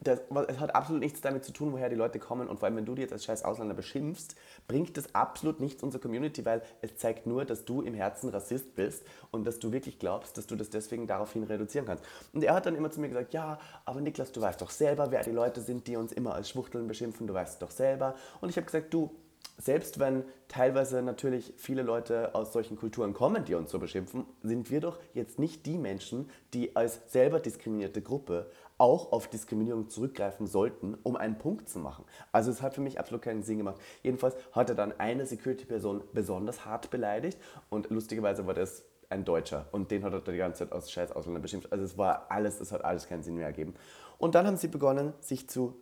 das, 0.04 0.22
es 0.48 0.60
hat 0.60 0.76
absolut 0.76 1.02
nichts 1.02 1.22
damit 1.22 1.44
zu 1.44 1.52
tun, 1.52 1.72
woher 1.72 1.90
die 1.90 1.96
Leute 1.96 2.20
kommen. 2.20 2.48
Und 2.48 2.60
vor 2.60 2.68
allem, 2.68 2.76
wenn 2.76 2.86
du 2.86 2.96
die 2.96 3.02
jetzt 3.02 3.14
als 3.14 3.26
scheiß 3.26 3.44
Ausländer 3.44 3.74
beschimpfst, 3.74 4.36
bringt 4.68 4.98
das 4.98 5.14
absolut 5.16 5.60
nichts 5.60 5.84
unserer 5.84 6.02
Community, 6.02 6.46
weil 6.46 6.62
es 6.82 6.96
zeigt 6.98 7.26
nur, 7.26 7.46
dass 7.46 7.66
du 7.66 7.82
im 7.82 7.94
Herzen 7.94 8.30
Rassist 8.30 8.76
bist 8.76 9.04
und 9.32 9.46
dass 9.46 9.60
du 9.60 9.72
wirklich 9.72 10.00
glaubst, 10.00 10.38
dass 10.38 10.48
du 10.48 10.56
das 10.56 10.70
deswegen 10.70 11.08
daraufhin 11.08 11.44
reduzieren 11.44 11.86
kannst. 11.86 12.04
Und 12.34 12.44
er 12.44 12.54
hat 12.54 12.66
dann 12.66 12.76
immer 12.76 12.92
zu 12.92 13.00
mir 13.00 13.10
gesagt, 13.10 13.34
ja, 13.34 13.60
aber 13.86 14.02
Niklas, 14.02 14.32
du 14.32 14.42
weißt 14.42 14.62
doch 14.62 14.72
selber, 14.72 15.12
wer 15.12 15.24
die 15.24 15.32
Leute 15.32 15.62
sind, 15.62 15.88
die 15.88 15.96
uns 15.96 16.12
immer 16.12 16.34
als 16.34 16.50
Schwuchteln 16.50 16.88
beschimpfen, 16.88 17.28
du 17.28 17.34
weißt 17.34 17.54
es 17.54 17.60
doch 17.60 17.72
selber. 17.72 18.16
Und 18.42 18.50
ich 18.50 18.58
habe 18.58 18.66
gesagt, 18.66 18.94
du, 18.94 19.12
selbst 19.58 20.00
wenn 20.00 20.24
teilweise 20.48 21.02
natürlich 21.02 21.54
viele 21.58 21.84
Leute 21.84 22.34
aus 22.36 22.54
solchen 22.54 22.76
Kulturen 22.76 23.14
kommen, 23.14 23.46
die 23.46 23.56
uns 23.56 23.72
so 23.72 23.80
beschimpfen, 23.80 24.26
sind 24.42 24.72
wir 24.72 24.82
doch 24.82 25.00
jetzt 25.14 25.40
nicht 25.40 25.66
die 25.66 25.78
Menschen, 25.78 26.30
die 26.54 26.76
als 26.76 27.00
selber 27.08 27.40
diskriminierte 27.40 28.02
Gruppe 28.02 28.50
auch 28.84 29.14
auf 29.14 29.30
Diskriminierung 29.30 29.88
zurückgreifen 29.88 30.46
sollten, 30.46 30.98
um 31.04 31.16
einen 31.16 31.38
Punkt 31.38 31.70
zu 31.70 31.80
machen. 31.80 32.04
Also 32.34 32.52
es 32.52 32.62
hat 32.62 32.74
für 32.74 32.82
mich 32.82 33.00
absolut 33.00 33.22
keinen 33.22 33.42
Sinn 33.42 33.58
gemacht. 33.60 33.78
Jedenfalls 34.02 34.36
hat 34.52 34.68
er 34.68 34.76
dann 34.76 35.00
eine 35.00 35.26
Security-Person 35.26 36.04
besonders 36.12 36.66
hart 36.66 36.90
beleidigt 36.90 37.40
und 37.70 37.90
lustigerweise 37.92 38.46
war 38.46 38.54
das 38.54 38.84
ein 39.10 39.24
Deutscher 39.24 39.68
und 39.72 39.90
den 39.90 40.04
hat 40.04 40.12
er 40.12 40.20
die 40.20 40.38
ganze 40.38 40.66
Zeit 40.66 40.74
aus 40.74 40.92
scheiß 40.92 41.14
Ausländer 41.14 41.40
beschimpft. 41.40 41.72
Also 41.72 41.86
es 41.86 41.98
war 41.98 42.30
alles, 42.30 42.60
es 42.60 42.74
hat 42.74 42.84
alles 42.84 43.08
keinen 43.08 43.24
Sinn 43.24 43.36
mehr 43.36 43.46
ergeben. 43.46 43.74
Und 44.18 44.36
dann 44.36 44.46
haben 44.46 44.58
sie 44.58 44.68
begonnen, 44.68 45.14
sich 45.22 45.48
zu 45.48 45.76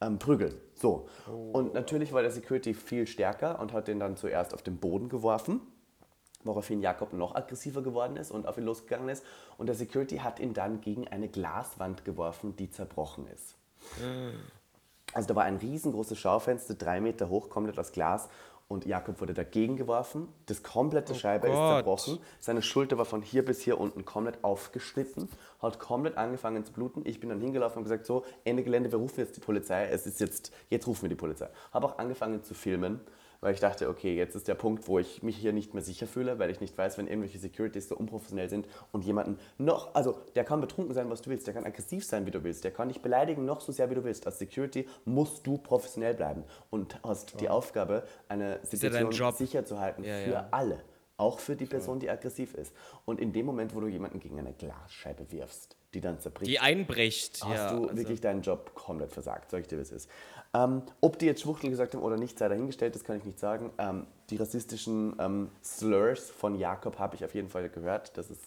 ähm, 0.00 0.20
prügeln. 0.20 0.54
So. 0.74 1.08
Und 1.52 1.74
natürlich 1.74 2.12
war 2.12 2.22
der 2.22 2.30
Security 2.30 2.74
viel 2.74 3.08
stärker 3.08 3.58
und 3.58 3.72
hat 3.72 3.88
den 3.88 3.98
dann 3.98 4.16
zuerst 4.16 4.54
auf 4.54 4.62
den 4.62 4.76
Boden 4.76 5.08
geworfen 5.08 5.62
woraufhin 6.44 6.80
Jakob 6.80 7.12
noch 7.12 7.34
aggressiver 7.34 7.82
geworden 7.82 8.16
ist 8.16 8.30
und 8.30 8.46
auf 8.46 8.58
ihn 8.58 8.64
losgegangen 8.64 9.08
ist. 9.08 9.24
Und 9.58 9.66
der 9.66 9.76
Security 9.76 10.18
hat 10.18 10.40
ihn 10.40 10.54
dann 10.54 10.80
gegen 10.80 11.08
eine 11.08 11.28
Glaswand 11.28 12.04
geworfen, 12.04 12.56
die 12.56 12.70
zerbrochen 12.70 13.26
ist. 13.28 13.56
Also 15.12 15.28
da 15.28 15.36
war 15.36 15.44
ein 15.44 15.56
riesengroßes 15.56 16.18
Schaufenster, 16.18 16.74
drei 16.74 17.00
Meter 17.00 17.28
hoch, 17.28 17.48
komplett 17.50 17.78
aus 17.78 17.92
Glas. 17.92 18.28
Und 18.68 18.86
Jakob 18.86 19.20
wurde 19.20 19.34
dagegen 19.34 19.76
geworfen. 19.76 20.28
Das 20.46 20.62
komplette 20.62 21.16
Scheibe 21.16 21.48
ist 21.48 21.54
Gott. 21.54 21.74
zerbrochen. 21.74 22.18
Seine 22.38 22.62
Schulter 22.62 22.98
war 22.98 23.04
von 23.04 23.20
hier 23.20 23.44
bis 23.44 23.60
hier 23.62 23.80
unten 23.80 24.04
komplett 24.04 24.44
aufgeschnitten. 24.44 25.28
Hat 25.60 25.80
komplett 25.80 26.16
angefangen 26.16 26.64
zu 26.64 26.72
bluten. 26.72 27.02
Ich 27.04 27.18
bin 27.18 27.30
dann 27.30 27.40
hingelaufen 27.40 27.78
und 27.78 27.82
gesagt, 27.82 28.06
so, 28.06 28.24
Ende 28.44 28.62
Gelände, 28.62 28.92
wir 28.92 29.00
rufen 29.00 29.18
jetzt 29.18 29.36
die 29.36 29.40
Polizei. 29.40 29.88
Es 29.88 30.06
ist 30.06 30.20
jetzt, 30.20 30.52
jetzt 30.68 30.86
rufen 30.86 31.02
wir 31.02 31.08
die 31.08 31.16
Polizei. 31.16 31.48
Habe 31.72 31.88
auch 31.88 31.98
angefangen 31.98 32.44
zu 32.44 32.54
filmen, 32.54 33.00
weil 33.40 33.54
ich 33.54 33.60
dachte, 33.60 33.88
okay, 33.88 34.14
jetzt 34.14 34.34
ist 34.34 34.48
der 34.48 34.54
Punkt, 34.54 34.86
wo 34.88 34.98
ich 34.98 35.22
mich 35.22 35.36
hier 35.36 35.52
nicht 35.52 35.74
mehr 35.74 35.82
sicher 35.82 36.06
fühle, 36.06 36.38
weil 36.38 36.50
ich 36.50 36.60
nicht 36.60 36.76
weiß, 36.76 36.98
wenn 36.98 37.06
irgendwelche 37.06 37.38
Securities 37.38 37.88
so 37.88 37.96
unprofessionell 37.96 38.48
sind 38.48 38.66
und 38.92 39.04
jemanden 39.04 39.38
noch, 39.58 39.94
also 39.94 40.18
der 40.34 40.44
kann 40.44 40.60
betrunken 40.60 40.94
sein, 40.94 41.08
was 41.10 41.22
du 41.22 41.30
willst, 41.30 41.46
der 41.46 41.54
kann 41.54 41.64
aggressiv 41.64 42.04
sein, 42.04 42.26
wie 42.26 42.30
du 42.30 42.44
willst, 42.44 42.64
der 42.64 42.70
kann 42.70 42.88
dich 42.88 43.00
beleidigen, 43.00 43.44
noch 43.44 43.60
so 43.60 43.72
sehr, 43.72 43.90
wie 43.90 43.94
du 43.94 44.04
willst. 44.04 44.26
Als 44.26 44.38
Security 44.38 44.86
musst 45.04 45.46
du 45.46 45.58
professionell 45.58 46.14
bleiben 46.14 46.44
und 46.70 46.98
hast 47.02 47.40
die 47.40 47.48
Aufgabe, 47.48 48.04
eine 48.28 48.56
ja 48.56 48.64
Situation 48.64 49.10
Job. 49.10 49.34
sicher 49.36 49.64
zu 49.64 49.80
halten 49.80 50.04
Ja, 50.04 50.18
für 50.18 50.30
ja. 50.30 50.48
alle. 50.50 50.82
Auch 51.16 51.38
für 51.38 51.54
die 51.54 51.66
Person, 51.66 51.98
die 52.00 52.08
aggressiv 52.08 52.54
ist. 52.54 52.72
Und 53.04 53.20
in 53.20 53.32
dem 53.32 53.44
Moment, 53.44 53.74
wo 53.74 53.80
du 53.80 53.88
jemanden 53.88 54.20
gegen 54.20 54.38
eine 54.38 54.54
Glasscheibe 54.54 55.30
wirfst, 55.30 55.76
die 55.94 56.00
dann 56.00 56.20
zerbricht, 56.20 56.50
Die 56.50 56.60
einbricht. 56.60 57.42
hast 57.44 57.54
ja, 57.54 57.70
du 57.74 57.82
also- 57.84 57.96
wirklich 57.96 58.20
deinen 58.20 58.42
Job 58.42 58.74
komplett 58.74 59.12
versagt, 59.12 59.50
sag 59.50 59.60
ich 59.62 59.66
dir, 59.68 59.78
wie 59.78 59.82
es 59.82 59.90
ist. 59.92 60.10
Ähm, 60.54 60.82
ob 61.00 61.18
die 61.18 61.26
jetzt 61.26 61.42
Schwuchtel 61.42 61.70
gesagt 61.70 61.94
haben 61.94 62.02
oder 62.02 62.16
nicht, 62.16 62.38
sei 62.38 62.48
dahingestellt, 62.48 62.94
das 62.94 63.04
kann 63.04 63.16
ich 63.18 63.24
nicht 63.24 63.38
sagen. 63.38 63.72
Ähm, 63.78 64.06
die 64.30 64.36
rassistischen 64.36 65.14
ähm, 65.20 65.50
Slurs 65.64 66.30
von 66.30 66.54
Jakob 66.58 66.98
habe 66.98 67.16
ich 67.16 67.24
auf 67.24 67.34
jeden 67.34 67.48
Fall 67.48 67.68
gehört, 67.68 68.16
das 68.16 68.30
ist, 68.30 68.42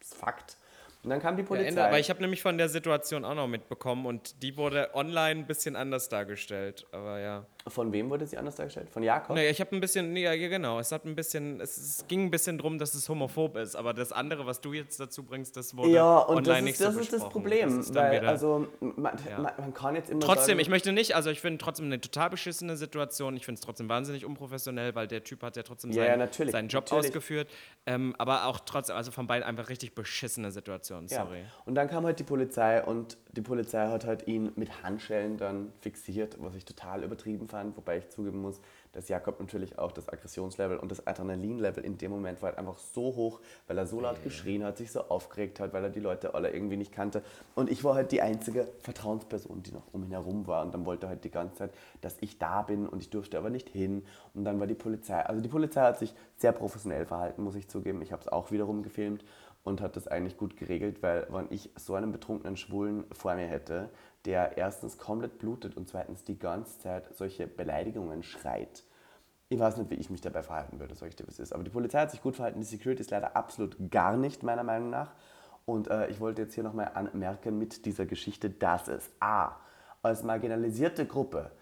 ist 0.00 0.14
Fakt. 0.14 0.56
Und 1.02 1.10
dann 1.10 1.20
kam 1.20 1.36
die 1.36 1.42
Ja, 1.42 1.48
Polizei. 1.48 1.68
Ende, 1.68 1.84
aber 1.84 1.98
ich 2.00 2.10
habe 2.10 2.20
nämlich 2.20 2.42
von 2.42 2.58
der 2.58 2.68
Situation 2.68 3.24
auch 3.24 3.34
noch 3.34 3.46
mitbekommen 3.46 4.06
und 4.06 4.42
die 4.42 4.56
wurde 4.56 4.90
online 4.94 5.40
ein 5.40 5.46
bisschen 5.46 5.76
anders 5.76 6.08
dargestellt. 6.08 6.84
Aber 6.90 7.20
ja. 7.20 7.46
Von 7.68 7.92
wem 7.92 8.10
wurde 8.10 8.26
sie 8.26 8.38
anders 8.38 8.56
dargestellt? 8.56 8.88
Von 8.90 9.02
Jakob? 9.02 9.34
Naja, 9.36 9.50
ich 9.50 9.60
habe 9.60 9.74
ein 9.74 9.80
bisschen, 9.80 10.14
ja, 10.16 10.34
genau, 10.36 10.78
es 10.78 10.92
hat 10.92 11.04
ein 11.04 11.14
bisschen, 11.16 11.60
es, 11.60 11.76
es 11.76 12.04
ging 12.08 12.24
ein 12.26 12.30
bisschen 12.30 12.58
drum, 12.58 12.78
dass 12.78 12.94
es 12.94 13.08
homophob 13.08 13.56
ist, 13.56 13.74
aber 13.74 13.92
das 13.92 14.12
andere, 14.12 14.46
was 14.46 14.60
du 14.60 14.72
jetzt 14.72 15.00
dazu 15.00 15.24
bringst, 15.24 15.56
das 15.56 15.76
wurde 15.76 15.90
Ja, 15.90 16.18
und 16.20 16.36
online 16.36 16.52
das, 16.56 16.62
nicht 16.62 16.72
ist, 16.74 16.80
das 16.80 16.94
so 16.94 17.00
ist 17.00 17.12
das. 17.12 17.28
Problem, 17.28 17.76
Das 17.78 17.86
ist 17.88 17.94
weil 17.94 18.20
wieder- 18.20 18.28
also 18.28 18.68
man, 18.80 18.94
man, 18.96 19.52
man 19.58 19.74
kann 19.74 19.94
jetzt 19.96 20.10
immer 20.10 20.20
Trotzdem, 20.20 20.46
sagen, 20.52 20.60
ich 20.60 20.68
möchte 20.68 20.92
nicht, 20.92 21.16
also 21.16 21.30
ich 21.30 21.40
finde 21.40 21.58
trotzdem 21.58 21.86
eine 21.86 22.00
total 22.00 22.30
beschissene 22.30 22.76
Situation. 22.76 23.36
Ich 23.36 23.44
finde 23.44 23.58
es 23.58 23.64
trotzdem 23.64 23.88
wahnsinnig 23.88 24.24
unprofessionell, 24.24 24.94
weil 24.94 25.08
der 25.08 25.24
Typ 25.24 25.42
hat 25.42 25.56
ja 25.56 25.62
trotzdem 25.64 25.90
Ja, 25.90 26.02
seinen, 26.02 26.08
ja, 26.10 26.16
natürlich, 26.18 26.52
seinen 26.52 26.68
Job 26.68 26.84
natürlich. 26.84 27.06
ausgeführt. 27.06 27.48
Ähm, 27.86 28.14
aber 28.18 28.46
auch 28.46 28.60
trotzdem, 28.60 28.94
also 28.96 29.10
von 29.10 29.26
beiden 29.26 29.44
einfach 29.44 29.68
richtig 29.68 29.94
beschissene 29.94 30.52
Situation, 30.52 31.06
Ja. 31.08 31.24
sorry. 31.24 31.44
Und 31.64 31.74
dann 31.74 31.88
kam 31.88 32.04
halt 32.06 32.18
die 32.20 32.24
Polizei 32.24 32.82
und 32.82 33.18
die 33.32 33.42
Polizei 33.42 33.86
hat 33.88 34.04
halt 34.06 34.26
ihn 34.28 34.52
mit 34.56 34.82
Handschellen 34.82 35.36
dann 35.36 35.72
fixiert, 35.80 36.36
was 36.40 36.54
ich 36.54 36.64
total 36.64 37.02
übertrieben 37.04 37.48
fand, 37.48 37.55
wobei 37.76 37.98
ich 37.98 38.08
zugeben 38.10 38.40
muss, 38.40 38.60
dass 38.92 39.08
Jakob 39.08 39.40
natürlich 39.40 39.78
auch 39.78 39.92
das 39.92 40.08
Aggressionslevel 40.08 40.78
und 40.78 40.90
das 40.90 41.06
Adrenalinlevel 41.06 41.84
in 41.84 41.98
dem 41.98 42.10
Moment 42.10 42.40
war 42.42 42.50
halt 42.50 42.58
einfach 42.58 42.78
so 42.78 43.14
hoch, 43.14 43.40
weil 43.66 43.76
er 43.78 43.86
so 43.86 44.00
laut 44.00 44.22
geschrien 44.22 44.64
hat, 44.64 44.78
sich 44.78 44.90
so 44.90 45.02
aufgeregt 45.02 45.60
hat, 45.60 45.72
weil 45.72 45.84
er 45.84 45.90
die 45.90 46.00
Leute 46.00 46.34
alle 46.34 46.50
irgendwie 46.50 46.76
nicht 46.76 46.92
kannte. 46.92 47.22
Und 47.54 47.70
ich 47.70 47.84
war 47.84 47.94
halt 47.94 48.12
die 48.12 48.22
einzige 48.22 48.68
Vertrauensperson, 48.80 49.62
die 49.62 49.72
noch 49.72 49.92
um 49.92 50.04
ihn 50.04 50.10
herum 50.10 50.46
war. 50.46 50.64
Und 50.64 50.72
dann 50.72 50.86
wollte 50.86 51.06
er 51.06 51.10
halt 51.10 51.24
die 51.24 51.30
ganze 51.30 51.56
Zeit, 51.56 51.74
dass 52.00 52.16
ich 52.20 52.38
da 52.38 52.62
bin 52.62 52.86
und 52.86 53.00
ich 53.00 53.10
durfte 53.10 53.38
aber 53.38 53.50
nicht 53.50 53.68
hin. 53.68 54.04
Und 54.34 54.44
dann 54.44 54.58
war 54.60 54.66
die 54.66 54.74
Polizei, 54.74 55.20
also 55.20 55.40
die 55.40 55.48
Polizei 55.48 55.82
hat 55.82 55.98
sich 55.98 56.14
sehr 56.36 56.52
professionell 56.52 57.06
verhalten, 57.06 57.42
muss 57.42 57.54
ich 57.54 57.68
zugeben. 57.68 58.02
Ich 58.02 58.12
habe 58.12 58.22
es 58.22 58.28
auch 58.28 58.50
wiederum 58.50 58.82
gefilmt 58.82 59.24
und 59.66 59.80
hat 59.80 59.96
das 59.96 60.06
eigentlich 60.06 60.36
gut 60.36 60.56
geregelt, 60.56 61.02
weil 61.02 61.26
wenn 61.28 61.46
ich 61.50 61.70
so 61.76 61.94
einen 61.94 62.12
betrunkenen 62.12 62.56
Schwulen 62.56 63.04
vor 63.12 63.34
mir 63.34 63.48
hätte, 63.48 63.90
der 64.26 64.58
erstens 64.58 64.98
komplett 64.98 65.38
blutet 65.38 65.76
und 65.76 65.88
zweitens 65.88 66.24
die 66.24 66.38
ganze 66.38 66.78
Zeit 66.80 67.08
solche 67.14 67.46
Beleidigungen 67.46 68.22
schreit, 68.22 68.84
ich 69.48 69.60
weiß 69.60 69.76
nicht, 69.76 69.90
wie 69.90 69.94
ich 69.94 70.10
mich 70.10 70.20
dabei 70.20 70.42
verhalten 70.42 70.80
würde, 70.80 70.96
sag 70.96 71.08
ich 71.08 71.16
dir, 71.16 71.24
es 71.28 71.38
ist. 71.38 71.52
Aber 71.52 71.62
die 71.62 71.70
Polizei 71.70 72.00
hat 72.00 72.10
sich 72.10 72.20
gut 72.20 72.34
verhalten, 72.34 72.58
die 72.58 72.66
Security 72.66 73.00
ist 73.00 73.12
leider 73.12 73.36
absolut 73.36 73.76
gar 73.90 74.16
nicht, 74.16 74.42
meiner 74.42 74.64
Meinung 74.64 74.90
nach. 74.90 75.12
Und 75.64 75.88
äh, 75.88 76.08
ich 76.08 76.20
wollte 76.20 76.42
jetzt 76.42 76.54
hier 76.54 76.64
nochmal 76.64 76.90
anmerken 76.94 77.56
mit 77.58 77.86
dieser 77.86 78.06
Geschichte, 78.06 78.50
dass 78.50 78.88
es 78.88 79.10
A, 79.20 79.52
als 80.02 80.24
marginalisierte 80.24 81.06
Gruppe 81.06 81.52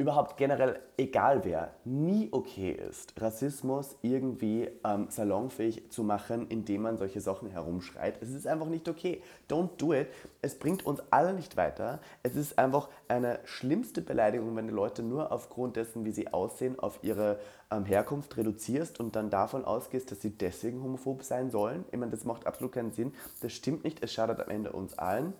überhaupt 0.00 0.38
generell, 0.38 0.80
egal 0.96 1.44
wer, 1.44 1.74
nie 1.84 2.30
okay 2.32 2.72
ist, 2.72 3.12
Rassismus 3.20 3.98
irgendwie 4.00 4.70
ähm, 4.82 5.08
salonfähig 5.10 5.90
zu 5.90 6.02
machen, 6.02 6.48
indem 6.48 6.82
man 6.82 6.96
solche 6.96 7.20
Sachen 7.20 7.50
herumschreit. 7.50 8.14
Es 8.22 8.30
ist 8.30 8.46
einfach 8.46 8.66
nicht 8.66 8.88
okay. 8.88 9.20
Don't 9.46 9.76
do 9.76 9.92
it. 9.92 10.08
Es 10.40 10.58
bringt 10.58 10.86
uns 10.86 11.02
alle 11.10 11.34
nicht 11.34 11.58
weiter. 11.58 12.00
Es 12.22 12.34
ist 12.34 12.58
einfach 12.58 12.88
eine 13.08 13.40
schlimmste 13.44 14.00
Beleidigung, 14.00 14.56
wenn 14.56 14.68
du 14.68 14.74
Leute 14.74 15.02
nur 15.02 15.32
aufgrund 15.32 15.76
dessen, 15.76 16.06
wie 16.06 16.12
sie 16.12 16.32
aussehen, 16.32 16.78
auf 16.78 17.00
ihre 17.02 17.38
ähm, 17.70 17.84
Herkunft 17.84 18.38
reduzierst 18.38 19.00
und 19.00 19.14
dann 19.16 19.28
davon 19.28 19.66
ausgehst, 19.66 20.10
dass 20.10 20.22
sie 20.22 20.30
deswegen 20.30 20.82
homophob 20.82 21.24
sein 21.24 21.50
sollen. 21.50 21.84
Ich 21.92 21.98
meine, 21.98 22.10
das 22.10 22.24
macht 22.24 22.46
absolut 22.46 22.72
keinen 22.72 22.92
Sinn. 22.92 23.12
Das 23.42 23.52
stimmt 23.52 23.84
nicht. 23.84 24.02
Es 24.02 24.14
schadet 24.14 24.40
am 24.40 24.48
Ende 24.48 24.72
uns 24.72 24.96
allen. 24.98 25.34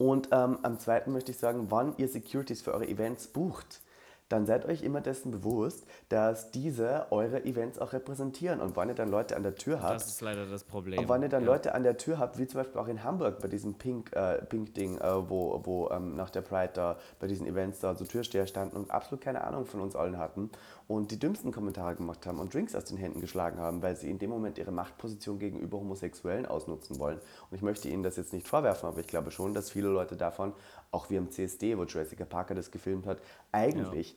Und 0.00 0.30
ähm, 0.32 0.58
am 0.62 0.78
zweiten 0.78 1.12
möchte 1.12 1.30
ich 1.30 1.36
sagen, 1.36 1.66
wann 1.68 1.92
ihr 1.98 2.08
Securities 2.08 2.62
für 2.62 2.72
eure 2.72 2.88
Events 2.88 3.28
bucht, 3.28 3.82
dann 4.30 4.46
seid 4.46 4.64
euch 4.64 4.82
immer 4.82 5.00
dessen 5.00 5.32
bewusst, 5.32 5.86
dass 6.08 6.52
diese 6.52 7.06
eure 7.10 7.44
Events 7.44 7.78
auch 7.78 7.92
repräsentieren. 7.92 8.60
Und 8.60 8.76
wenn 8.76 8.88
ihr 8.88 8.94
dann 8.94 9.10
Leute 9.10 9.36
an 9.36 9.42
der 9.42 9.56
Tür 9.56 9.82
habt, 9.82 9.96
Das 9.96 10.06
ist 10.06 10.20
leider 10.20 10.46
das 10.46 10.64
Problem. 10.64 11.00
und 11.00 11.08
wenn 11.08 11.22
ihr 11.22 11.28
dann 11.28 11.42
ja. 11.42 11.50
Leute 11.50 11.74
an 11.74 11.82
der 11.82 11.96
Tür 11.96 12.18
habt, 12.18 12.38
wie 12.38 12.46
zum 12.46 12.60
Beispiel 12.60 12.80
auch 12.80 12.86
in 12.86 13.02
Hamburg 13.02 13.40
bei 13.40 13.48
diesem 13.48 13.74
Pink, 13.74 14.12
äh, 14.14 14.40
Pink-Ding, 14.42 14.98
äh, 14.98 15.28
wo, 15.28 15.60
wo 15.64 15.90
ähm, 15.90 16.14
nach 16.14 16.30
der 16.30 16.42
Pride 16.42 16.70
da 16.74 16.96
bei 17.18 17.26
diesen 17.26 17.46
Events 17.46 17.80
da 17.80 17.94
so 17.96 18.04
Türsteher 18.04 18.46
standen 18.46 18.76
und 18.76 18.90
absolut 18.92 19.20
keine 19.20 19.42
Ahnung 19.42 19.66
von 19.66 19.80
uns 19.80 19.96
allen 19.96 20.16
hatten 20.16 20.50
und 20.86 21.10
die 21.10 21.18
dümmsten 21.18 21.52
Kommentare 21.52 21.96
gemacht 21.96 22.24
haben 22.26 22.38
und 22.38 22.54
Drinks 22.54 22.74
aus 22.74 22.84
den 22.84 22.96
Händen 22.98 23.20
geschlagen 23.20 23.58
haben, 23.58 23.82
weil 23.82 23.96
sie 23.96 24.10
in 24.10 24.18
dem 24.18 24.30
Moment 24.30 24.58
ihre 24.58 24.72
Machtposition 24.72 25.38
gegenüber 25.40 25.78
Homosexuellen 25.78 26.46
ausnutzen 26.46 26.98
wollen. 26.98 27.18
Und 27.50 27.56
ich 27.56 27.62
möchte 27.62 27.88
ihnen 27.88 28.02
das 28.02 28.16
jetzt 28.16 28.32
nicht 28.32 28.46
vorwerfen, 28.46 28.88
aber 28.88 29.00
ich 29.00 29.06
glaube 29.08 29.30
schon, 29.32 29.54
dass 29.54 29.70
viele 29.70 29.88
Leute 29.88 30.16
davon, 30.16 30.52
auch 30.92 31.10
wie 31.10 31.18
am 31.18 31.30
CSD, 31.30 31.76
wo 31.78 31.84
Jessica 31.84 32.24
Parker 32.24 32.54
das 32.54 32.70
gefilmt 32.70 33.06
hat, 33.06 33.18
eigentlich 33.52 34.16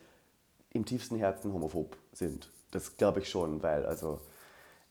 im 0.72 0.86
tiefsten 0.86 1.18
Herzen 1.18 1.54
homophob 1.54 1.98
sind. 2.14 2.50
Das 2.72 2.98
glaube 2.98 3.20
ich 3.20 3.30
schon, 3.30 3.62
weil, 3.62 3.86
also, 3.86 4.20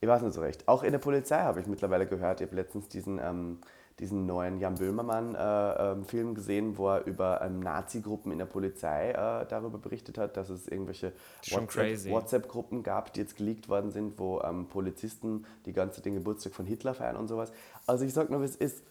ich 0.01 0.09
weiß 0.09 0.23
nicht 0.23 0.35
so 0.35 0.41
recht. 0.41 0.69
Auch 0.69 0.83
in 0.85 0.93
der 0.93 0.99
Polizei 1.01 1.41
habe 1.41 1.61
ich 1.61 1.67
mittlerweile 1.67 2.07
gehört, 2.07 2.41
ich 2.41 2.47
habe 2.47 2.57
letztens 2.57 2.89
diesen, 2.89 3.19
ähm, 3.19 3.59
diesen 3.99 4.27
neuen 4.27 4.59
Jan 4.59 4.77
Böhmermann-Film 4.77 6.29
ähm, 6.29 6.35
gesehen, 6.35 6.79
wo 6.79 6.89
er 6.89 7.05
über 7.05 7.41
ähm, 7.43 7.61
Nazi-Gruppen 7.61 8.33
in 8.33 8.39
der 8.39 8.47
Polizei 8.47 9.11
äh, 9.11 9.47
darüber 9.49 9.79
berichtet 9.79 10.19
hat, 10.19 10.37
dass 10.37 10.49
es 10.49 10.67
irgendwelche 10.69 11.13
crazy. 11.43 12.11
WhatsApp- 12.11 12.11
WhatsApp-Gruppen 12.13 12.83
gab, 12.83 13.13
die 13.13 13.21
jetzt 13.21 13.37
geleakt 13.37 13.69
worden 13.69 13.91
sind, 13.91 14.19
wo 14.19 14.41
ähm, 14.43 14.67
Polizisten 14.67 15.45
die 15.67 15.73
ganze 15.73 15.97
Zeit 15.97 16.07
den 16.07 16.15
Geburtstag 16.15 16.55
von 16.55 16.67
Hitler 16.67 16.95
feiern 16.95 17.17
und 17.17 17.29
sowas. 17.29 17.53
Also 17.87 18.05
ich 18.05 18.13
sage 18.15 18.33
nur, 18.33 18.41
wie 18.41 18.47
es 18.47 18.57
ist. 18.57 18.83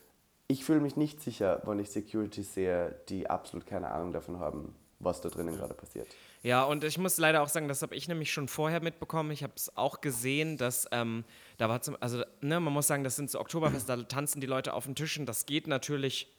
Ich 0.51 0.65
fühle 0.65 0.81
mich 0.81 0.97
nicht 0.97 1.21
sicher, 1.21 1.61
wenn 1.63 1.79
ich 1.79 1.91
Securities 1.91 2.53
sehe, 2.55 2.99
die 3.07 3.29
absolut 3.29 3.65
keine 3.65 3.89
Ahnung 3.89 4.11
davon 4.11 4.37
haben, 4.41 4.75
was 4.99 5.21
da 5.21 5.29
drinnen 5.29 5.55
gerade 5.55 5.73
passiert. 5.73 6.07
Ja, 6.43 6.65
und 6.65 6.83
ich 6.83 6.97
muss 6.97 7.17
leider 7.17 7.41
auch 7.41 7.47
sagen, 7.47 7.69
das 7.69 7.81
habe 7.81 7.95
ich 7.95 8.09
nämlich 8.09 8.33
schon 8.33 8.49
vorher 8.49 8.83
mitbekommen. 8.83 9.31
Ich 9.31 9.43
habe 9.43 9.53
es 9.55 9.77
auch 9.77 10.01
gesehen, 10.01 10.57
dass 10.57 10.89
ähm, 10.91 11.23
da 11.57 11.69
war 11.69 11.81
zum, 11.81 11.95
also 12.01 12.23
ne, 12.41 12.59
man 12.59 12.73
muss 12.73 12.87
sagen, 12.87 13.05
das 13.05 13.15
sind 13.15 13.31
so 13.31 13.39
Oktoberfeste, 13.39 13.95
da 13.95 14.03
tanzen 14.03 14.41
die 14.41 14.47
Leute 14.47 14.73
auf 14.73 14.83
den 14.83 14.93
Tischen. 14.93 15.25
Das 15.25 15.45
geht 15.45 15.67
natürlich 15.67 16.29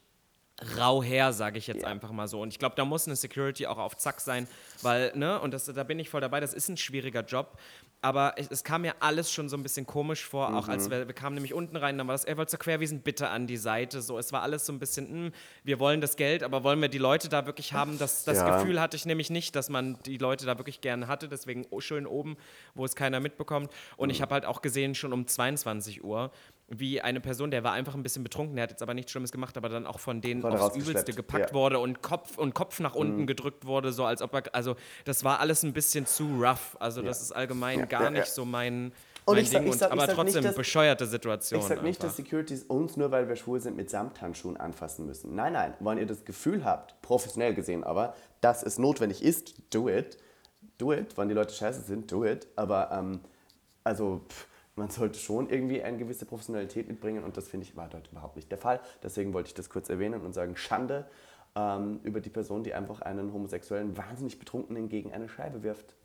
rau 0.77 1.01
her, 1.03 1.33
sage 1.33 1.57
ich 1.57 1.67
jetzt 1.67 1.81
Ja. 1.81 1.87
einfach 1.87 2.11
mal 2.11 2.27
so. 2.27 2.39
Und 2.41 2.49
ich 2.49 2.59
glaube, 2.59 2.75
da 2.75 2.85
muss 2.85 3.07
eine 3.07 3.15
Security 3.15 3.65
auch 3.65 3.77
auf 3.79 3.97
Zack 3.97 4.21
sein, 4.21 4.47
weil, 4.81 5.11
ne, 5.15 5.39
und 5.41 5.51
das, 5.53 5.65
da 5.65 5.83
bin 5.83 5.97
ich 5.99 6.09
voll 6.09 6.21
dabei, 6.21 6.39
das 6.39 6.53
ist 6.53 6.69
ein 6.69 6.77
schwieriger 6.77 7.21
Job. 7.21 7.57
Aber 8.01 8.33
es, 8.37 8.49
es 8.51 8.63
kam 8.65 8.81
mir 8.81 8.95
alles 8.99 9.31
schon 9.31 9.47
so 9.47 9.55
ein 9.55 9.63
bisschen 9.63 9.85
komisch 9.87 10.25
vor, 10.25 10.53
auch 10.55 10.65
Mhm. 10.67 10.73
als 10.73 10.89
wir, 10.89 11.07
wir 11.07 11.15
kamen 11.15 11.35
nämlich 11.35 11.53
unten 11.53 11.77
rein, 11.77 11.97
dann 11.97 12.05
war 12.07 12.13
das, 12.13 12.25
er 12.25 12.35
wollte 12.37 12.51
zur 12.51 12.59
Querwiesen 12.59 13.01
bitte 13.01 13.29
an 13.29 13.47
die 13.47 13.55
Seite. 13.57 14.01
So, 14.01 14.17
es 14.17 14.33
war 14.33 14.41
alles 14.41 14.65
so 14.65 14.73
ein 14.73 14.79
bisschen, 14.79 15.07
hm, 15.07 15.31
wir 15.63 15.79
wollen 15.79 16.01
das 16.01 16.17
Geld, 16.17 16.43
aber 16.43 16.63
wollen 16.65 16.81
wir 16.81 16.89
die 16.89 16.97
Leute 16.97 17.29
da 17.29 17.45
wirklich 17.45 17.71
haben? 17.73 17.97
Das, 17.97 18.25
das 18.25 18.37
Ja. 18.39 18.57
Gefühl 18.57 18.81
hatte 18.81 18.97
ich 18.97 19.05
nämlich 19.05 19.29
nicht, 19.29 19.55
dass 19.55 19.69
man 19.69 19.97
die 20.05 20.17
Leute 20.17 20.45
da 20.45 20.57
wirklich 20.57 20.81
gerne 20.81 21.07
hatte, 21.07 21.29
deswegen 21.29 21.65
o- 21.71 21.79
schön 21.79 22.05
oben, 22.05 22.35
wo 22.75 22.83
es 22.83 22.95
keiner 22.95 23.21
mitbekommt. 23.21 23.71
Und 23.95 24.09
Mhm. 24.09 24.11
ich 24.11 24.21
habe 24.21 24.33
halt 24.33 24.45
auch 24.45 24.61
gesehen, 24.61 24.95
schon 24.95 25.13
um 25.13 25.25
22 25.25 26.03
Uhr 26.03 26.31
wie 26.79 27.01
eine 27.01 27.19
Person, 27.19 27.51
der 27.51 27.63
war 27.63 27.71
einfach 27.73 27.95
ein 27.95 28.03
bisschen 28.03 28.23
betrunken, 28.23 28.55
der 28.55 28.63
hat 28.63 28.71
jetzt 28.71 28.81
aber 28.81 28.93
nichts 28.93 29.11
Schlimmes 29.11 29.31
gemacht, 29.31 29.55
aber 29.57 29.69
dann 29.69 29.85
auch 29.85 29.99
von 29.99 30.21
denen 30.21 30.43
aufs 30.45 30.75
Übelste 30.75 31.13
gepackt 31.13 31.49
ja. 31.49 31.53
wurde 31.55 31.79
und 31.79 32.01
Kopf 32.01 32.37
und 32.37 32.53
Kopf 32.53 32.79
nach 32.79 32.95
unten 32.95 33.21
Mhm. 33.21 33.27
gedrückt 33.27 33.65
wurde, 33.65 33.91
so 33.91 34.05
als 34.05 34.21
ob 34.21 34.33
er, 34.33 34.43
also 34.53 34.75
das 35.05 35.23
war 35.23 35.39
alles 35.39 35.63
ein 35.63 35.73
bisschen 35.73 36.05
zu 36.05 36.25
rough. 36.41 36.75
Also 36.79 37.01
das 37.01 37.19
Ja. 37.19 37.23
ist 37.23 37.31
allgemein 37.33 37.87
gar 37.87 38.01
ja, 38.01 38.05
ja. 38.05 38.11
nicht 38.11 38.27
so 38.27 38.45
mein, 38.45 38.91
Und 39.25 39.35
mein 39.35 39.43
ich 39.43 39.49
sag- 39.49 39.63
ich 39.63 39.71
und, 39.71 39.77
sag- 39.77 39.87
ich 39.87 39.91
aber 39.93 40.01
sag 40.01 40.07
nicht, 40.09 40.15
trotzdem 40.25 40.43
dass- 40.43 40.55
bescheuerte 40.55 41.05
Situation. 41.05 41.61
Ich 41.61 41.69
nicht, 41.69 41.79
einfach. 41.79 42.01
dass 42.03 42.15
Securities 42.17 42.63
uns 42.63 42.97
nur 42.97 43.09
weil 43.11 43.27
wir 43.29 43.35
schwul 43.35 43.59
sind 43.61 43.77
mit 43.77 43.89
Samthandschuhen 43.89 44.57
anfassen 44.57 45.05
müssen. 45.05 45.33
Nein, 45.35 45.53
nein. 45.53 45.73
Wenn 45.79 45.97
ihr 45.97 46.05
das 46.05 46.25
Gefühl 46.25 46.65
habt, 46.65 47.01
professionell 47.01 47.53
gesehen 47.53 47.83
aber, 47.83 48.15
dass 48.41 48.63
es 48.63 48.77
notwendig 48.79 49.23
ist, 49.23 49.53
do 49.73 49.87
it. 49.89 50.17
Do 50.77 50.91
it. 50.91 51.17
Wenn 51.17 51.29
die 51.29 51.35
Leute 51.35 51.53
scheiße 51.53 51.81
sind, 51.81 52.11
do 52.11 52.25
it. 52.25 52.47
Aber 52.55 52.91
ähm, 52.91 53.19
also 53.83 54.21
pff, 54.29 54.47
man 54.75 54.89
sollte 54.89 55.19
schon 55.19 55.49
irgendwie 55.49 55.83
eine 55.83 55.97
gewisse 55.97 56.25
Professionalität 56.25 56.87
mitbringen 56.87 57.23
und 57.23 57.37
das 57.37 57.47
finde 57.47 57.65
ich 57.65 57.75
war 57.75 57.89
dort 57.89 58.09
überhaupt 58.11 58.35
nicht 58.35 58.49
der 58.51 58.57
Fall. 58.57 58.81
Deswegen 59.03 59.33
wollte 59.33 59.47
ich 59.47 59.53
das 59.53 59.69
kurz 59.69 59.89
erwähnen 59.89 60.21
und 60.21 60.33
sagen 60.33 60.55
Schande 60.55 61.05
ähm, 61.55 61.99
über 62.03 62.21
die 62.21 62.29
Person, 62.29 62.63
die 62.63 62.73
einfach 62.73 63.01
einen 63.01 63.31
homosexuellen 63.33 63.95
wahnsinnig 63.97 64.39
betrunkenen 64.39 64.89
gegen 64.89 65.13
eine 65.13 65.29
Scheibe 65.29 65.63
wirft. 65.63 65.95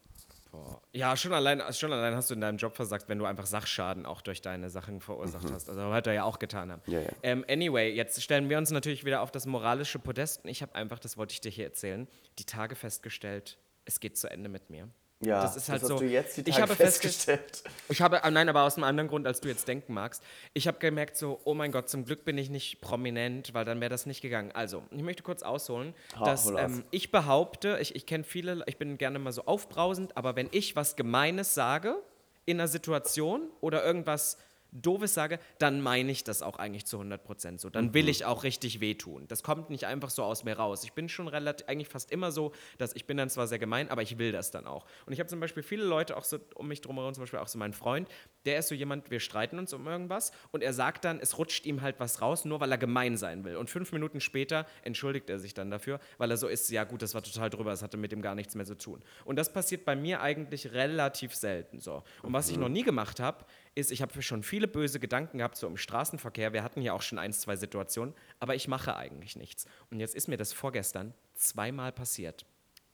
Boah. 0.51 0.81
Ja, 0.93 1.17
schon 1.17 1.33
allein, 1.33 1.63
schon 1.73 1.93
allein 1.93 2.15
hast 2.15 2.31
du 2.31 2.35
in 2.35 2.41
deinem 2.41 2.57
Job 2.57 2.75
versagt, 2.75 3.09
wenn 3.09 3.19
du 3.19 3.27
einfach 3.27 3.47
Sachschaden 3.47 4.07
auch 4.07 4.23
durch 4.23 4.41
deine 4.41 4.71
Sachen 4.71 5.01
verursacht 5.01 5.51
hast. 5.53 5.69
Also 5.69 5.93
hat 5.93 6.07
er 6.07 6.15
ja 6.15 6.25
auch 6.25 6.39
getan 6.39 6.73
haben. 6.73 6.83
Mhm. 6.87 6.93
Ja, 6.93 7.01
ja. 7.01 7.11
Ähm, 7.23 7.45
anyway, 7.49 7.93
jetzt 7.93 8.23
stellen 8.23 8.49
wir 8.49 8.57
uns 8.57 8.71
natürlich 8.71 9.05
wieder 9.05 9.21
auf 9.21 9.31
das 9.31 9.45
moralische 9.45 9.99
Podest. 9.99 10.45
Und 10.45 10.51
ich 10.51 10.63
habe 10.63 10.75
einfach, 10.75 10.99
das 10.99 11.19
wollte 11.19 11.33
ich 11.33 11.43
dir 11.43 11.51
hier 11.51 11.67
erzählen, 11.67 12.09
die 12.39 12.45
Tage 12.45 12.77
festgestellt, 12.77 13.59
es 13.85 14.01
geht 14.01 14.17
zu 14.17 14.31
Ende 14.31 14.49
mit 14.49 14.71
mir. 14.71 14.89
Ja, 15.21 15.43
das 15.43 15.57
ist 15.57 15.69
halt 15.69 15.83
hast 15.83 15.89
so. 15.89 15.99
du 15.99 16.05
jetzt 16.05 16.37
die 16.37 16.43
ich 16.43 16.55
Tage 16.55 16.63
habe 16.63 16.75
festgestellt. 16.77 17.65
Ich 17.89 18.01
habe, 18.03 18.23
äh, 18.23 18.31
nein, 18.31 18.49
aber 18.49 18.63
aus 18.63 18.77
einem 18.77 18.85
anderen 18.85 19.09
Grund, 19.09 19.27
als 19.27 19.41
du 19.41 19.49
jetzt 19.49 19.67
denken 19.67 19.95
magst. 19.95 20.23
Ich 20.55 20.69
habe 20.69 20.79
gemerkt, 20.79 21.17
so, 21.17 21.41
oh 21.45 21.55
mein 21.55 21.73
Gott, 21.73 21.89
zum 21.89 22.05
Glück 22.05 22.25
bin 22.25 22.39
ich 22.39 22.51
nicht 22.51 22.81
prominent, 22.81 23.55
weil 23.55 23.65
dann 23.65 23.81
wäre 23.81 23.89
das 23.89 24.07
nicht 24.07 24.21
gegangen. 24.21 24.53
Also, 24.53 24.85
ich 24.91 25.03
möchte 25.03 25.23
kurz 25.23 25.43
ausholen, 25.43 25.95
Ha, 26.17 26.25
dass 26.25 26.47
ähm, 26.47 26.85
ich 26.91 27.11
behaupte, 27.11 27.79
ich, 27.81 27.97
ich 27.97 28.07
kenne 28.07 28.25
viele, 28.25 28.63
ich 28.67 28.77
bin 28.77 28.99
gerne 28.99 29.19
mal 29.19 29.33
so 29.33 29.45
aufbrausend, 29.47 30.17
aber 30.17 30.37
wenn 30.37 30.49
ich 30.53 30.77
was 30.77 30.95
Gemeines 30.95 31.55
sage 31.55 31.97
in 32.45 32.61
einer 32.61 32.69
Situation 32.69 33.43
oder 33.61 33.85
irgendwas 33.85 34.39
Doofes 34.73 35.15
sage, 35.15 35.39
dann 35.59 35.81
meine 35.81 36.13
ich 36.13 36.25
das 36.25 36.43
auch 36.43 36.59
eigentlich 36.59 36.87
zu 36.87 36.97
100 36.97 37.25
Prozent 37.25 37.61
so. 37.61 37.71
Dann 37.71 37.95
will 37.95 38.09
ich 38.09 38.25
auch 38.25 38.45
richtig 38.45 38.81
wehtun. 38.81 39.27
Das 39.29 39.43
kommt 39.43 39.71
nicht 39.71 39.87
einfach 39.87 40.11
so 40.11 40.23
aus 40.23 40.45
mir 40.45 40.57
raus. 40.57 40.85
Ich 40.85 40.93
bin 40.93 41.09
schon 41.09 41.29
relativ, 41.29 41.69
eigentlich 41.69 41.89
fast 41.89 42.11
immer 42.11 42.33
so, 42.33 42.53
dass 42.77 42.95
ich 42.95 43.07
bin 43.07 43.17
dann 43.17 43.31
zwar 43.31 43.47
sehr 43.47 43.59
gemein, 43.59 43.91
aber 43.91 44.03
ich 44.03 44.19
will 44.19 44.33
das 44.33 44.51
dann 44.51 44.67
auch. 44.67 44.87
Und 45.07 45.13
ich 45.13 45.21
habe 45.21 45.29
zum 45.29 45.41
Beispiel 45.41 45.63
viele 45.63 45.85
Leute 45.85 46.17
auch 46.17 46.25
so 46.25 46.39
um 46.55 46.69
mich 46.69 46.81
drumherum, 46.81 47.15
zum 47.15 47.23
Beispiel 47.23 47.39
auch 47.39 47.49
so 47.49 47.59
mein 47.59 47.73
Freund, 47.73 48.09
der 48.45 48.59
ist 48.59 48.69
so 48.69 48.75
jemand, 48.75 49.11
wir 49.11 49.21
streiten 49.21 49.59
uns 49.59 49.73
um 49.73 49.87
irgendwas 49.87 50.33
und 50.53 50.63
er 50.63 50.73
sagt 50.73 51.05
dann, 51.05 51.19
es 51.21 51.39
rutscht 51.39 51.67
ihm 51.67 51.83
halt 51.83 51.99
was 51.99 52.21
raus, 52.21 52.45
nur 52.45 52.61
weil 52.61 52.71
er 52.71 52.79
gemein 52.79 53.17
sein 53.17 53.45
will. 53.45 53.57
Und 53.57 53.71
fünf 53.71 53.93
Minuten 53.93 54.21
später 54.21 54.67
entschuldigt 54.83 55.31
er 55.31 55.39
sich 55.39 55.55
dann 55.55 55.71
dafür, 55.71 56.01
weil 56.19 56.31
er 56.31 56.37
so 56.37 56.47
ist, 56.47 56.69
ja 56.71 56.85
gut, 56.85 57.03
das 57.03 57.15
war 57.15 57.23
total 57.23 57.51
drüber, 57.51 57.71
das 57.71 57.83
hatte 57.83 57.97
mit 57.97 58.13
dem 58.13 58.23
gar 58.23 58.35
nichts 58.35 58.55
mehr 58.55 58.67
zu 58.67 58.77
tun. 58.77 59.03
Und 59.25 59.37
das 59.37 59.53
passiert 59.53 59.85
bei 59.85 59.97
mir 59.97 60.21
eigentlich 60.21 60.73
relativ 60.73 61.35
selten 61.35 61.81
so. 61.81 62.03
Und 62.23 62.33
was 62.33 62.51
ich 62.51 62.57
noch 62.57 62.69
nie 62.69 62.83
gemacht 62.83 63.21
habe, 63.21 63.45
ist, 63.79 63.93
ich 63.93 64.03
habe 64.03 64.21
schon 64.23 64.43
viele 64.43 64.69
böse 64.69 64.99
Gedanken 65.01 65.39
gehabt, 65.39 65.57
so 65.57 65.67
im 65.67 65.77
Straßenverkehr. 65.77 66.53
Wir 66.53 66.63
hatten 66.63 66.83
ja 66.83 66.93
auch 66.93 67.03
schon 67.03 67.19
ein, 67.19 67.33
zwei 67.33 67.57
Situationen, 67.57 68.15
aber 68.41 68.55
ich 68.55 68.69
mache 68.69 68.97
eigentlich 68.97 69.37
nichts. 69.37 69.67
Und 69.91 70.01
jetzt 70.01 70.15
ist 70.15 70.29
mir 70.29 70.37
das 70.37 70.53
vorgestern 70.53 71.15
zweimal 71.35 71.93
passiert. 71.93 72.45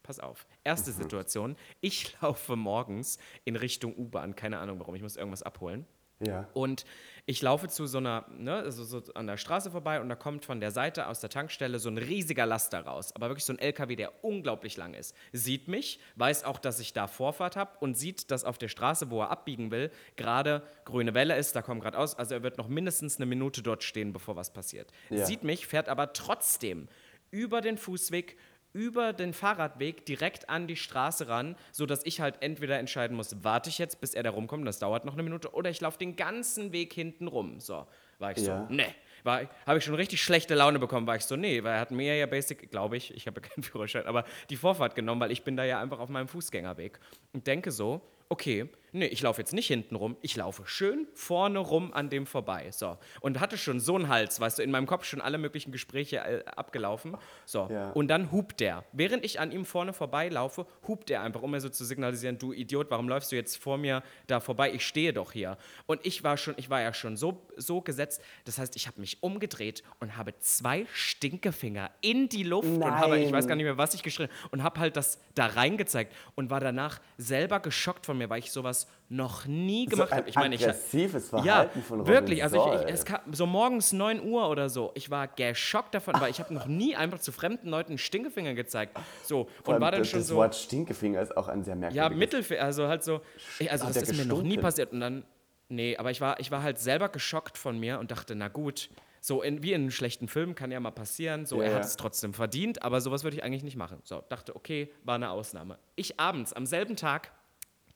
Pass 0.03 0.21
auf. 0.21 0.47
Erste 0.63 0.93
Situation. 0.93 1.57
Ich 1.81 2.15
laufe 2.21 2.57
morgens 2.57 3.19
in 3.45 3.57
Richtung 3.57 3.97
U-Bahn. 3.97 4.37
Keine 4.37 4.59
Ahnung 4.59 4.79
warum. 4.79 4.95
Ich 4.95 5.03
muss 5.03 5.17
irgendwas 5.17 5.43
abholen. 5.43 5.87
Ja. 6.27 6.49
Und 6.53 6.85
ich 7.27 7.41
laufe 7.41 7.69
zu 7.69 7.87
so 7.87 7.99
einer, 7.99 8.27
ne, 8.37 8.55
also 8.57 8.85
so 8.85 9.03
an 9.15 9.27
der 9.27 9.39
Straße 9.39 9.71
vorbei 9.71 10.01
und 10.01 10.09
da 10.11 10.15
kommt 10.15 10.45
von 10.45 10.61
der 10.61 10.71
Seite 10.71 11.09
aus 11.09 11.21
der 11.21 11.31
Tankstelle 11.31 11.79
so 11.79 11.89
ein 11.89 11.97
riesiger 11.97 12.45
Laster 12.45 12.81
raus. 12.81 13.15
Aber 13.15 13.29
wirklich 13.29 13.47
so 13.47 13.53
ein 13.55 13.59
LKW, 13.59 13.97
der 13.97 14.25
unglaublich 14.25 14.77
lang 14.77 14.93
ist. 14.93 15.17
Sieht 15.33 15.67
mich, 15.67 16.01
weiß 16.17 16.45
auch, 16.45 16.59
dass 16.59 16.81
ich 16.81 16.93
da 16.93 17.07
Vorfahrt 17.07 17.57
habe 17.57 17.79
und 17.81 17.97
sieht, 17.97 18.31
dass 18.31 18.45
auf 18.45 18.59
der 18.59 18.69
Straße, 18.69 19.11
wo 19.11 19.23
er 19.23 19.31
abbiegen 19.31 19.71
will, 19.71 19.91
gerade 20.17 20.63
grüne 20.85 21.15
Welle 21.15 21.37
ist, 21.39 21.57
da 21.57 21.63
kommt 21.63 21.83
gerade 21.83 21.99
aus. 21.99 22.19
Also 22.19 22.35
er 22.35 22.43
wird 22.43 22.59
noch 22.59 22.69
mindestens 22.69 23.17
eine 23.17 23.27
Minute 23.27 23.63
dort 23.63 23.85
stehen, 23.85 24.13
bevor 24.13 24.37
was 24.37 24.53
passiert. 24.53 24.91
Ja. 25.09 25.25
Sieht 25.25 25.45
mich, 25.45 25.67
fährt 25.67 25.89
aber 25.89 26.13
trotzdem 26.13 26.89
über 27.31 27.63
den 27.63 27.79
Fußweg, 27.79 28.37
über 28.75 29.15
den 29.15 29.33
Fahrradweg 29.33 30.05
direkt 30.05 30.51
an 30.51 30.67
die 30.67 30.77
Straße 30.77 31.29
ran, 31.29 31.57
sodass 31.73 32.05
ich 32.05 32.21
halt 32.21 32.37
entweder 32.41 32.79
entscheiden 32.79 33.17
muss, 33.17 33.43
warte 33.43 33.71
ich 33.71 33.79
jetzt, 33.79 34.01
bis 34.03 34.13
er 34.13 34.23
da 34.25 34.31
rumkommt, 34.31 34.67
das 34.67 34.79
dauert 34.81 35.07
noch 35.07 35.15
eine 35.15 35.23
Minute, 35.23 35.55
oder 35.55 35.71
ich 35.71 35.81
laufe 35.81 35.97
den 35.97 36.17
ganzen 36.17 36.73
Weg 36.73 36.93
hinten 36.93 37.29
rum. 37.29 37.61
So, 37.61 37.87
war 38.19 38.33
ich 38.33 38.39
Ja. 38.39 38.67
so, 38.69 38.75
ne. 38.75 38.85
Habe 39.25 39.79
ich 39.79 39.85
schon 39.85 39.95
richtig 39.95 40.23
schlechte 40.23 40.55
Laune 40.55 40.79
bekommen, 40.79 41.07
war 41.07 41.17
ich 41.17 41.25
so, 41.25 41.35
nee, 41.37 41.63
weil 41.65 41.75
er 41.75 41.81
hat 41.81 41.91
mir 41.91 42.15
ja 42.15 42.27
basic, 42.27 42.71
glaube 42.71 42.99
ich, 42.99 43.15
ich 43.15 43.27
habe 43.27 43.41
ja 43.41 43.49
keinen 43.49 43.63
Führerschein, 43.63 44.05
aber 44.07 44.25
die 44.51 44.57
Vorfahrt 44.57 44.95
genommen, 44.95 45.21
weil 45.23 45.31
ich 45.31 45.45
bin 45.45 45.57
da 45.57 45.65
ja 45.65 45.81
einfach 45.81 45.99
auf 45.99 46.11
meinem 46.11 46.29
Fußgängerweg 46.29 47.01
und 47.33 47.47
denke 47.47 47.71
so, 47.71 48.03
okay, 48.29 48.69
nee, 48.95 49.07
ich 49.07 49.21
laufe 49.23 49.41
jetzt 49.41 49.53
nicht 49.53 49.67
hinten 49.67 49.97
rum, 49.97 50.17
ich 50.23 50.37
laufe 50.37 50.63
schön 50.67 51.07
vorne 51.15 51.59
rum 51.59 51.93
an 51.93 52.09
dem 52.09 52.27
vorbei. 52.27 52.71
So. 52.71 52.97
Und 53.21 53.41
hatte 53.41 53.59
schon 53.59 53.81
so 53.81 53.97
einen 53.97 54.09
Hals, 54.09 54.41
weißt 54.41 54.59
du, 54.59 54.63
in 54.63 54.71
meinem 54.71 54.87
Kopf 54.87 55.05
schon 55.05 55.21
alle 55.21 55.37
möglichen 55.37 55.73
Gespräche 55.73 56.19
äh, 56.19 56.45
abgelaufen. 56.47 57.17
So. 57.45 57.69
Ja. 57.71 57.91
Und 57.91 58.09
dann 58.09 58.31
hupt 58.33 58.61
der. 58.61 58.85
Während 58.93 59.25
ich 59.25 59.41
an 59.41 59.53
ihm 59.53 59.65
vorne 59.65 59.93
vorbeilaufe, 59.93 60.67
hupt 60.87 61.11
er 61.11 61.23
einfach, 61.23 61.43
um 61.43 61.51
mir 61.51 61.61
so 61.61 61.69
zu 61.69 61.85
signalisieren, 61.85 62.39
du 62.39 62.53
Idiot, 62.53 62.91
warum 62.91 63.09
läufst 63.09 63.33
du 63.33 63.37
jetzt 63.37 63.57
vor 63.57 63.77
mir 63.77 64.03
da 64.27 64.41
vorbei? 64.41 64.73
Ich 64.73 64.87
stehe 64.87 65.13
doch 65.13 65.33
hier. 65.33 65.59
Und 65.87 66.05
ich 66.07 66.23
war 66.23 66.37
schon, 66.37 66.55
ich 66.57 66.71
war 66.71 66.81
ja 66.81 66.95
schon 66.95 67.17
so, 67.17 67.47
so 67.57 67.81
gesetzt. 67.81 68.23
Das 68.45 68.59
heißt, 68.59 68.77
ich 68.77 68.87
habe 68.87 69.01
mich 69.01 69.23
umgedreht 69.23 69.83
und 69.99 70.17
habe 70.17 70.39
zwei 70.39 70.87
Stinkefinger 70.93 71.91
in 72.01 72.29
die 72.29 72.45
Luft 72.45 72.69
und 72.69 72.85
habe, 72.85 73.19
ich 73.19 73.33
weiß 73.33 73.49
gar 73.49 73.57
nicht 73.57 73.65
mehr, 73.65 73.79
was 73.79 73.95
ich 73.95 74.03
geschrien 74.03 74.29
und 74.53 74.63
habe 74.63 74.79
halt 74.81 74.97
das 74.97 75.21
da 75.35 75.47
reingezeigt 75.47 76.15
und 76.37 76.51
war 76.51 76.61
danach 76.61 77.01
selber 77.19 77.61
geschockt 77.61 78.07
von 78.07 78.17
mir, 78.17 78.31
weil 78.31 78.39
ich 78.39 78.53
sowas 78.53 78.84
noch 79.09 79.47
nie 79.47 79.87
gemacht 79.87 80.13
ein 80.13 80.19
habe. 80.19 80.29
Ich 80.31 80.35
meine, 80.35 80.55
ich 80.55 80.63
aggressives 80.63 81.31
ja, 81.31 81.43
Verhalten 81.43 81.83
von 81.83 82.01
Robin 82.01 82.15
wirklich. 82.15 82.43
Also 82.43 82.73
ich, 82.73 82.81
ich, 82.85 82.95
es 82.95 83.05
kam 83.05 83.21
so 83.33 83.47
morgens 83.47 83.93
9 83.93 84.23
Uhr 84.25 84.49
oder 84.49 84.69
so. 84.69 84.93
Ich 84.95 85.11
war 85.11 85.29
geschockt 85.29 85.95
davon, 85.95 86.15
weil 86.21 86.31
ich 86.31 86.41
habe 86.41 86.53
noch 86.55 86.67
nie 86.67 86.97
einfach 86.97 87.19
zu 87.21 87.31
fremden 87.31 87.69
Leuten 87.69 87.99
Stinkefinger 87.99 88.55
gezeigt. 88.55 88.99
So 89.23 89.49
Vor 89.63 89.75
und 89.75 89.81
war 89.81 89.93
dann 89.93 90.01
das, 90.01 90.09
schon 90.09 90.21
das 90.21 90.29
so. 90.29 90.37
Wort 90.37 90.55
Stinkefinger 90.55 91.21
ist 91.21 91.37
auch 91.37 91.49
ein 91.49 91.63
sehr 91.63 91.75
Ja, 91.75 91.81
merkwürdiges. 91.81 92.19
Mittelfinger, 92.19 92.63
also 92.63 92.89
halt 92.89 93.05
so. 93.05 93.21
Ich, 93.59 93.71
also 93.71 93.87
das 93.87 93.97
ist 93.97 94.17
mir 94.17 94.25
noch 94.25 94.37
nie 94.39 94.57
gestunken? 94.57 94.63
passiert. 94.63 94.93
Und 94.93 95.01
dann, 95.01 95.25
nee, 95.69 95.97
aber 95.97 96.11
ich 96.11 96.21
war, 96.21 96.41
ich 96.41 96.51
war 96.51 96.63
halt 96.63 96.79
selber 96.79 97.09
geschockt 97.11 97.59
von 97.59 97.79
mir 97.79 97.99
und 97.99 98.11
dachte, 98.11 98.35
na 98.35 98.49
gut, 98.49 98.89
so 99.21 99.43
in, 99.43 99.63
wie 99.63 99.73
in 99.73 99.83
einem 99.83 99.91
schlechten 99.91 100.29
Film 100.29 100.55
kann 100.55 100.71
ja 100.71 100.81
mal 100.81 100.91
passieren. 100.91 101.47
So, 101.47 101.59
Ja, 101.59 101.65
er 101.65 101.71
ja. 101.71 101.77
hat 101.77 101.85
es 101.85 101.97
trotzdem 101.97 102.35
verdient, 102.35 102.83
aber 102.83 103.01
sowas 103.01 103.23
würde 103.23 103.37
ich 103.37 103.45
eigentlich 103.45 103.63
nicht 103.65 103.77
machen. 103.77 104.01
So, 104.03 104.23
dachte, 104.29 104.57
okay, 104.57 104.91
war 105.05 105.15
eine 105.17 105.31
Ausnahme. 105.31 105.79
Ich 105.95 106.19
abends, 106.19 106.53
am 106.53 106.67
selben 106.67 106.97
Tag, 106.97 107.33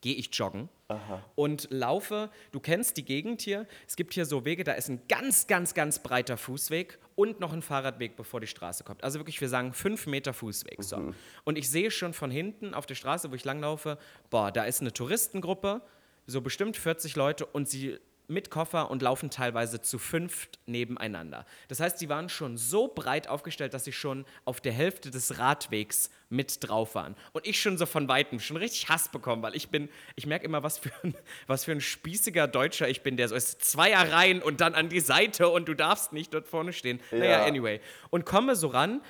gehe 0.00 0.14
ich 0.14 0.30
joggen 0.32 0.68
und 1.34 1.68
laufe. 1.70 2.30
Du 2.52 2.60
kennst 2.60 2.96
die 2.96 3.04
Gegend 3.04 3.42
hier. 3.42 3.66
Es 3.86 3.96
gibt 3.96 4.14
hier 4.14 4.24
so 4.24 4.44
Wege, 4.44 4.64
da 4.64 4.72
ist 4.72 4.88
ein 4.88 5.02
ganz, 5.08 5.46
ganz, 5.46 5.74
ganz 5.74 6.02
breiter 6.02 6.36
Fußweg 6.36 6.98
und 7.14 7.40
noch 7.40 7.52
ein 7.52 7.62
Fahrradweg, 7.62 8.16
bevor 8.16 8.40
die 8.40 8.46
Straße 8.46 8.84
kommt. 8.84 9.04
Also 9.04 9.18
wirklich, 9.18 9.40
wir 9.40 9.48
sagen 9.48 9.72
fünf 9.72 10.06
Meter 10.06 10.32
Fußweg. 10.32 10.82
So. 10.82 11.12
Und 11.44 11.58
ich 11.58 11.68
sehe 11.68 11.90
schon 11.90 12.14
von 12.14 12.30
hinten 12.30 12.74
auf 12.74 12.86
der 12.86 12.94
Straße, 12.94 13.30
wo 13.30 13.34
ich 13.34 13.44
langlaufe, 13.44 13.98
boah, 14.30 14.52
da 14.52 14.64
ist 14.64 14.80
eine 14.80 14.92
Touristengruppe, 14.92 15.82
so 16.26 16.40
bestimmt 16.40 16.76
40 16.76 17.16
Leute 17.16 17.44
und 17.46 17.68
sie 17.68 17.98
mit 18.28 18.50
Koffer 18.50 18.90
und 18.90 19.02
laufen 19.02 19.30
teilweise 19.30 19.80
zu 19.80 19.98
fünft 19.98 20.58
nebeneinander. 20.66 21.46
Das 21.68 21.80
heißt, 21.80 21.98
sie 21.98 22.08
waren 22.08 22.28
schon 22.28 22.56
so 22.56 22.88
breit 22.88 23.26
aufgestellt, 23.28 23.74
dass 23.74 23.84
sie 23.84 23.92
schon 23.92 24.24
auf 24.44 24.60
der 24.60 24.72
Hälfte 24.72 25.10
des 25.10 25.38
Radwegs 25.38 26.10
mit 26.30 26.68
drauf 26.68 26.94
waren. 26.94 27.16
Und 27.32 27.46
ich 27.46 27.58
schon 27.58 27.78
so 27.78 27.86
von 27.86 28.06
Weitem 28.06 28.38
schon 28.38 28.58
richtig 28.58 28.90
Hass 28.90 29.08
bekommen, 29.08 29.42
weil 29.42 29.56
ich 29.56 29.70
bin, 29.70 29.88
ich 30.14 30.26
merke 30.26 30.44
immer, 30.44 30.62
was 30.62 30.76
für, 30.78 30.90
ein, 31.02 31.14
was 31.46 31.64
für 31.64 31.72
ein 31.72 31.80
spießiger 31.80 32.46
Deutscher 32.46 32.86
ich 32.86 33.00
bin, 33.02 33.16
der 33.16 33.28
so 33.28 33.34
ist, 33.34 33.64
Zweier 33.64 34.12
rein 34.12 34.42
und 34.42 34.60
dann 34.60 34.74
an 34.74 34.90
die 34.90 35.00
Seite 35.00 35.48
und 35.48 35.66
du 35.66 35.74
darfst 35.74 36.12
nicht 36.12 36.34
dort 36.34 36.46
vorne 36.46 36.74
stehen. 36.74 37.00
Naja, 37.10 37.40
Ja. 37.40 37.44
anyway. 37.46 37.80
Und 38.10 38.26
komme 38.26 38.56
so 38.56 38.68
ran, 38.68 39.00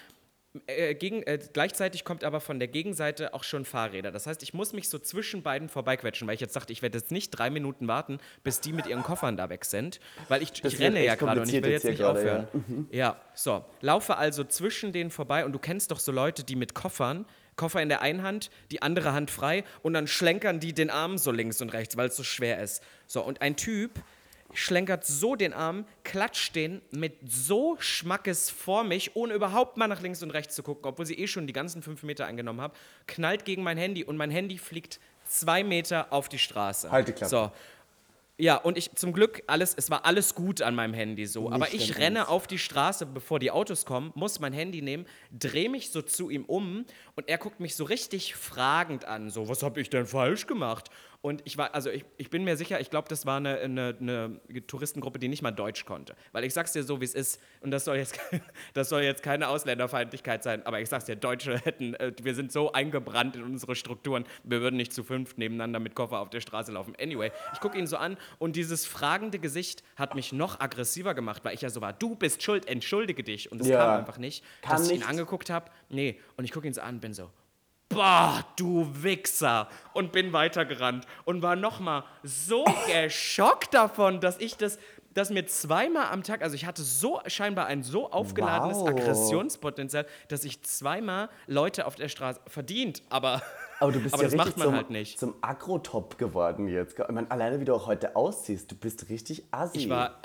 äh, 0.67 0.95
gegen, 0.95 1.23
äh, 1.23 1.39
gleichzeitig 1.53 2.05
kommt 2.05 2.25
aber 2.25 2.41
von 2.41 2.59
der 2.59 2.69
Gegenseite 2.69 3.35
auch 3.35 3.45
schon 3.45 3.65
Fahrräder. 3.65 4.11
Das 4.11 4.27
heißt, 4.27 4.43
ich 4.43 4.55
muss 4.55 4.73
mich 4.73 4.89
so 4.89 4.99
zwischen 4.99 5.43
beiden 5.43 5.69
vorbeiquetschen, 5.69 6.27
weil 6.29 6.35
ich 6.35 6.41
jetzt 6.41 6.55
dachte, 6.55 6.73
ich 6.73 6.83
werde 6.83 6.99
jetzt 6.99 7.11
nicht 7.11 7.31
drei 7.31 7.51
Minuten 7.51 7.89
warten, 7.89 8.19
bis 8.45 8.61
die 8.61 8.73
mit 8.73 8.87
ihren 8.87 9.03
Koffern 9.03 9.37
da 9.37 9.49
weg 9.49 9.65
sind, 9.65 10.01
weil 10.29 10.43
ich, 10.43 10.65
ich 10.65 10.79
renne 10.79 11.05
ja 11.05 11.15
gerade 11.15 11.41
und 11.41 11.49
ich 11.49 11.63
will 11.63 11.71
jetzt 11.71 11.85
jetzt 11.85 11.91
nicht 11.91 11.99
gerade, 11.99 12.19
aufhören. 12.19 12.89
Ja. 12.91 13.21
so. 13.35 13.65
Laufe 13.81 14.17
also 14.17 14.45
zwischen 14.45 14.93
denen 14.93 15.11
vorbei 15.11 15.45
und 15.45 15.53
du 15.53 15.59
kennst 15.59 15.91
doch 15.91 16.01
so 16.01 16.13
Leute, 16.13 16.45
die 16.45 16.57
mit 16.57 16.75
Koffern, 16.75 17.27
Koffer 17.57 17.83
in 17.83 17.89
der 17.89 18.03
einen 18.03 18.23
Hand, 18.23 18.51
die 18.71 18.83
andere 18.83 19.13
Hand 19.13 19.31
frei 19.31 19.65
und 19.83 19.95
dann 19.95 20.07
schlenkern 20.07 20.61
die 20.61 20.73
den 20.73 20.91
Arm 20.91 21.19
so 21.19 21.31
links 21.31 21.61
und 21.61 21.73
rechts, 21.73 21.97
weil 21.97 22.09
es 22.09 22.17
so 22.17 22.23
schwer 22.23 22.63
ist. 22.63 22.83
So, 23.07 23.23
und 23.23 23.43
ein 23.43 23.57
Typ 23.57 23.93
schlenkert 24.53 25.05
so 25.05 25.37
den 25.37 25.53
Arm, 25.53 25.85
klatscht 26.05 26.55
den 26.55 26.81
mit 26.91 27.15
so 27.25 27.77
Schmackes 27.79 28.51
vor 28.51 28.85
mich, 28.85 29.15
ohne 29.15 29.35
überhaupt 29.35 29.77
mal 29.77 29.89
nach 29.89 30.01
links 30.01 30.23
und 30.23 30.31
rechts 30.31 30.55
zu 30.55 30.63
gucken, 30.63 30.87
obwohl 30.87 31.07
sie 31.07 31.19
eh 31.19 31.27
schon 31.27 31.47
die 31.47 31.53
ganzen 31.53 31.83
fünf 31.83 32.03
Meter 32.03 32.27
eingenommen 32.27 32.61
haben, 32.61 32.73
knallt 33.07 33.45
gegen 33.45 33.63
mein 33.63 33.77
Handy 33.77 34.05
und 34.05 34.17
mein 34.17 34.31
Handy 34.31 34.59
fliegt 34.59 35.01
zwei 35.25 35.63
Meter 35.63 36.13
auf 36.13 36.29
die 36.29 36.39
Straße. 36.39 36.91
Halt 36.91 37.09
die 37.09 37.13
Klappe. 37.13 37.31
So. 37.31 37.53
Ja, 38.41 38.55
und 38.55 38.79
ich 38.79 38.95
zum 38.95 39.13
Glück 39.13 39.43
alles, 39.49 39.75
es 39.77 39.91
war 39.91 40.05
alles 40.05 40.37
gut 40.37 40.63
an 40.63 40.77
meinem 40.77 40.95
Handy 40.95 41.27
so. 41.27 41.51
aber 41.51 41.65
Nicht 41.65 41.75
ich 41.75 41.89
dein 41.89 42.03
renne 42.03 42.29
auf 42.29 42.47
die 42.47 42.59
Straße, 42.59 43.05
bevor 43.05 43.41
die 43.41 43.51
Autos 43.51 43.85
kommen, 43.85 44.13
muss 44.15 44.39
mein 44.39 44.53
Handy 44.53 44.81
nehmen, 44.81 45.07
drehe 45.37 45.69
mich 45.69 45.91
so 45.91 46.03
zu 46.03 46.31
ihm 46.31 46.45
um 46.45 46.85
und 47.19 47.29
er 47.29 47.37
guckt 47.37 47.59
mich 47.59 47.75
so 47.75 47.83
richtig 47.83 48.37
fragend 48.37 49.05
an. 49.05 49.29
So, 49.29 49.49
was 49.49 49.65
habe 49.65 49.81
ich 49.81 49.91
denn 49.91 50.07
falsch 50.07 50.47
gemacht? 50.47 50.89
Und 51.21 51.43
ich 51.47 51.59
war, 51.59 51.75
also 51.75 51.91
ich, 51.91 52.05
ich 52.17 52.31
bin 52.31 52.45
mir 52.45 52.57
sicher, 52.57 52.79
ich 52.81 52.91
glaube, 52.91 53.09
das 53.09 53.27
war 53.27 53.39
eine, 53.39 53.59
eine, 53.59 53.97
eine 54.01 54.41
Touristengruppe, 54.69 55.19
die 55.19 55.27
nicht 55.27 55.43
mal 55.43 55.51
Deutsch 55.51 55.85
konnte. 55.85 56.15
Weil 56.31 56.45
ich 56.45 56.55
sag's 56.55 56.73
dir 56.75 56.85
so, 56.85 57.01
wie 57.01 57.05
es 57.07 57.15
ist, 57.15 57.41
und 57.61 57.73
das 57.73 57.85
soll 57.87 57.97
jetzt, 57.97 58.21
das 58.75 58.89
soll 58.89 59.03
jetzt 59.03 59.25
keine 59.25 59.49
Ausländerfeindlichkeit 59.49 60.45
sein, 60.45 60.65
aber 60.65 60.81
ich 60.81 60.89
sag's 60.89 61.07
dir, 61.07 61.17
Deutsche 61.17 61.59
hätten, 61.59 61.95
äh, 61.95 62.13
wir 62.23 62.37
sind 62.37 62.53
so 62.53 62.71
eingebrannt 62.71 63.35
in 63.35 63.43
unsere 63.43 63.75
Strukturen, 63.75 64.27
wir 64.45 64.61
würden 64.61 64.77
nicht 64.77 64.93
zu 64.93 65.03
fünft 65.03 65.39
nebeneinander 65.39 65.81
mit 65.81 65.97
Koffer 65.97 66.21
auf 66.21 66.31
der 66.31 66.41
Straße 66.41 66.71
laufen. 66.71 66.95
Anyway, 67.01 67.33
ich 67.53 67.59
gucke 67.59 67.77
ihn 67.77 67.89
so 67.89 67.97
an 67.97 68.17
und 68.39 68.55
dieses 68.55 68.87
fragende 68.87 69.41
Gesicht 69.41 69.83
hat 69.97 70.15
mich 70.15 70.33
noch 70.33 70.61
aggressiver 70.61 71.15
gemacht, 71.15 71.45
weil 71.45 71.55
ich 71.55 71.63
ja 71.63 71.71
so 71.71 71.81
war, 71.81 71.95
du 71.95 72.15
bist 72.15 72.45
schuld, 72.45 72.69
entschuldige 72.69 73.25
dich. 73.25 73.51
Und 73.51 73.61
es 73.61 73.67
Ja. 73.67 73.79
kam 73.79 73.99
einfach 73.99 74.19
nicht, 74.19 74.45
Kann 74.63 74.77
dass 74.77 74.87
ich 74.87 74.93
ihn 74.93 74.99
nicht. 75.01 75.09
angeguckt 75.09 75.51
habe. 75.51 75.69
Nee, 75.89 76.21
und 76.37 76.45
ich 76.45 76.53
gucke 76.53 76.69
ihn 76.69 76.75
so 76.75 76.81
an 76.81 77.01
und 77.08 77.08
bin 77.09 77.15
so, 77.15 77.31
Boah, 77.91 78.45
du 78.57 78.87
Wichser! 79.03 79.67
Und 79.95 80.13
bin 80.13 80.35
weitergerannt 80.35 81.07
und 81.25 81.41
war 81.41 81.57
nochmal 81.57 82.05
so 82.23 82.65
geschockt 82.87 83.73
davon, 83.73 84.21
dass 84.21 84.39
ich 84.39 84.59
das, 84.59 84.79
dass 85.15 85.31
mir 85.31 85.47
zweimal 85.47 86.09
am 86.13 86.23
Tag, 86.23 86.43
also 86.43 86.55
ich 86.55 86.67
hatte 86.67 86.83
so 86.83 87.21
scheinbar 87.27 87.65
ein 87.65 87.83
so 87.83 88.11
aufgeladenes 88.13 88.77
Wow. 88.77 88.89
Aggressionspotenzial, 88.91 90.05
dass 90.29 90.45
ich 90.45 90.61
zweimal 90.63 91.31
Leute 91.47 91.87
auf 91.87 91.95
der 91.95 92.11
Straße 92.11 92.41
verdient, 92.47 93.03
aber, 93.09 93.41
Aber 93.81 93.91
du 93.93 94.01
bist 94.01 94.13
aber 94.15 94.25
ja 94.25 94.29
das 94.29 94.35
richtig 94.39 94.47
macht 94.47 94.59
man 94.59 94.67
zum, 94.67 94.75
halt 94.77 94.91
nicht. 94.91 95.19
zum 95.19 95.35
Agro-Top 95.41 96.19
geworden 96.19 96.69
jetzt. 96.69 96.99
Ich 96.99 97.09
meine, 97.09 97.31
alleine 97.31 97.59
wie 97.59 97.65
du 97.65 97.75
auch 97.75 97.87
heute 97.87 98.17
aussiehst, 98.17 98.71
du 98.71 98.75
bist 98.77 99.09
richtig 99.09 99.45
assi. 99.51 99.79
Ich 99.79 99.89
war. 99.89 100.21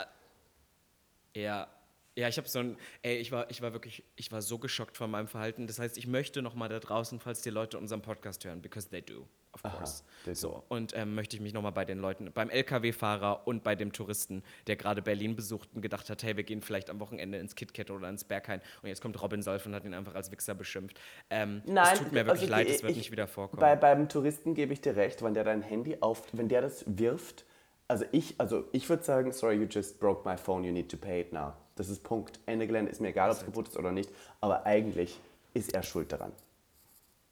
äh, 1.34 1.43
Ja. 1.43 1.67
Ja, 2.16 2.28
ich 2.28 2.38
habe 2.38 2.47
so 2.47 2.59
ein. 2.59 2.78
Ey, 3.01 3.18
ich 3.18 3.32
war, 3.32 3.49
ich 3.49 3.61
war 3.64 3.74
wirklich. 3.74 4.03
Ich 4.16 4.32
war 4.32 4.41
so 4.43 4.59
geschockt 4.59 4.97
von 4.97 5.09
meinem 5.09 5.28
Verhalten. 5.28 5.66
Das 5.66 5.80
heißt, 5.80 5.97
ich 5.97 6.05
möchte 6.05 6.41
nochmal 6.43 6.70
da 6.70 6.80
draußen, 6.80 7.20
falls 7.20 7.41
die 7.41 7.49
Leute 7.49 7.78
unseren 7.80 8.01
Podcast 8.03 8.45
hören, 8.45 8.61
because 8.61 8.88
they 8.89 9.01
do, 9.01 9.28
of 9.53 9.64
course. 9.64 10.03
they 10.24 10.34
do. 10.34 10.39
so, 10.39 10.64
und 10.70 10.95
ähm, 10.95 11.16
möchte 11.16 11.36
ich 11.36 11.41
mich 11.41 11.53
nochmal 11.53 11.72
bei 11.72 11.86
den 11.86 11.97
Leuten, 11.97 12.32
beim 12.32 12.51
LKW-Fahrer 12.51 13.47
und 13.47 13.64
bei 13.64 13.76
dem 13.76 13.91
Touristen, 13.93 14.43
der 14.68 14.76
gerade 14.76 15.01
Berlin 15.01 15.36
besucht 15.36 15.70
und 15.74 15.82
gedacht 15.82 16.07
hat, 16.11 16.22
hey, 16.22 16.38
wir 16.38 16.43
gehen 16.43 16.61
vielleicht 16.61 16.91
am 16.91 16.99
Wochenende 16.99 17.39
ins 17.39 17.55
KitKat 17.55 17.89
oder 17.89 18.07
ins 18.09 18.24
Berghain. 18.24 18.61
Und 18.84 18.89
jetzt 18.89 19.01
kommt 19.01 19.20
Robin 19.20 19.41
Solf 19.41 19.66
und 19.66 19.74
hat 19.74 19.84
ihn 19.84 19.95
einfach 19.95 20.14
als 20.14 20.32
Wichser 20.32 20.53
beschimpft. 20.53 20.99
Ähm, 21.32 21.64
es 21.66 21.97
tut 21.99 22.11
mir 22.11 22.28
wirklich 22.28 22.41
also 22.41 22.47
leid, 22.51 22.70
es 22.70 22.84
wird 22.84 22.91
ich- 22.91 22.97
nicht 22.97 23.11
wieder 23.11 23.26
vorkommen. 23.28 23.59
Bei, 23.59 23.76
beim 23.76 24.07
Touristen 24.07 24.53
gebe 24.53 24.72
ich 24.74 24.82
dir 24.82 24.95
recht, 24.95 25.24
wenn 25.24 25.34
der 25.34 25.45
dein 25.45 25.64
Handy 25.64 25.97
auf, 26.01 26.28
wenn 26.32 26.47
der 26.47 26.61
das 26.61 26.84
wirft, 26.86 27.45
also 27.88 28.05
ich, 28.11 28.36
also 28.39 28.65
ich 28.71 28.88
würde 28.89 29.03
sagen, 29.03 29.31
sorry, 29.31 29.55
you 29.55 29.67
just 29.69 29.99
broke 29.99 30.27
my 30.27 30.38
phone, 30.38 30.63
you 30.63 30.71
need 30.71 30.89
to 30.89 30.97
pay 30.97 31.21
it 31.21 31.34
now. 31.34 31.53
Das 31.75 31.89
ist 31.89 32.03
Punkt. 32.03 32.39
Ende 32.45 32.67
Gelände 32.67 32.91
ist 32.91 33.01
mir 33.01 33.09
egal, 33.09 33.29
ob 33.31 33.38
es 33.38 33.45
kaputt 33.45 33.67
ist 33.69 33.77
oder 33.77 33.91
nicht, 33.91 34.09
aber 34.41 34.65
eigentlich 34.65 35.19
ist 35.53 35.73
er 35.73 35.84
schuld 35.84 36.11
daran. 36.11 36.31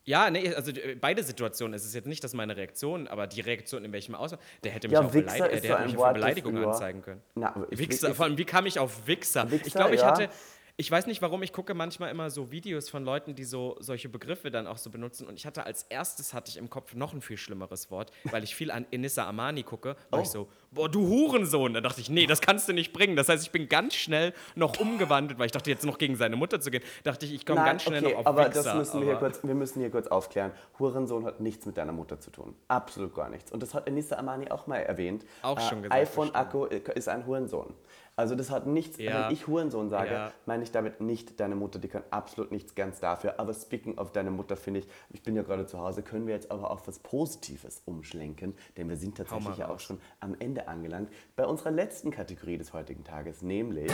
Ja, 0.04 0.32
nee, 0.32 0.52
also 0.56 0.72
äh, 0.72 0.96
beide 0.96 1.24
Situationen. 1.24 1.76
Es 1.76 1.86
ist 1.86 1.94
jetzt 1.94 2.08
nicht, 2.08 2.24
dass 2.24 2.34
meine 2.34 2.58
Reaktion, 2.58 3.08
aber 3.08 3.28
die 3.28 3.42
Reaktion 3.42 3.86
in 3.86 3.94
welchem 3.94 4.16
Ausmaß, 4.16 4.40
der 4.64 4.72
hätte 4.72 4.88
mich 4.88 4.94
Ja, 4.98 5.02
auch 5.06 5.14
Wichser 5.14 5.32
beleidigt, 5.48 5.58
äh, 5.58 5.62
der 5.62 5.72
so 5.72 5.78
hätte 5.78 5.92
mich 5.92 6.02
für 6.02 6.14
Beleidigung 6.14 6.58
anzeigen 6.58 7.02
können. 7.04 7.22
Na, 7.36 7.56
aber 7.56 7.72
ich- 7.72 7.78
Wichser, 7.78 8.10
ich- 8.10 8.16
vor 8.16 8.26
allem, 8.26 8.38
wie 8.38 8.46
kam 8.46 8.66
ich 8.66 8.80
auf 8.80 9.06
Wichser? 9.06 9.46
ich 9.46 9.52
Wichser, 9.66 9.80
glaube, 9.80 9.94
ich 9.96 10.02
ja. 10.02 10.08
hatte, 10.08 10.30
ich 10.78 10.90
weiß 10.90 11.06
nicht 11.08 11.22
warum, 11.22 11.44
ich 11.44 11.54
gucke 11.54 11.74
manchmal 11.74 12.10
immer 12.12 12.30
so 12.30 12.52
Videos 12.52 12.90
von 12.90 13.04
Leuten, 13.04 13.36
die 13.36 13.44
so 13.44 13.76
solche 13.80 14.10
Begriffe 14.10 14.50
dann 14.52 14.68
auch 14.68 14.78
so 14.78 14.90
benutzen 14.90 15.28
und 15.28 15.36
ich 15.36 15.46
hatte 15.46 15.66
als 15.66 15.84
erstes 15.90 16.34
hatte 16.34 16.50
ich 16.50 16.58
im 16.58 16.70
Kopf 16.70 16.94
noch 16.96 17.14
ein 17.14 17.22
viel 17.22 17.38
schlimmeres 17.38 17.92
Wort, 17.92 18.12
weil 18.26 18.44
ich 18.44 18.56
viel 18.56 18.72
an 18.72 18.86
Enissa 18.92 19.28
Amani 19.28 19.64
gucke, 19.64 19.96
war 20.10 20.22
ich 20.22 20.28
Oh. 20.30 20.32
so, 20.32 20.48
boah, 20.72 20.90
du 20.90 21.08
Hurensohn. 21.08 21.74
Da 21.74 21.82
dachte 21.82 22.00
ich, 22.02 22.10
nee, 22.10 22.26
das 22.26 22.42
kannst 22.42 22.68
du 22.70 22.74
nicht 22.74 22.94
bringen. 22.94 23.16
Das 23.16 23.28
heißt, 23.30 23.44
ich 23.44 23.52
bin 23.52 23.68
ganz 23.70 23.96
schnell 23.96 24.34
noch 24.56 24.80
umgewandelt, 24.80 25.38
weil 25.40 25.48
ich 25.48 25.52
dachte, 25.52 25.70
jetzt 25.70 25.86
noch 25.86 25.98
gegen 25.98 26.16
seine 26.16 26.36
Mutter 26.36 26.60
zu 26.62 26.72
gehen, 26.72 26.84
dachte 27.04 27.26
ich, 27.26 27.34
ich 27.34 27.46
komme 27.46 27.64
ganz 27.64 27.84
schnell 27.84 28.04
okay, 28.04 28.12
noch 28.14 28.20
auf 28.22 28.28
aber 28.28 28.48
Wichser. 28.48 28.64
das 28.64 28.76
müssen 28.76 29.02
wir 29.02 29.08
hier 29.08 29.16
kurz, 29.18 29.44
wir 29.44 29.56
müssen 29.56 29.80
hier 29.82 29.92
kurz 29.92 30.08
aufklären. 30.08 30.52
Hurensohn 30.80 31.26
hat 31.26 31.40
nichts 31.42 31.66
mit 31.66 31.78
deiner 31.78 31.92
Mutter 31.92 32.20
zu 32.20 32.32
tun. 32.32 32.56
Absolut 32.68 33.14
gar 33.14 33.30
nichts. 33.30 33.52
Und 33.52 33.62
das 33.62 33.74
hat 33.74 33.88
Enisa 33.88 34.16
Amani 34.18 34.50
auch 34.50 34.68
mal 34.68 34.78
erwähnt. 34.78 35.26
Auch 35.42 35.60
schon 35.60 35.84
gesagt, 35.84 36.00
iPhone 36.02 36.34
Akku 36.34 36.66
ist 36.66 37.08
ein 37.10 37.26
Hurensohn. 37.26 37.74
Also 38.22 38.36
das 38.36 38.52
hat 38.52 38.68
nichts, 38.68 39.00
Ja. 39.00 39.26
wenn 39.26 39.34
ich 39.34 39.48
Hurensohn 39.48 39.90
sage, 39.90 40.12
Ja. 40.12 40.32
meine 40.46 40.62
ich 40.62 40.72
damit 40.72 41.02
nicht 41.02 41.40
deine 41.40 41.56
Mutter, 41.56 41.80
die 41.80 41.88
kann 41.88 42.04
absolut 42.12 42.52
nichts 42.52 42.76
ganz 42.76 43.00
dafür. 43.00 43.40
Aber 43.40 43.52
speaking 43.52 43.98
of 43.98 44.12
deine 44.12 44.30
Mutter, 44.30 44.56
finde 44.56 44.82
ich, 44.82 44.88
ich 45.10 45.24
bin 45.24 45.36
ja 45.36 45.42
gerade 45.42 45.66
zu 45.66 45.80
Hause, 45.80 46.04
können 46.04 46.28
wir 46.28 46.36
jetzt 46.36 46.52
aber 46.52 46.70
auf 46.70 46.88
was 46.88 47.00
Positives 47.00 47.82
umschlenken, 47.86 48.54
denn 48.78 48.90
wir 48.90 48.96
sind 48.98 49.18
tatsächlich 49.18 49.58
ja 49.58 49.70
auch 49.70 49.80
schon 49.80 50.00
am 50.20 50.36
Ende 50.38 50.68
angelangt 50.68 51.10
bei 51.36 51.48
unserer 51.48 51.72
letzten 51.72 52.12
Kategorie 52.12 52.60
des 52.60 52.74
heutigen 52.74 53.04
Tages, 53.04 53.42
nämlich 53.42 53.92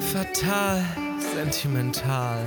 Fatal 0.00 0.82
sentimental. 1.18 2.44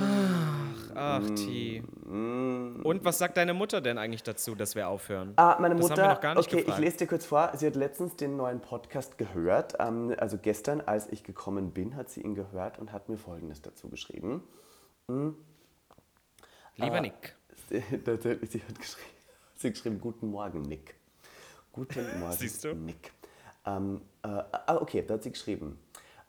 Ach, 0.00 0.90
ach 0.94 1.30
T. 1.34 1.82
Und 2.08 3.00
was 3.04 3.18
sagt 3.18 3.36
deine 3.36 3.54
Mutter 3.54 3.80
denn 3.80 3.98
eigentlich 3.98 4.22
dazu, 4.22 4.54
dass 4.54 4.74
wir 4.74 4.88
aufhören? 4.88 5.32
Ah, 5.36 5.56
meine 5.60 5.74
Das 5.76 5.88
Mutter, 5.88 6.12
okay, 6.36 6.56
gefragt. 6.56 6.68
ich 6.68 6.78
lese 6.78 6.96
dir 6.98 7.06
kurz 7.06 7.26
vor. 7.26 7.50
Sie 7.54 7.66
hat 7.66 7.76
letztens 7.76 8.16
den 8.16 8.36
neuen 8.36 8.60
Podcast 8.60 9.18
gehört. 9.18 9.74
Ähm, 9.78 10.14
also 10.18 10.27
gestern, 10.36 10.82
als 10.82 11.10
ich 11.10 11.24
gekommen 11.24 11.70
bin, 11.72 11.96
hat 11.96 12.10
sie 12.10 12.20
ihn 12.20 12.34
gehört 12.34 12.78
und 12.78 12.92
hat 12.92 13.08
mir 13.08 13.16
Folgendes 13.16 13.62
dazu 13.62 13.88
geschrieben. 13.88 14.42
Lieber 16.76 17.00
Nick. 17.00 17.34
Sie, 17.70 17.80
sie 17.80 18.62
hat 18.62 18.78
geschrieben, 18.78 19.10
sie 19.56 19.68
hat 19.68 19.74
geschrieben, 19.74 20.00
guten 20.00 20.30
Morgen, 20.30 20.62
Nick. 20.62 20.94
Guten 21.72 22.06
Morgen, 22.20 22.32
Siehst 22.32 22.64
du? 22.64 22.74
Nick. 22.74 23.12
Ähm, 23.66 24.00
äh, 24.22 24.28
ah, 24.28 24.76
okay, 24.76 25.04
da 25.06 25.14
hat 25.14 25.22
sie 25.22 25.32
geschrieben. 25.32 25.78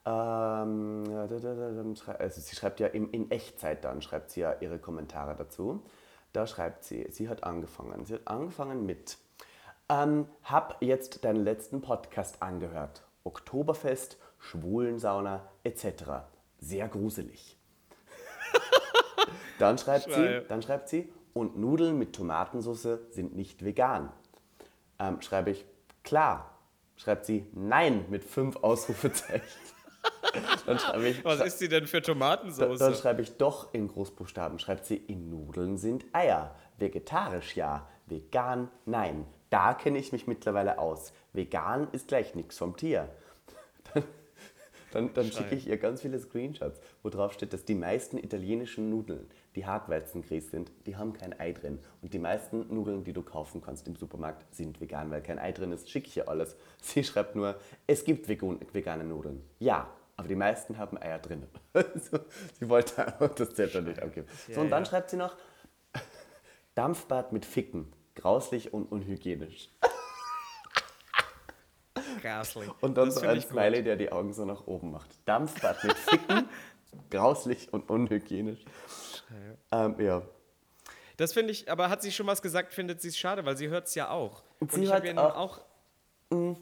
Ähm, 0.05 1.03
also 1.07 2.41
sie 2.41 2.55
schreibt 2.55 2.79
ja 2.79 2.87
in, 2.87 3.09
in 3.11 3.31
Echtzeit 3.31 3.85
dann, 3.85 4.01
schreibt 4.01 4.31
sie 4.31 4.41
ja 4.41 4.55
ihre 4.59 4.79
Kommentare 4.79 5.35
dazu. 5.35 5.83
Da 6.33 6.45
schreibt 6.45 6.83
sie, 6.83 7.07
sie 7.09 7.29
hat 7.29 7.43
angefangen. 7.43 8.05
Sie 8.05 8.15
hat 8.15 8.27
angefangen 8.27 8.85
mit, 8.85 9.17
ähm, 9.87 10.27
hab 10.43 10.81
jetzt 10.81 11.23
deinen 11.23 11.43
letzten 11.43 11.81
Podcast 11.81 12.41
angehört. 12.41 13.03
Oktoberfest, 13.29 14.17
Schwulensauna 14.39 15.47
etc. 15.63 16.25
Sehr 16.57 16.87
gruselig. 16.87 17.57
Dann 19.59 19.77
schreibt, 19.77 20.11
sie, 20.11 20.41
dann 20.47 20.61
schreibt 20.61 20.89
sie, 20.89 21.11
und 21.33 21.57
Nudeln 21.57 21.99
mit 21.99 22.15
Tomatensauce 22.15 22.87
sind 23.11 23.35
nicht 23.35 23.63
vegan. 23.63 24.11
Ähm, 24.97 25.21
schreibe 25.21 25.51
ich, 25.51 25.65
klar. 26.03 26.57
Schreibt 26.95 27.25
sie, 27.25 27.45
nein, 27.53 28.05
mit 28.09 28.23
fünf 28.23 28.55
Ausrufezeichen. 28.57 29.45
dann 30.65 30.79
schreibe 30.79 31.09
ich, 31.09 31.23
Was 31.23 31.41
ist 31.41 31.59
sie 31.59 31.67
denn 31.67 31.85
für 31.87 32.01
dann, 32.01 32.13
Tomatensauce? 32.13 32.79
dann 32.79 32.95
schreibe 32.95 33.21
ich 33.21 33.37
doch 33.37 33.73
in 33.73 33.89
Großbuchstaben. 33.89 34.57
Schreibt 34.59 34.85
sie, 34.85 34.97
in 34.97 35.29
Nudeln 35.29 35.77
sind 35.77 36.05
Eier. 36.13 36.55
Vegetarisch 36.77 37.55
ja, 37.55 37.87
vegan 38.07 38.69
nein. 38.85 39.25
Da 39.49 39.73
kenne 39.73 39.97
ich 39.97 40.11
mich 40.11 40.27
mittlerweile 40.27 40.79
aus. 40.79 41.11
Vegan 41.33 41.87
ist 41.91 42.07
gleich 42.07 42.35
nichts 42.35 42.57
vom 42.57 42.75
Tier. 42.77 43.09
Dann, 44.91 45.13
dann 45.13 45.31
schicke 45.31 45.53
ich 45.53 45.67
ihr 45.67 45.77
ganz 45.77 46.01
viele 46.01 46.17
Screenshots, 46.17 46.81
wo 47.03 47.09
drauf 47.09 47.33
steht, 47.33 47.53
dass 47.53 47.63
die 47.63 47.75
meisten 47.75 48.17
italienischen 48.17 48.89
Nudeln, 48.89 49.29
die 49.55 49.67
Hartweizengrieß 49.67 50.49
sind, 50.49 50.71
die 50.87 50.95
haben 50.97 51.13
kein 51.13 51.39
Ei 51.39 51.51
drin. 51.51 51.77
Und 52.01 52.11
die 52.15 52.17
meisten 52.17 52.73
Nudeln, 52.73 53.03
die 53.03 53.13
du 53.13 53.21
kaufen 53.21 53.61
kannst 53.61 53.87
im 53.87 53.95
Supermarkt, 53.95 54.51
sind 54.55 54.81
vegan, 54.81 55.11
weil 55.11 55.21
kein 55.21 55.37
Ei 55.37 55.51
drin 55.51 55.71
ist. 55.71 55.91
Schicke 55.91 56.07
ich 56.07 56.17
ihr 56.17 56.27
alles. 56.27 56.55
Sie 56.81 57.03
schreibt 57.03 57.35
nur, 57.35 57.59
es 57.85 58.03
gibt 58.03 58.27
vegan- 58.27 58.59
vegane 58.73 59.03
Nudeln. 59.03 59.43
Ja, 59.59 59.93
aber 60.17 60.27
die 60.27 60.35
meisten 60.35 60.79
haben 60.79 60.97
Eier 60.97 61.19
drin. 61.19 61.43
Also, 61.73 62.19
sie 62.59 62.67
wollte 62.67 63.05
einfach 63.05 63.35
das 63.35 63.53
Zettel 63.53 63.83
nicht 63.83 64.01
abgeben. 64.01 64.27
So, 64.51 64.61
und 64.61 64.71
dann 64.71 64.85
schreibt 64.87 65.11
sie 65.11 65.17
noch, 65.17 65.35
Dampfbad 66.73 67.31
mit 67.31 67.45
Ficken. 67.45 67.93
Grauslich 68.15 68.73
und 68.73 68.91
unhygienisch. 68.91 69.69
Gasling. 72.21 72.69
Und 72.81 72.97
dann 72.97 73.05
das 73.07 73.15
so 73.15 73.21
ein 73.27 73.37
ich 73.37 73.43
gut. 73.43 73.51
Smiley, 73.53 73.83
der 73.83 73.95
die 73.95 74.11
Augen 74.11 74.33
so 74.33 74.45
nach 74.45 74.67
oben 74.67 74.91
macht. 74.91 75.09
Dampfbad 75.25 75.83
mit 75.83 75.93
Ficken, 75.97 76.49
grauslich 77.09 77.71
und 77.73 77.89
unhygienisch. 77.89 78.63
Ähm, 79.71 79.95
ja. 79.99 80.21
Das 81.17 81.33
finde 81.33 81.51
ich, 81.51 81.69
aber 81.71 81.89
hat 81.89 82.01
sie 82.01 82.11
schon 82.11 82.27
was 82.27 82.41
gesagt, 82.41 82.73
findet 82.73 83.01
sie 83.01 83.09
es 83.09 83.17
schade, 83.17 83.43
weil 83.45 83.57
sie 83.57 83.67
hört 83.67 83.87
es 83.87 83.95
ja 83.95 84.09
auch. 84.09 84.41
Und 84.59 84.71
sie 84.71 84.81
ich 84.83 84.87
hört 84.87 84.97
habe 84.97 85.07
ja 85.07 85.13
nun 85.13 85.25
auch- 85.25 85.59
auch. 86.31 86.59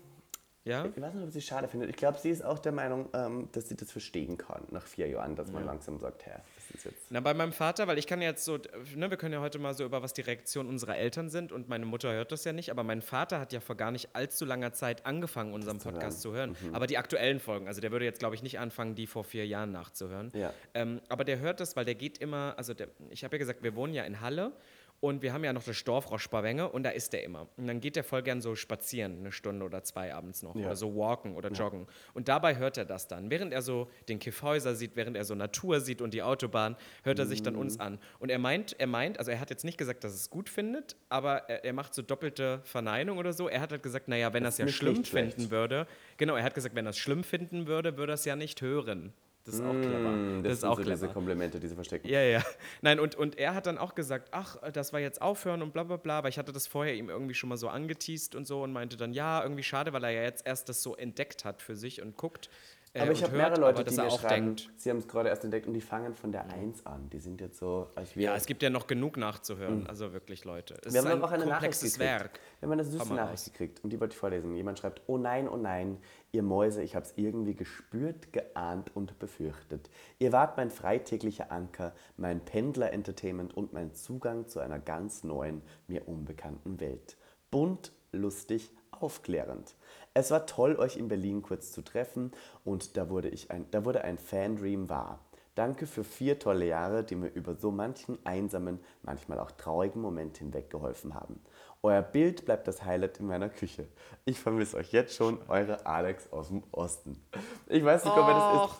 Ja? 0.68 0.86
Ich 0.86 1.02
weiß 1.02 1.14
nicht, 1.14 1.24
ob 1.24 1.32
sie 1.32 1.40
es 1.40 1.46
schade 1.46 1.68
findet. 1.68 1.90
Ich 1.90 1.96
glaube, 1.96 2.18
sie 2.20 2.30
ist 2.30 2.44
auch 2.44 2.60
der 2.60 2.72
Meinung, 2.72 3.10
ähm, 3.14 3.50
dass 3.54 3.70
sie 3.70 3.76
das 3.76 3.92
verstehen 3.92 4.38
kann 4.38 4.64
nach 4.72 4.86
vier 4.86 5.08
Jahren, 5.08 5.36
dass 5.36 5.52
man 5.52 5.66
langsam 5.66 6.00
sagt, 6.00 6.26
hä, 6.26 6.32
das 6.56 6.76
ist 6.76 6.86
jetzt. 6.86 7.06
Na, 7.10 7.20
bei 7.20 7.34
meinem 7.34 7.54
Vater, 7.54 7.88
weil 7.88 7.98
ich 7.98 8.08
kann 8.08 8.22
jetzt 8.22 8.44
so, 8.44 8.58
ne, 8.96 9.10
wir 9.10 9.18
können 9.18 9.34
ja 9.34 9.42
heute 9.42 9.60
mal 9.60 9.74
so 9.74 9.86
über 9.86 10.02
was 10.04 10.14
die 10.14 10.22
Reaktion 10.22 10.68
unserer 10.68 10.98
Eltern 10.98 11.30
sind 11.30 11.52
und 11.52 11.70
meine 11.70 11.86
Mutter 11.86 12.12
hört 12.12 12.32
das 12.32 12.44
ja 12.44 12.54
nicht, 12.54 12.70
aber 12.70 12.84
mein 12.84 13.02
Vater 13.02 13.40
hat 13.40 13.54
ja 13.54 13.60
vor 13.60 13.76
gar 13.76 13.92
nicht 13.92 14.10
allzu 14.14 14.46
langer 14.46 14.74
Zeit 14.74 15.06
angefangen, 15.06 15.54
unseren 15.54 15.80
Podcast 15.80 16.22
zu 16.22 16.34
hören. 16.34 16.56
Mhm. 16.62 16.76
Aber 16.76 16.88
die 16.88 16.98
aktuellen 16.98 17.40
Folgen, 17.40 17.68
also 17.68 17.82
der 17.82 17.92
würde 17.92 18.06
jetzt, 18.06 18.20
glaube 18.20 18.36
ich, 18.36 18.44
nicht 18.44 18.60
anfangen, 18.60 18.96
die 18.96 19.08
vor 19.08 19.24
vier 19.24 19.48
Jahren 19.48 19.72
nachzuhören. 19.72 20.32
Ja. 20.34 20.54
Ähm, 20.74 21.02
aber 21.10 21.24
der 21.24 21.40
hört 21.40 21.60
das, 21.60 21.76
weil 21.76 21.86
der 21.86 21.96
geht 21.96 22.18
immer, 22.18 22.54
also 22.58 22.74
der, 22.74 22.90
ich 23.10 23.24
habe 23.24 23.36
ja 23.36 23.40
gesagt, 23.40 23.64
wir 23.64 23.76
wohnen 23.76 23.94
ja 23.94 24.04
in 24.04 24.22
Halle 24.22 24.52
Und 25.00 25.22
wir 25.22 25.32
haben 25.32 25.44
ja 25.44 25.54
noch 25.54 25.64
das 25.64 25.84
Dorf 25.84 26.10
Rochbawenge 26.10 26.70
und 26.70 26.82
da 26.82 26.90
ist 26.90 27.14
der 27.14 27.24
immer. 27.24 27.48
Und 27.56 27.68
dann 27.68 27.80
geht 27.80 27.96
der 27.96 28.04
voll 28.04 28.24
gern 28.24 28.42
so 28.42 28.56
spazieren, 28.56 29.20
eine 29.20 29.32
Stunde 29.32 29.64
oder 29.64 29.84
zwei 29.84 30.12
abends 30.14 30.42
noch. 30.42 30.56
Ja. 30.56 30.66
Oder 30.66 30.76
so 30.76 30.96
walken 30.96 31.36
oder 31.36 31.52
joggen. 31.52 31.86
Und 32.16 32.28
dabei 32.28 32.56
hört 32.58 32.78
er 32.80 32.86
das 32.86 33.08
dann. 33.08 33.30
Während 33.30 33.54
er 33.54 33.62
so 33.62 33.90
den 34.10 34.18
Kiffhäuser 34.18 34.74
sieht, 34.74 34.96
während 34.96 35.16
er 35.16 35.24
so 35.24 35.36
Natur 35.36 35.82
sieht 35.82 36.02
und 36.02 36.16
die 36.16 36.24
Autobahn, 36.24 36.76
hört 37.04 37.20
er 37.20 37.28
sich 37.28 37.44
dann 37.44 37.54
Mhm. 37.54 37.60
uns 37.60 37.80
an. 37.80 38.00
Und 38.18 38.30
er 38.32 38.40
meint, 38.40 38.76
er 38.80 38.88
meint, 38.88 39.20
also 39.20 39.30
er 39.30 39.40
hat 39.40 39.52
jetzt 39.52 39.64
nicht 39.66 39.78
gesagt, 39.78 40.04
dass 40.04 40.14
er 40.14 40.16
es 40.16 40.30
gut 40.32 40.50
findet, 40.50 40.96
aber 41.10 41.48
er, 41.48 41.64
er 41.64 41.74
macht 41.74 41.94
so 41.94 42.02
doppelte 42.02 42.62
Verneinung 42.64 43.20
oder 43.20 43.34
so. 43.34 43.48
Er 43.48 43.62
hat 43.62 43.72
halt 43.72 43.84
gesagt, 43.84 44.08
naja, 44.08 44.34
wenn 44.34 44.44
er 44.44 44.50
es 44.50 44.58
ja 44.58 44.68
schlimm 44.68 45.04
finden 45.04 45.52
würde, 45.52 45.86
genau, 46.18 46.36
er 46.36 46.44
hat 46.44 46.56
gesagt, 46.56 46.74
wenn 46.74 46.88
es 46.88 46.98
schlimm 46.98 47.24
finden 47.24 47.68
würde, 47.68 47.98
würde 47.98 48.14
er 48.14 48.16
es 48.16 48.26
ja 48.26 48.36
nicht 48.36 48.62
hören. 48.64 49.14
Das 49.48 49.56
ist 49.56 49.64
auch 49.64 49.72
clever. 49.72 50.12
Mm, 50.12 50.44
Das, 50.44 50.54
ist 50.54 50.60
sind 50.60 50.70
auch 50.70 50.76
so 50.76 50.84
clever. 50.84 50.96
diese 50.98 51.08
Komplimente, 51.08 51.60
diese 51.60 51.74
verstecken. 51.76 52.08
Ja, 52.10 52.22
ja. 52.22 52.44
Nein, 52.82 53.00
und, 53.00 53.16
und 53.16 53.38
er 53.38 53.56
hat 53.56 53.66
dann 53.66 53.78
auch 53.78 53.96
gesagt, 53.96 54.28
ach, 54.32 54.58
das 54.74 54.92
war 54.92 55.00
jetzt 55.00 55.22
aufhören 55.22 55.62
und 55.62 55.72
bla 55.72 55.84
bla 55.84 55.96
bla, 55.96 56.18
aber 56.18 56.28
ich 56.28 56.38
hatte 56.38 56.52
das 56.52 56.68
vorher 56.68 56.96
ihm 56.96 57.10
irgendwie 57.10 57.34
schon 57.34 57.48
mal 57.48 57.56
so 57.56 57.70
angeteased 57.70 58.36
und 58.36 58.46
so 58.46 58.62
und 58.62 58.74
meinte 58.74 58.98
dann, 58.98 59.14
ja, 59.14 59.42
irgendwie 59.42 59.64
schade, 59.64 59.94
weil 59.94 60.04
er 60.04 60.12
ja 60.12 60.24
jetzt 60.24 60.46
erst 60.46 60.68
das 60.68 60.84
so 60.84 60.96
entdeckt 60.98 61.46
hat 61.46 61.62
für 61.62 61.78
sich 61.78 62.02
und 62.02 62.18
guckt. 62.18 62.50
Äh, 62.94 63.02
Aber 63.02 63.12
ich 63.12 63.24
habe 63.24 63.36
mehrere 63.36 63.60
Leute, 63.60 63.84
die 63.84 63.96
mir 63.96 64.04
auch 64.08 64.20
schreiben, 64.20 64.56
denkt, 64.56 64.70
sie 64.78 64.90
haben 64.90 64.98
es 64.98 65.08
gerade 65.08 65.30
erst 65.30 65.44
entdeckt 65.44 65.68
und 65.68 65.74
die 65.74 65.82
fangen 65.82 66.16
von 66.16 66.32
der 66.32 66.50
1 66.52 66.86
an. 66.86 67.10
Die 67.10 67.20
sind 67.20 67.42
jetzt 67.42 67.60
so, 67.60 67.88
als 67.96 68.16
wir. 68.16 68.24
ja, 68.26 68.36
es 68.36 68.46
gibt 68.46 68.64
ja 68.64 68.70
noch 68.70 68.88
genug 68.88 69.18
nachzuhören, 69.18 69.88
also 69.88 70.14
wirklich, 70.14 70.46
Leute. 70.46 70.76
Es 70.84 70.92
Mhm. 70.92 70.94
wir 70.94 71.00
ist 71.02 71.06
haben 71.08 71.12
ein 71.20 71.24
auch 71.24 71.32
eine 71.32 71.46
Nachricht 71.46 71.52
komplexes 71.54 71.94
gekriegt. 71.94 72.10
Werk. 72.22 72.40
Wir 72.60 72.68
haben 72.68 72.74
eine 72.74 72.84
süße 72.84 73.14
Nachricht 73.14 73.32
raus. 73.32 73.46
gekriegt 73.52 73.84
und 73.84 73.90
die 73.92 74.00
wollte 74.00 74.14
ich 74.14 74.20
vorlesen. 74.20 74.56
Jemand 74.56 74.80
schreibt, 74.80 75.02
oh 75.08 75.18
nein, 75.18 75.48
oh 75.48 75.58
nein, 75.58 75.98
ihr 76.32 76.44
Mäuse, 76.44 76.82
ich 76.84 76.96
habe 76.96 77.06
es 77.06 77.14
irgendwie 77.16 77.56
gespürt, 77.56 78.34
geahnt 78.34 78.96
und 78.96 79.18
befürchtet. 79.20 79.90
Ihr 80.20 80.32
wart 80.32 80.58
mein 80.58 80.70
freitäglicher 80.70 81.52
Anker, 81.52 81.94
mein 82.18 82.40
Pendler-Entertainment 82.46 83.56
und 83.56 83.74
mein 83.74 83.94
Zugang 83.94 84.48
zu 84.48 84.60
einer 84.60 84.80
ganz 84.80 85.24
neuen, 85.24 85.62
mir 85.88 86.08
unbekannten 86.08 86.80
Welt. 86.80 87.18
Bunt, 87.52 87.92
lustig, 88.12 88.72
aufklärend. 88.92 89.76
Es 90.20 90.32
war 90.32 90.48
toll, 90.48 90.78
euch 90.78 90.98
in 90.98 91.10
Berlin 91.10 91.44
kurz 91.44 91.72
zu 91.72 91.84
treffen 91.84 92.32
und 92.66 92.98
da 92.98 93.08
wurde, 93.08 93.30
ich 93.30 93.52
ein, 93.52 93.70
da 93.70 93.86
wurde 93.86 94.04
ein 94.04 94.18
Fan-Dream 94.18 94.90
wahr. 94.90 95.20
Danke 95.58 95.88
für 95.88 96.04
vier 96.04 96.38
tolle 96.38 96.68
Jahre, 96.68 97.04
die 97.04 97.16
mir 97.16 97.30
über 97.30 97.56
so 97.56 97.72
manchen 97.72 98.20
einsamen, 98.24 98.80
manchmal 99.02 99.40
auch 99.40 99.50
traurigen 99.50 100.00
Moment 100.04 100.38
hinweg 100.38 100.70
geholfen 100.70 101.16
haben. 101.16 101.42
Euer 101.82 102.04
Bild 102.04 102.46
bleibt 102.46 102.68
das 102.68 102.86
Highlight 102.86 103.20
in 103.20 103.26
meiner 103.26 103.50
Küche. 103.50 103.88
Ich 104.26 104.40
vermisse 104.40 104.78
euch 104.78 104.92
jetzt 104.92 105.16
schon, 105.16 105.40
eure 105.48 105.84
Alex 105.88 106.32
aus 106.32 106.50
dem 106.50 106.64
Osten. 106.72 107.20
Ich 107.66 107.84
weiß 107.84 108.06
nicht, 108.06 108.16
ob 108.16 108.28
wer 108.28 108.34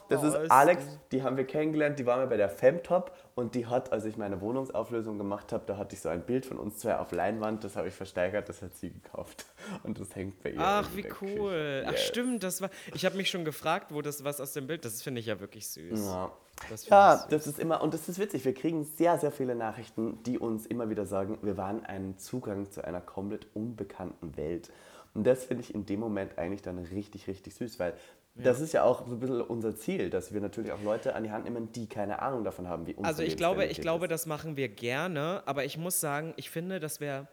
das 0.10 0.24
ist. 0.24 0.36
Das 0.36 0.44
ist. 0.44 0.52
Alex, 0.52 0.84
die 1.12 1.24
haben 1.24 1.36
wir 1.36 1.46
kennengelernt, 1.46 1.98
die 1.98 2.06
war 2.06 2.18
mir 2.18 2.28
bei 2.28 2.38
der 2.38 2.50
Femtop 2.50 3.12
und 3.34 3.56
die 3.56 3.66
hat, 3.66 3.92
als 3.92 4.06
ich 4.06 4.18
meine 4.18 4.40
Wohnungsauflösung 4.42 5.18
gemacht 5.18 5.54
habe, 5.54 5.64
da 5.66 5.78
hatte 5.78 5.96
ich 5.96 6.02
so 6.02 6.10
ein 6.10 6.22
Bild 6.28 6.46
von 6.46 6.60
uns 6.60 6.78
zwei 6.78 6.98
auf 6.98 7.12
Leinwand, 7.12 7.64
das 7.64 7.76
habe 7.76 7.88
ich 7.88 7.96
versteigert, 7.96 8.50
das 8.50 8.62
hat 8.62 8.76
sie 8.76 8.92
gekauft. 8.92 9.46
Und 9.82 10.00
das 10.00 10.16
hängt 10.16 10.44
bei 10.44 10.52
ihr. 10.52 10.60
Ach, 10.60 10.88
wie 10.94 11.06
cool. 11.22 11.50
Küche. 11.50 11.84
Ach, 11.88 11.92
Yes. 11.94 12.06
stimmt, 12.06 12.44
das 12.44 12.62
war. 12.62 12.70
Ich 12.94 13.04
habe 13.04 13.18
mich 13.18 13.32
schon 13.32 13.46
gefragt, 13.46 13.88
wo 13.92 14.04
das 14.04 14.24
was 14.24 14.40
aus 14.40 14.54
dem 14.54 14.68
Bild. 14.68 14.86
Das 14.86 15.02
finde 15.02 15.22
ich 15.22 15.26
ja 15.26 15.40
wirklich 15.40 15.68
süß. 15.70 16.06
Ja. 16.06 16.32
Das 16.70 16.88
Ja, 16.88 17.26
das 17.30 17.48
ist 17.48 17.60
immer, 17.60 17.82
und 17.82 17.94
das 17.94 18.10
ist 18.10 18.20
witzig, 18.20 18.46
wir 18.46 18.54
kriegen 18.54 18.84
sehr, 18.84 19.18
sehr 19.18 19.32
viele 19.32 19.56
Nachrichten, 19.56 20.22
die 20.24 20.38
uns 20.40 20.66
immer 20.66 20.90
wieder 20.90 21.06
sagen, 21.06 21.38
wir 21.42 21.58
waren 21.58 21.86
einen 21.86 22.18
Zugang 22.18 22.72
zu 22.72 22.84
einer 22.84 23.02
komplett 23.02 23.48
unbekannten 23.54 24.36
Welt. 24.38 24.72
Und 25.14 25.26
das 25.26 25.46
finde 25.46 25.64
ich 25.64 25.74
in 25.74 25.86
dem 25.86 26.00
Moment 26.00 26.38
eigentlich 26.38 26.62
dann 26.62 26.78
richtig, 26.78 27.28
richtig 27.28 27.56
süß, 27.56 27.80
weil 27.80 27.94
das 28.36 28.60
ist 28.60 28.74
ja 28.74 28.84
auch 28.84 29.08
so 29.08 29.14
ein 29.14 29.20
bisschen 29.20 29.42
unser 29.42 29.76
Ziel, 29.76 30.10
dass 30.10 30.32
wir 30.32 30.42
natürlich 30.42 30.72
auch 30.72 30.82
Leute 30.84 31.16
an 31.16 31.24
die 31.24 31.32
Hand 31.32 31.46
nehmen, 31.46 31.72
die 31.72 31.88
keine 31.88 32.22
Ahnung 32.22 32.44
davon 32.44 32.68
haben, 32.68 32.86
wie 32.86 32.94
unsere 32.94 33.08
Also 33.08 33.24
ich 33.24 33.36
glaube, 33.36 33.66
ich 33.66 33.82
glaube, 33.82 34.08
das 34.08 34.26
machen 34.28 34.58
wir 34.58 34.70
gerne, 34.70 35.42
aber 35.46 35.66
ich 35.66 35.78
muss 35.78 36.00
sagen, 36.00 36.34
ich 36.38 36.50
finde, 36.50 36.80
dass 36.80 37.00
wir 37.00 37.28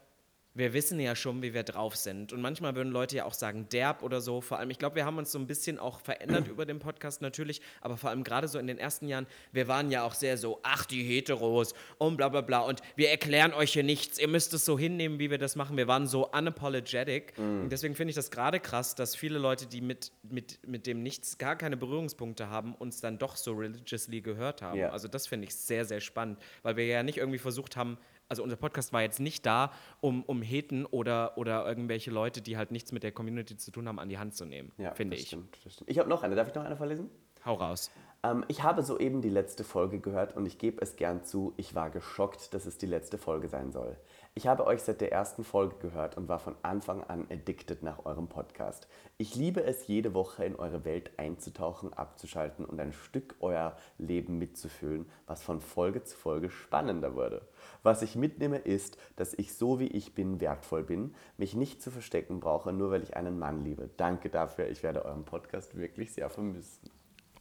wir 0.55 0.73
wissen 0.73 1.01
ja 1.01 1.17
schon, 1.17 1.43
wie 1.43 1.53
wir 1.53 1.65
drauf 1.65 1.97
sind. 1.97 2.33
Und 2.33 2.41
manchmal 2.41 2.77
würden 2.77 2.93
Leute 2.93 3.17
ja 3.17 3.25
auch 3.25 3.35
sagen, 3.35 3.69
derb 3.71 4.03
oder 4.03 4.21
so. 4.21 4.41
Vor 4.41 4.59
allem, 4.59 4.71
ich 4.71 4.79
glaube, 4.79 4.97
wir 4.97 5.05
haben 5.05 5.19
uns 5.19 5.33
so 5.33 5.39
ein 5.39 5.49
bisschen 5.49 5.81
auch 5.81 6.01
verändert 6.01 6.47
über 6.49 6.65
den 6.65 6.79
Podcast 6.79 7.23
natürlich, 7.23 7.61
aber 7.81 7.97
vor 7.97 8.11
allem 8.11 8.23
gerade 8.23 8.47
so 8.47 8.61
in 8.61 8.69
den 8.69 8.79
ersten 8.79 9.09
Jahren, 9.09 9.27
wir 9.51 9.67
waren 9.67 9.91
ja 9.91 10.05
auch 10.05 10.15
sehr 10.15 10.39
so, 10.39 10.61
ach, 10.63 10.87
die 10.87 11.03
Heteros 11.03 11.75
und 11.99 12.17
bla 12.17 12.29
bla 12.29 12.41
bla. 12.41 12.61
Und 12.61 12.83
wir 12.95 13.11
erklären 13.11 13.53
euch 13.53 13.73
hier 13.73 13.83
nichts, 13.83 14.19
ihr 14.19 14.29
müsst 14.29 14.55
es 14.55 14.65
so 14.65 14.79
hinnehmen, 14.79 15.19
wie 15.19 15.31
wir 15.31 15.39
das 15.39 15.57
machen. 15.57 15.77
Wir 15.77 15.89
waren 15.89 16.07
so 16.07 16.29
unapologetic. 16.31 17.35
Und 17.37 17.71
deswegen 17.71 17.97
finde 17.97 18.11
ich 18.11 18.17
das 18.17 18.31
gerade 18.31 18.61
krass, 18.61 18.95
dass 18.95 19.17
viele 19.17 19.39
Leute, 19.39 19.67
die 19.67 19.81
mit, 19.81 20.13
mit, 20.23 20.61
mit 20.67 20.87
dem 20.87 21.03
nichts, 21.03 21.37
gar 21.39 21.57
keine 21.57 21.77
Berührungspunkte 21.77 22.49
haben, 22.49 22.75
uns 22.77 23.01
dann 23.01 23.19
doch 23.19 23.37
so 23.37 23.53
religiously 23.53 24.21
gehört 24.21 24.63
haben. 24.63 24.79
Ja. 24.79 24.91
Also 24.91 25.09
das 25.09 25.27
finde 25.27 25.49
ich 25.49 25.55
sehr, 25.57 25.85
sehr 25.85 26.01
spannend, 26.01 26.39
weil 26.63 26.77
wir 26.77 26.87
ja 26.87 27.03
nicht 27.03 27.19
irgendwie 27.19 27.39
versucht 27.39 27.77
haben, 27.77 27.99
also 28.29 28.43
unser 28.43 28.57
Podcast 28.57 28.93
war 28.93 29.03
jetzt 29.03 29.21
nicht 29.21 29.47
da, 29.47 29.73
um, 30.01 30.23
um 30.25 30.43
Heten 30.43 30.87
oder, 30.87 31.37
oder 31.37 31.67
irgendwelche 31.67 32.11
Leute, 32.11 32.43
die 32.43 32.57
halt 32.57 32.71
nichts 32.71 32.93
mit 32.93 33.03
der 33.03 33.13
Community 33.13 33.57
zu 33.57 33.71
tun 33.71 33.89
haben, 33.89 33.99
an 33.99 34.09
die 34.09 34.19
Hand 34.19 34.35
zu 34.35 34.45
nehmen, 34.45 34.73
ja, 34.79 34.95
finde 34.95 35.17
ich. 35.17 35.29
Stimmt, 35.29 35.57
stimmt. 35.57 35.91
Ich 35.91 35.99
habe 35.99 36.09
noch 36.09 36.23
eine. 36.23 36.35
Darf 36.35 36.49
ich 36.49 36.55
noch 36.55 36.65
eine 36.65 36.77
vorlesen? 36.77 37.11
Hau 37.45 37.55
raus. 37.55 37.91
Ähm, 38.23 38.45
ich 38.49 38.63
habe 38.63 38.83
soeben 38.83 39.21
die 39.21 39.29
letzte 39.29 39.65
Folge 39.65 40.01
gehört 40.01 40.37
und 40.37 40.47
ich 40.47 40.59
gebe 40.59 40.81
es 40.81 40.97
gern 40.97 41.25
zu, 41.25 41.53
ich 41.57 41.75
war 41.75 41.91
geschockt, 41.91 42.55
dass 42.55 42.67
es 42.67 42.79
die 42.79 42.87
letzte 42.87 43.19
Folge 43.19 43.49
sein 43.49 43.71
soll. 43.71 43.97
Ich 44.37 44.49
habe 44.49 44.67
euch 44.67 44.83
seit 44.83 45.01
der 45.01 45.13
ersten 45.13 45.45
Folge 45.45 45.77
gehört 45.77 46.17
und 46.17 46.29
war 46.29 46.41
von 46.41 46.57
Anfang 46.63 47.05
an 47.05 47.29
addicted 47.31 47.85
nach 47.85 48.05
eurem 48.05 48.27
Podcast. 48.27 48.89
Ich 49.17 49.37
liebe 49.37 49.63
es, 49.63 49.87
jede 49.87 50.13
Woche 50.13 50.45
in 50.45 50.57
eure 50.57 50.85
Welt 50.85 51.13
einzutauchen, 51.19 51.93
abzuschalten 51.93 52.65
und 52.65 52.81
ein 52.81 52.93
Stück 52.93 53.37
euer 53.39 53.77
Leben 53.97 54.39
mitzufühlen, 54.39 55.09
was 55.29 55.45
von 55.45 55.61
Folge 55.61 56.03
zu 56.03 56.17
Folge 56.17 56.51
spannender 56.51 57.15
wurde. 57.15 57.43
Was 57.85 58.03
ich 58.03 58.17
mitnehme 58.17 58.59
ist, 58.59 58.99
dass 59.15 59.35
ich 59.35 59.55
so 59.55 59.79
wie 59.79 59.87
ich 59.87 60.17
bin 60.17 60.41
wertvoll 60.41 60.83
bin, 60.83 61.15
mich 61.37 61.55
nicht 61.55 61.81
zu 61.81 61.93
verstecken 61.93 62.41
brauche, 62.41 62.73
nur 62.73 62.91
weil 62.91 63.05
ich 63.05 63.17
einen 63.17 63.39
Mann 63.39 63.63
liebe. 63.63 63.91
Danke 63.97 64.31
dafür, 64.31 64.67
ich 64.67 64.83
werde 64.83 65.05
euren 65.05 65.25
Podcast 65.25 65.77
wirklich 65.77 66.13
sehr 66.13 66.29
vermissen. 66.29 66.91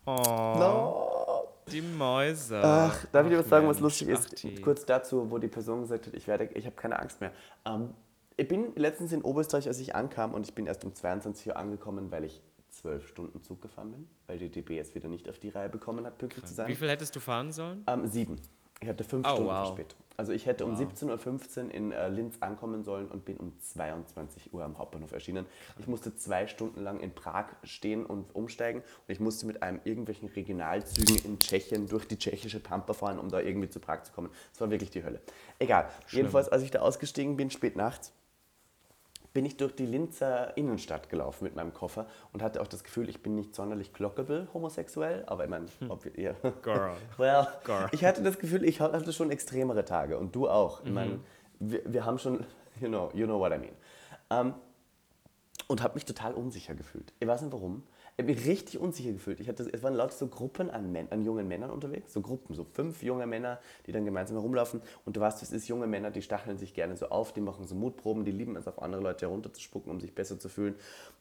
Oh, 0.06 1.33
die 1.72 1.82
Mäuse. 1.82 2.60
Ach, 2.64 3.06
darf 3.12 3.26
ich 3.26 3.32
dir 3.34 3.40
was 3.40 3.50
sagen, 3.50 3.68
was 3.68 3.80
lustig 3.80 4.10
ach, 4.14 4.20
ist? 4.20 4.44
die. 4.44 4.56
Kurz 4.62 4.86
dazu, 4.86 5.30
wo 5.32 5.38
die 5.38 5.48
Person 5.48 5.82
gesagt 5.82 6.08
hat, 6.08 6.14
ich 6.14 6.28
werde, 6.28 6.46
ich 6.54 6.66
habe 6.66 6.76
keine 6.76 7.00
Angst 7.00 7.22
mehr. 7.22 7.32
Ähm, 7.66 7.90
ich 8.38 8.48
bin 8.48 8.74
letztens 8.76 9.12
in 9.12 9.22
Oberösterreich, 9.22 9.68
als 9.68 9.80
ich 9.80 9.96
ankam 9.96 10.34
und 10.34 10.48
ich 10.48 10.56
bin 10.56 10.66
erst 10.66 10.84
um 10.86 10.94
22 10.94 11.48
Uhr 11.48 11.58
angekommen, 11.58 12.12
weil 12.12 12.24
ich 12.24 12.42
zwölf 12.70 13.08
Stunden 13.08 13.42
Zug 13.44 13.62
gefahren 13.62 13.92
bin, 13.92 14.08
weil 14.28 14.40
die 14.40 14.50
DB 14.50 14.80
es 14.80 14.96
wieder 14.96 15.08
nicht 15.08 15.30
auf 15.30 15.38
die 15.38 15.50
Reihe 15.50 15.70
bekommen 15.70 16.06
hat, 16.06 16.18
pünktlich 16.18 16.44
zu 16.46 16.54
sein. 16.54 16.68
Wie 16.68 16.76
viel 16.76 16.90
hättest 16.90 17.16
du 17.16 17.20
fahren 17.20 17.52
sollen? 17.52 17.84
Ähm, 17.88 18.08
sieben. 18.08 18.40
Ich 18.82 18.90
hatte 18.90 19.04
fünf 19.04 19.26
Oh, 19.28 19.32
Stunden 19.32 19.50
wow. 19.50 19.68
Verspätung. 19.68 20.00
Also 20.16 20.32
ich 20.32 20.46
hätte 20.46 20.66
um 20.66 20.76
17.15 20.76 21.66
Uhr 21.66 21.74
in 21.74 21.92
äh, 21.92 22.08
Linz 22.10 22.38
ankommen 22.40 22.84
sollen 22.84 23.08
und 23.08 23.26
bin 23.26 23.38
um 23.38 23.60
22 23.60 24.54
Uhr 24.54 24.64
am 24.64 24.78
Hauptbahnhof 24.78 25.12
erschienen. 25.12 25.46
Ich 25.80 25.88
musste 25.88 26.16
zwei 26.16 26.48
Stunden 26.48 26.82
lang 26.82 27.00
in 27.00 27.14
Prag 27.14 27.48
stehen 27.64 28.06
und 28.06 28.36
umsteigen 28.36 28.82
und 28.82 29.12
ich 29.12 29.20
musste 29.20 29.48
mit 29.48 29.64
einem 29.64 29.80
irgendwelchen 29.84 30.30
Regionalzügen 30.30 31.18
in 31.26 31.40
Tschechien 31.40 31.88
durch 31.88 32.08
die 32.08 32.18
tschechische 32.18 32.60
Pampa 32.60 32.94
fahren, 32.94 33.20
um 33.20 33.30
da 33.30 33.40
irgendwie 33.40 33.70
zu 33.70 33.80
Prag 33.80 34.04
zu 34.04 34.14
kommen. 34.14 34.30
Es 34.54 34.62
war 34.62 34.70
wirklich 34.70 34.92
die 34.92 35.04
Hölle. 35.04 35.22
Egal. 35.60 35.90
Jedenfalls, 36.10 36.50
als 36.50 36.64
ich 36.64 36.72
da 36.72 36.80
ausgestiegen 36.80 37.36
bin, 37.36 37.50
spät 37.50 37.76
nachts, 37.76 38.14
bin 39.34 39.46
ich 39.46 39.58
durch 39.58 39.76
die 39.76 39.86
Linzer 39.86 40.56
Innenstadt 40.58 41.10
gelaufen 41.10 41.44
mit 41.44 41.56
meinem 41.56 41.74
Koffer 41.74 42.06
und 42.32 42.44
hatte 42.44 42.62
auch 42.62 42.68
das 42.68 42.84
Gefühl, 42.84 43.10
ich 43.10 43.24
bin 43.24 43.34
nicht 43.36 43.56
sonderlich 43.56 43.92
clockable 43.92 44.48
homosexuell, 44.54 45.24
aber 45.26 45.44
ich 45.44 45.50
meine, 45.50 45.66
ob 45.90 46.06
wir 46.06 46.16
eher. 46.16 46.36
Girl. 46.62 46.92
well, 47.18 47.48
Girl. 47.64 47.88
ich 47.92 48.06
hatte 48.06 48.22
das 48.22 48.38
Gefühl, 48.38 48.64
ich 48.64 48.80
hatte 48.80 49.12
schon 49.12 49.32
extremere 49.32 49.86
Tage 49.86 50.20
und 50.20 50.36
du 50.36 50.48
auch. 50.48 50.84
Ich 50.86 50.92
meine, 50.92 51.20
wir, 51.60 51.82
wir 51.86 52.06
haben 52.06 52.20
schon, 52.20 52.46
you 52.80 52.88
know, 52.88 53.10
you 53.14 53.26
know 53.26 53.40
what 53.40 53.52
I 53.52 53.58
mean. 53.58 53.74
Ähm, 54.30 54.54
und 55.68 55.82
habe 55.82 55.96
mich 55.96 56.06
total 56.06 56.34
unsicher 56.34 56.76
gefühlt. 56.76 57.14
Ich 57.20 57.28
weiß 57.28 57.42
nicht 57.42 57.54
warum. 57.54 57.84
Ich 58.16 58.24
habe 58.24 58.32
mich 58.32 58.46
richtig 58.46 58.80
unsicher 58.80 59.12
gefühlt. 59.12 59.40
Ich 59.40 59.50
hatte, 59.50 59.68
es 59.74 59.82
waren 59.82 59.96
lauter 59.96 60.14
so 60.14 60.28
Gruppen 60.28 60.70
an, 60.70 60.92
Män 60.92 61.08
an 61.10 61.24
jungen 61.24 61.48
Männern 61.48 61.72
unterwegs, 61.72 62.14
so 62.14 62.22
Gruppen, 62.22 62.54
so 62.54 62.64
fünf 62.64 63.02
junge 63.02 63.26
Männer, 63.26 63.60
die 63.88 63.92
dann 63.92 64.06
gemeinsam 64.06 64.38
herumlaufen. 64.38 64.82
Und 65.04 65.18
du 65.18 65.22
weißt, 65.22 65.42
es 65.42 65.52
ist 65.52 65.68
junge 65.68 65.88
Männer, 65.88 66.12
die 66.12 66.22
stacheln 66.22 66.60
sich 66.60 66.76
gerne 66.76 66.96
so 66.96 67.08
auf, 67.08 67.34
die 67.34 67.42
machen 67.42 67.66
so 67.66 67.74
Mutproben, 67.74 68.24
die 68.24 68.32
lieben 68.32 68.56
es, 68.56 68.68
auf 68.68 68.80
andere 68.84 69.02
Leute 69.02 69.26
herunterzuspucken, 69.26 69.92
um 69.92 70.00
sich 70.00 70.14
besser 70.14 70.38
zu 70.38 70.48
fühlen. 70.48 70.76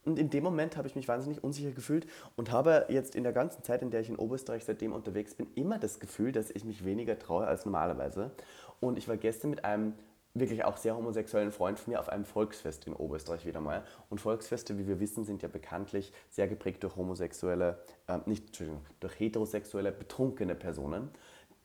Und 0.05 0.19
in 0.19 0.29
dem 0.29 0.45
Moment 0.45 0.77
habe 0.77 0.87
ich 0.87 0.95
mich 0.95 1.09
wahnsinnig 1.09 1.43
unsicher 1.43 1.71
gefühlt 1.71 2.07
und 2.37 2.51
habe 2.51 2.85
jetzt 2.91 3.15
in 3.17 3.23
der 3.23 3.33
ganzen 3.33 3.63
Zeit, 3.63 3.81
in 3.81 3.91
der 3.91 4.03
ich 4.03 4.11
in 4.11 4.17
Oberösterreich 4.17 4.67
seitdem 4.67 4.93
unterwegs 4.93 5.35
bin, 5.35 5.47
immer 5.55 5.79
das 5.79 5.99
Gefühl, 5.99 6.31
dass 6.31 6.51
ich 6.51 6.67
mich 6.67 6.85
weniger 6.85 7.19
traue 7.19 7.47
als 7.47 7.65
normalerweise. 7.65 8.33
Und 8.81 8.99
ich 8.99 9.09
war 9.09 9.17
gestern 9.17 9.49
mit 9.49 9.65
einem 9.65 9.95
wirklich 10.35 10.65
auch 10.65 10.77
sehr 10.77 10.97
homosexuellen 10.97 11.53
Freund 11.53 11.79
von 11.79 11.93
mir 11.93 12.01
auf 12.01 12.09
einem 12.09 12.25
Volksfest 12.25 12.87
in 12.87 12.95
Oberösterreich 12.95 13.45
wieder 13.45 13.61
mal. 13.61 13.85
Und 14.09 14.21
Volksfeste, 14.21 14.79
wie 14.79 14.87
wir 14.87 14.99
wissen, 14.99 15.25
sind 15.25 15.43
ja 15.43 15.49
bekanntlich 15.49 16.13
sehr 16.31 16.49
geprägt 16.49 16.83
durch 16.83 16.97
homosexuelle, 16.97 17.79
äh, 18.07 18.19
nicht, 18.27 18.47
Entschuldigung, 18.47 18.83
durch 19.01 19.19
heterosexuelle, 19.19 19.93
betrunkene 19.93 20.55
Personen, 20.55 21.11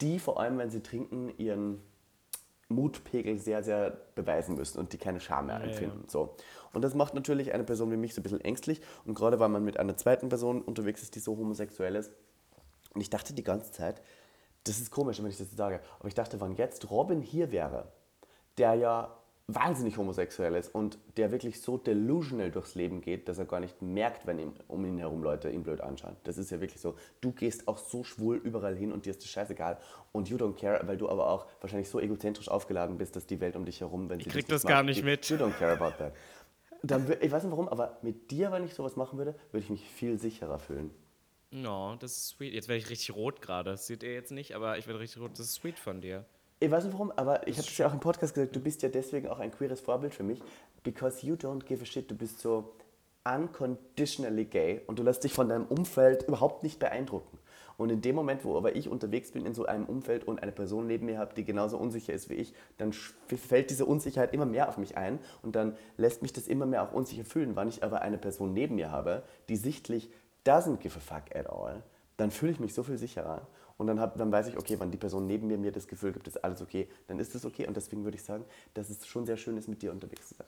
die 0.02 0.20
vor 0.20 0.40
allem, 0.40 0.58
wenn 0.58 0.70
sie 0.70 0.84
trinken, 0.84 1.32
ihren 1.38 1.82
Mutpegel 2.70 3.38
sehr, 3.38 3.64
sehr 3.64 3.98
beweisen 4.16 4.56
müssen 4.56 4.80
und 4.80 4.92
die 4.92 4.98
keine 4.98 5.22
Scham 5.22 5.48
mehr 5.48 5.62
empfinden. 5.62 6.04
So. 6.10 6.36
Und 6.74 6.82
das 6.82 6.94
macht 6.94 7.14
natürlich 7.14 7.54
eine 7.54 7.64
Person 7.64 7.92
wie 7.92 7.98
mich 7.98 8.14
so 8.14 8.20
ein 8.20 8.24
bisschen 8.24 8.42
ängstlich. 8.42 8.82
Und 9.06 9.14
gerade 9.14 9.40
weil 9.40 9.48
man 9.48 9.64
mit 9.64 9.80
einer 9.80 9.96
zweiten 9.96 10.28
Person 10.28 10.62
unterwegs 10.62 11.02
ist, 11.02 11.16
die 11.16 11.20
so 11.20 11.38
homosexuell 11.38 11.96
ist. 11.96 12.12
Und 12.94 13.00
ich 13.00 13.10
dachte 13.10 13.34
die 13.34 13.44
ganze 13.44 13.72
Zeit, 13.72 14.02
das 14.66 14.80
ist 14.80 14.92
komisch, 14.92 15.20
wenn 15.20 15.30
ich 15.30 15.38
das 15.38 15.52
sage, 15.52 15.80
aber 16.00 16.10
ich 16.10 16.14
dachte, 16.14 16.42
wenn 16.42 16.56
jetzt 16.56 16.90
Robin 16.90 17.22
hier 17.22 17.54
wäre, 17.54 17.90
der 18.58 18.74
ja 18.76 19.14
wahnsinnig 19.50 19.96
homosexuell 19.98 20.56
ist 20.56 20.76
und 20.76 20.98
der 21.16 21.32
wirklich 21.32 21.62
so 21.62 21.78
delusional 21.78 22.52
durchs 22.52 22.76
Leben 22.76 23.00
geht, 23.00 23.30
dass 23.30 23.38
er 23.38 23.46
gar 23.46 23.62
nicht 23.62 23.82
merkt, 23.82 24.28
wenn 24.28 24.40
ihm, 24.40 24.54
um 24.68 24.84
ihn 24.86 24.98
herum 24.98 25.24
Leute 25.24 25.50
ihn 25.50 25.64
blöd 25.64 25.80
anschauen. 25.80 26.18
Das 26.26 26.38
ist 26.38 26.52
ja 26.52 26.60
wirklich 26.60 26.82
so. 26.82 26.96
Du 27.22 27.32
gehst 27.32 27.66
auch 27.70 27.78
so 27.78 28.04
schwul 28.04 28.36
überall 28.38 28.76
hin 28.76 28.92
und 28.92 29.06
dir 29.06 29.12
ist 29.12 29.22
das 29.22 29.30
scheißegal 29.30 29.78
und 30.12 30.28
you 30.28 30.36
don't 30.38 30.56
care, 30.60 30.86
weil 30.86 30.98
du 30.98 31.08
aber 31.08 31.30
auch 31.30 31.46
wahrscheinlich 31.62 31.88
so 31.88 32.02
egozentrisch 32.02 32.50
aufgeladen 32.50 32.98
bist, 32.98 33.16
dass 33.16 33.26
die 33.26 33.40
Welt 33.40 33.56
um 33.56 33.64
dich 33.64 33.80
herum, 33.80 34.10
wenn 34.10 34.20
sie 34.20 34.26
Ich 34.28 34.34
krieg 34.34 34.48
das 34.50 34.64
mag, 34.66 34.70
gar 34.74 34.84
nicht 34.84 35.00
you- 35.00 35.06
mit. 35.06 35.30
You 35.30 35.38
don't 35.38 35.54
care 35.58 35.72
about 35.80 35.98
that. 35.98 36.14
Dann, 36.84 37.10
ich 37.22 37.32
weiß 37.32 37.44
nicht 37.44 37.52
warum, 37.52 37.70
aber 37.70 37.98
mit 38.02 38.30
dir, 38.32 38.52
wenn 38.52 38.66
ich 38.66 38.74
sowas 38.74 38.98
machen 38.98 39.18
würde, 39.18 39.34
würde 39.52 39.64
ich 39.64 39.70
mich 39.70 39.88
viel 39.90 40.20
sicherer 40.20 40.60
fühlen. 40.60 40.92
No, 41.52 41.96
das 42.00 42.18
ist 42.18 42.28
sweet. 42.28 42.54
Jetzt 42.54 42.68
werde 42.68 42.80
ich 42.80 42.90
richtig 42.90 43.16
rot 43.16 43.42
gerade. 43.42 43.72
Das 43.72 43.88
seht 43.88 44.04
ihr 44.04 44.14
jetzt 44.14 44.32
nicht, 44.32 44.54
aber 44.56 44.78
ich 44.78 44.88
werde 44.88 45.00
richtig 45.00 45.22
rot. 45.22 45.32
Das 45.32 45.40
ist 45.40 45.54
sweet 45.54 45.80
von 45.80 46.02
dir. 46.02 46.26
Ich 46.60 46.72
weiß 46.72 46.86
nicht 46.86 46.94
warum, 46.94 47.12
aber 47.16 47.48
ich 47.48 47.58
habe 47.58 47.68
es 47.68 47.78
ja 47.78 47.88
auch 47.88 47.94
im 47.94 48.00
Podcast 48.00 48.34
gesagt, 48.34 48.56
du 48.56 48.60
bist 48.60 48.82
ja 48.82 48.90
deswegen 48.90 49.28
auch 49.28 49.38
ein 49.38 49.52
queeres 49.52 49.80
Vorbild 49.80 50.16
für 50.16 50.24
mich, 50.24 50.42
because 50.84 51.26
you 51.26 51.36
don't 51.36 51.64
give 51.66 51.84
a 51.84 51.86
shit. 51.86 52.10
Du 52.10 52.16
bist 52.16 52.40
so 52.40 52.74
unconditionally 53.24 54.46
gay 54.46 54.82
und 54.88 54.98
du 54.98 55.04
lässt 55.04 55.24
dich 55.24 55.34
von 55.34 55.50
deinem 55.50 55.66
Umfeld 55.66 56.24
überhaupt 56.24 56.64
nicht 56.64 56.80
beeindrucken. 56.80 57.38
Und 57.78 57.92
in 57.92 58.02
dem 58.02 58.16
Moment, 58.16 58.44
wo 58.44 58.58
aber 58.58 58.76
ich 58.76 58.90
unterwegs 58.90 59.32
bin 59.32 59.46
in 59.46 59.54
so 59.54 59.68
einem 59.68 59.86
Umfeld 59.86 60.24
und 60.24 60.42
eine 60.42 60.52
Person 60.52 60.88
neben 60.88 61.06
mir 61.06 61.20
habe, 61.20 61.36
die 61.36 61.46
genauso 61.46 61.78
unsicher 61.78 62.12
ist 62.12 62.28
wie 62.30 62.34
ich, 62.34 62.56
dann 62.80 62.92
fällt 62.92 63.70
diese 63.70 63.86
Unsicherheit 63.86 64.34
immer 64.34 64.48
mehr 64.48 64.68
auf 64.68 64.80
mich 64.80 64.98
ein 64.98 65.20
und 65.44 65.56
dann 65.56 65.78
lässt 65.96 66.24
mich 66.24 66.34
das 66.34 66.48
immer 66.48 66.66
mehr 66.66 66.82
auch 66.82 66.92
unsicher 66.92 67.24
fühlen. 67.24 67.56
Wenn 67.56 67.68
ich 67.68 67.84
aber 67.84 68.02
eine 68.02 68.18
Person 68.18 68.54
neben 68.54 68.76
mir 68.76 68.90
habe, 68.90 69.22
die 69.48 69.58
sichtlich 69.58 70.10
doesn't 70.44 70.78
give 70.78 70.98
a 70.98 71.00
fuck 71.00 71.36
at 71.36 71.48
all, 71.52 71.84
dann 72.16 72.32
fühle 72.32 72.54
ich 72.54 72.60
mich 72.60 72.74
so 72.74 72.82
viel 72.82 72.98
sicherer. 72.98 73.48
Und 73.78 73.88
dann, 73.88 74.00
hab, 74.00 74.18
dann 74.18 74.32
weiß 74.32 74.48
ich, 74.48 74.58
okay, 74.58 74.80
wenn 74.80 74.92
die 74.92 74.98
Person 74.98 75.28
neben 75.28 75.48
mir 75.48 75.58
mir 75.58 75.72
das 75.72 75.88
Gefühl 75.88 76.12
gibt, 76.12 76.28
ist 76.28 76.44
alles 76.44 76.62
okay, 76.62 76.88
dann 77.08 77.20
ist 77.20 77.36
das 77.36 77.46
okay. 77.46 77.68
Und 77.68 77.78
deswegen 77.78 78.04
würde 78.04 78.18
ich 78.18 78.24
sagen, 78.24 78.44
dass 78.74 78.90
es 78.90 79.06
schon 79.06 79.26
sehr 79.26 79.38
schön 79.38 79.58
ist, 79.58 79.68
mit 79.68 79.82
dir 79.82 79.92
unterwegs 79.92 80.30
zu 80.30 80.36
sein. 80.36 80.48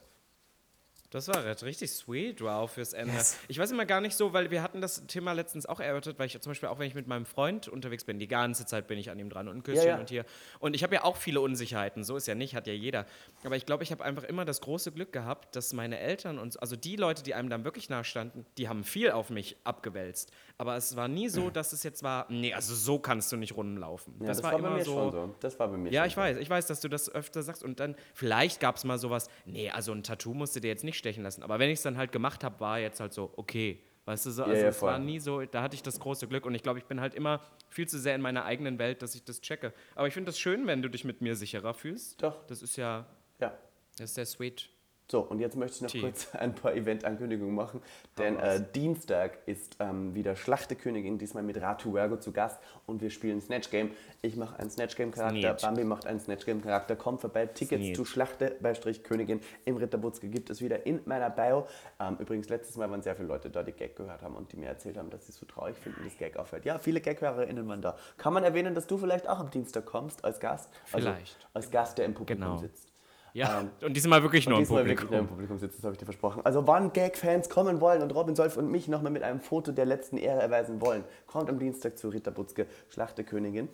Das 1.10 1.26
war 1.26 1.44
richtig 1.44 1.90
sweet, 1.90 2.40
wow, 2.40 2.70
fürs 2.70 2.92
Ende. 2.92 3.12
Ich 3.48 3.58
weiß 3.58 3.72
immer 3.72 3.84
gar 3.84 4.00
nicht 4.00 4.16
so, 4.16 4.32
weil 4.32 4.52
wir 4.52 4.62
hatten 4.62 4.80
das 4.80 5.06
Thema 5.08 5.32
letztens 5.32 5.66
auch 5.66 5.80
erörtert, 5.80 6.20
weil 6.20 6.26
ich 6.26 6.40
zum 6.40 6.50
Beispiel 6.50 6.68
auch, 6.68 6.78
wenn 6.78 6.86
ich 6.86 6.94
mit 6.94 7.08
meinem 7.08 7.26
Freund 7.26 7.66
unterwegs 7.66 8.04
bin, 8.04 8.20
die 8.20 8.28
ganze 8.28 8.64
Zeit 8.64 8.86
bin 8.86 8.96
ich 8.96 9.10
an 9.10 9.18
ihm 9.18 9.28
dran 9.28 9.48
und 9.48 9.64
Küsschen 9.64 9.86
Ja, 9.86 9.94
ja. 9.94 9.98
und 9.98 10.08
hier. 10.08 10.24
Und 10.60 10.76
ich 10.76 10.84
habe 10.84 10.94
ja 10.94 11.02
auch 11.02 11.16
viele 11.16 11.40
Unsicherheiten, 11.40 12.04
so 12.04 12.16
ist 12.16 12.28
ja 12.28 12.36
nicht, 12.36 12.54
hat 12.54 12.68
ja 12.68 12.72
jeder. 12.74 13.06
Aber 13.42 13.56
ich 13.56 13.66
glaube, 13.66 13.82
ich 13.82 13.90
habe 13.90 14.04
einfach 14.04 14.22
immer 14.22 14.44
das 14.44 14.60
große 14.60 14.92
Glück 14.92 15.12
gehabt, 15.12 15.56
dass 15.56 15.72
meine 15.72 15.98
Eltern 15.98 16.38
und, 16.38 16.60
also 16.62 16.76
die 16.76 16.94
Leute, 16.94 17.24
die 17.24 17.34
einem 17.34 17.50
dann 17.50 17.64
wirklich 17.64 17.88
nahe 17.88 18.04
standen, 18.04 18.46
die 18.56 18.68
haben 18.68 18.84
viel 18.84 19.10
auf 19.10 19.30
mich 19.30 19.56
abgewälzt. 19.64 20.30
Aber 20.58 20.76
es 20.76 20.94
war 20.94 21.08
nie 21.08 21.28
so, 21.28 21.50
dass 21.50 21.72
es 21.72 21.82
jetzt 21.82 22.04
war, 22.04 22.26
nee, 22.28 22.54
also 22.54 22.74
so 22.74 23.00
kannst 23.00 23.32
du 23.32 23.36
nicht 23.36 23.56
rumlaufen. 23.56 24.14
Ja, 24.20 24.26
das, 24.26 24.42
war, 24.44 24.52
immer 24.52 24.70
bei 24.70 24.76
mir 24.76 24.84
so, 24.84 24.92
schon 24.92 25.10
so. 25.10 25.34
Das 25.40 25.58
war 25.58 25.68
bei 25.68 25.76
mir 25.76 25.90
ja, 25.90 26.06
ich 26.06 26.16
weiß, 26.16 26.36
ich 26.36 26.48
weiß, 26.48 26.66
dass 26.66 26.80
du 26.80 26.88
das 26.88 27.12
öfter 27.12 27.42
sagst 27.42 27.64
und 27.64 27.80
dann 27.80 27.96
vielleicht 28.14 28.60
gab 28.60 28.76
es 28.76 28.84
mal 28.84 28.98
sowas, 28.98 29.28
nee, 29.44 29.70
also 29.70 29.90
ein 29.90 30.04
Tattoo 30.04 30.34
musst 30.34 30.54
du 30.54 30.60
dir 30.60 30.68
jetzt 30.68 30.84
nicht 30.84 30.99
stechen 31.00 31.24
lassen, 31.24 31.42
aber 31.42 31.58
wenn 31.58 31.68
ich 31.68 31.78
es 31.78 31.82
dann 31.82 31.96
halt 31.96 32.12
gemacht 32.12 32.44
habe, 32.44 32.60
war 32.60 32.78
jetzt 32.78 33.00
halt 33.00 33.12
so, 33.12 33.32
okay, 33.36 33.82
weißt 34.04 34.26
du 34.26 34.30
so, 34.30 34.44
also 34.44 34.62
ja, 34.62 34.68
es 34.68 34.80
war 34.82 34.98
nie 34.98 35.18
so, 35.18 35.44
da 35.44 35.62
hatte 35.62 35.74
ich 35.74 35.82
das 35.82 35.98
große 35.98 36.28
Glück 36.28 36.46
und 36.46 36.54
ich 36.54 36.62
glaube, 36.62 36.78
ich 36.78 36.84
bin 36.84 37.00
halt 37.00 37.14
immer 37.14 37.40
viel 37.68 37.88
zu 37.88 37.98
sehr 37.98 38.14
in 38.14 38.20
meiner 38.20 38.44
eigenen 38.44 38.78
Welt, 38.78 39.02
dass 39.02 39.14
ich 39.14 39.24
das 39.24 39.40
checke. 39.40 39.72
Aber 39.94 40.06
ich 40.06 40.14
finde 40.14 40.28
das 40.28 40.38
schön, 40.38 40.66
wenn 40.66 40.82
du 40.82 40.88
dich 40.88 41.04
mit 41.04 41.20
mir 41.20 41.34
sicherer 41.34 41.74
fühlst. 41.74 42.22
Doch. 42.22 42.46
Das 42.46 42.62
ist 42.62 42.76
ja. 42.76 43.06
Ja. 43.40 43.56
das 43.96 44.10
ist 44.10 44.14
sehr 44.14 44.26
sweet. 44.26 44.68
So, 45.10 45.20
und 45.20 45.40
jetzt 45.40 45.56
möchte 45.56 45.76
ich 45.76 45.82
noch 45.82 45.90
Tee. 45.90 46.00
kurz 46.00 46.28
ein 46.34 46.54
paar 46.54 46.72
Event-Ankündigungen 46.74 47.54
machen, 47.54 47.82
denn 48.16 48.38
äh, 48.38 48.62
Dienstag 48.74 49.38
ist 49.46 49.76
ähm, 49.80 50.14
wieder 50.14 50.36
Schlachtekönigin, 50.36 51.18
diesmal 51.18 51.42
mit 51.42 51.60
Ratu 51.60 51.92
Vergo 51.92 52.16
zu 52.16 52.30
Gast 52.32 52.60
und 52.86 53.02
wir 53.02 53.10
spielen 53.10 53.40
Snatch 53.40 53.70
Game. 53.70 53.90
Ich 54.22 54.36
mache 54.36 54.58
einen 54.58 54.70
Snatch 54.70 54.94
Game-Charakter, 54.96 55.40
Snatch. 55.40 55.62
Bambi 55.62 55.84
macht 55.84 56.06
einen 56.06 56.20
Snatch 56.20 56.46
Game-Charakter. 56.46 56.94
Kommt 56.94 57.20
vorbei, 57.22 57.46
Tickets 57.46 57.82
Snatch. 57.82 57.96
zu 57.96 58.04
Schlachte-Königin 58.04 59.40
im 59.64 59.76
Ritterbutzke 59.76 60.28
gibt 60.28 60.50
es 60.50 60.60
wieder 60.62 60.86
in 60.86 61.00
meiner 61.06 61.30
Bio. 61.30 61.66
Ähm, 61.98 62.16
übrigens, 62.18 62.48
letztes 62.48 62.76
Mal 62.76 62.90
waren 62.90 63.02
sehr 63.02 63.16
viele 63.16 63.28
Leute 63.28 63.50
da, 63.50 63.62
die 63.62 63.72
Gag 63.72 63.96
gehört 63.96 64.22
haben 64.22 64.36
und 64.36 64.52
die 64.52 64.56
mir 64.56 64.66
erzählt 64.66 64.96
haben, 64.96 65.10
dass 65.10 65.26
sie 65.26 65.32
es 65.32 65.38
so 65.38 65.46
traurig 65.46 65.76
finden, 65.76 66.04
dass 66.04 66.16
Gag 66.18 66.36
aufhört. 66.36 66.64
Ja, 66.64 66.78
viele 66.78 67.00
Gag-HörerInnen 67.00 67.66
waren 67.68 67.82
da. 67.82 67.96
Kann 68.16 68.32
man 68.32 68.44
erwähnen, 68.44 68.74
dass 68.74 68.86
du 68.86 68.98
vielleicht 68.98 69.28
auch 69.28 69.40
am 69.40 69.50
Dienstag 69.50 69.86
kommst 69.86 70.24
als 70.24 70.38
Gast? 70.40 70.68
Vielleicht. 70.84 71.08
Also 71.08 71.48
als 71.54 71.70
Gast, 71.70 71.98
der 71.98 72.04
im 72.04 72.14
Publikum 72.14 72.44
Genau. 72.44 72.56
sitzt. 72.58 72.89
Ja, 73.32 73.60
Ähm, 73.60 73.70
und 73.82 73.94
diesmal 73.96 74.22
wirklich 74.22 74.48
nur 74.48 74.58
im 74.58 74.66
Publikum. 74.66 74.88
wirklich 74.90 75.10
nur 75.10 75.20
im 75.20 75.26
Publikum 75.26 75.58
sitzt, 75.58 75.78
das 75.78 75.84
habe 75.84 75.94
ich 75.94 75.98
dir 75.98 76.04
versprochen. 76.04 76.44
Also 76.44 76.66
wann 76.66 76.92
Gag-Fans 76.92 77.48
kommen 77.48 77.80
wollen 77.80 78.02
und 78.02 78.14
Robin 78.14 78.34
Solf 78.34 78.56
und 78.56 78.70
mich 78.70 78.88
nochmal 78.88 79.12
mit 79.12 79.22
einem 79.22 79.40
Foto 79.40 79.72
der 79.72 79.86
letzten 79.86 80.16
Ehre 80.16 80.40
erweisen 80.40 80.80
wollen, 80.80 81.04
kommt 81.26 81.48
am 81.48 81.58
Dienstag 81.58 81.98
zu 81.98 82.08
Rita 82.08 82.30
Butzke, 82.30 82.66
Schlachtekönigin. 82.88 83.68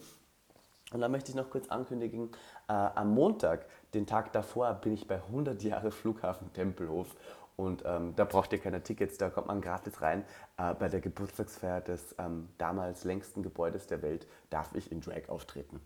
Und 0.92 1.00
dann 1.00 1.10
möchte 1.10 1.30
ich 1.30 1.36
noch 1.36 1.50
kurz 1.50 1.68
ankündigen, 1.68 2.30
äh, 2.68 2.72
am 2.72 3.12
Montag, 3.12 3.66
den 3.92 4.06
Tag 4.06 4.32
davor, 4.32 4.72
bin 4.74 4.92
ich 4.94 5.08
bei 5.08 5.16
100 5.16 5.62
Jahre 5.62 5.90
Flughafen 5.90 6.52
Tempelhof. 6.52 7.08
Und 7.56 7.82
ähm, 7.86 8.12
da 8.14 8.24
braucht 8.24 8.52
ihr 8.52 8.58
keine 8.58 8.82
Tickets, 8.82 9.16
da 9.16 9.30
kommt 9.30 9.46
man 9.46 9.62
gratis 9.62 10.02
rein. 10.02 10.24
Äh, 10.58 10.74
bei 10.74 10.88
der 10.88 11.00
Geburtstagsfeier 11.00 11.80
des 11.80 12.14
ähm, 12.18 12.48
damals 12.58 13.04
längsten 13.04 13.42
Gebäudes 13.42 13.86
der 13.86 14.02
Welt 14.02 14.26
darf 14.50 14.74
ich 14.74 14.92
in 14.92 15.00
Drag 15.00 15.28
auftreten. 15.28 15.80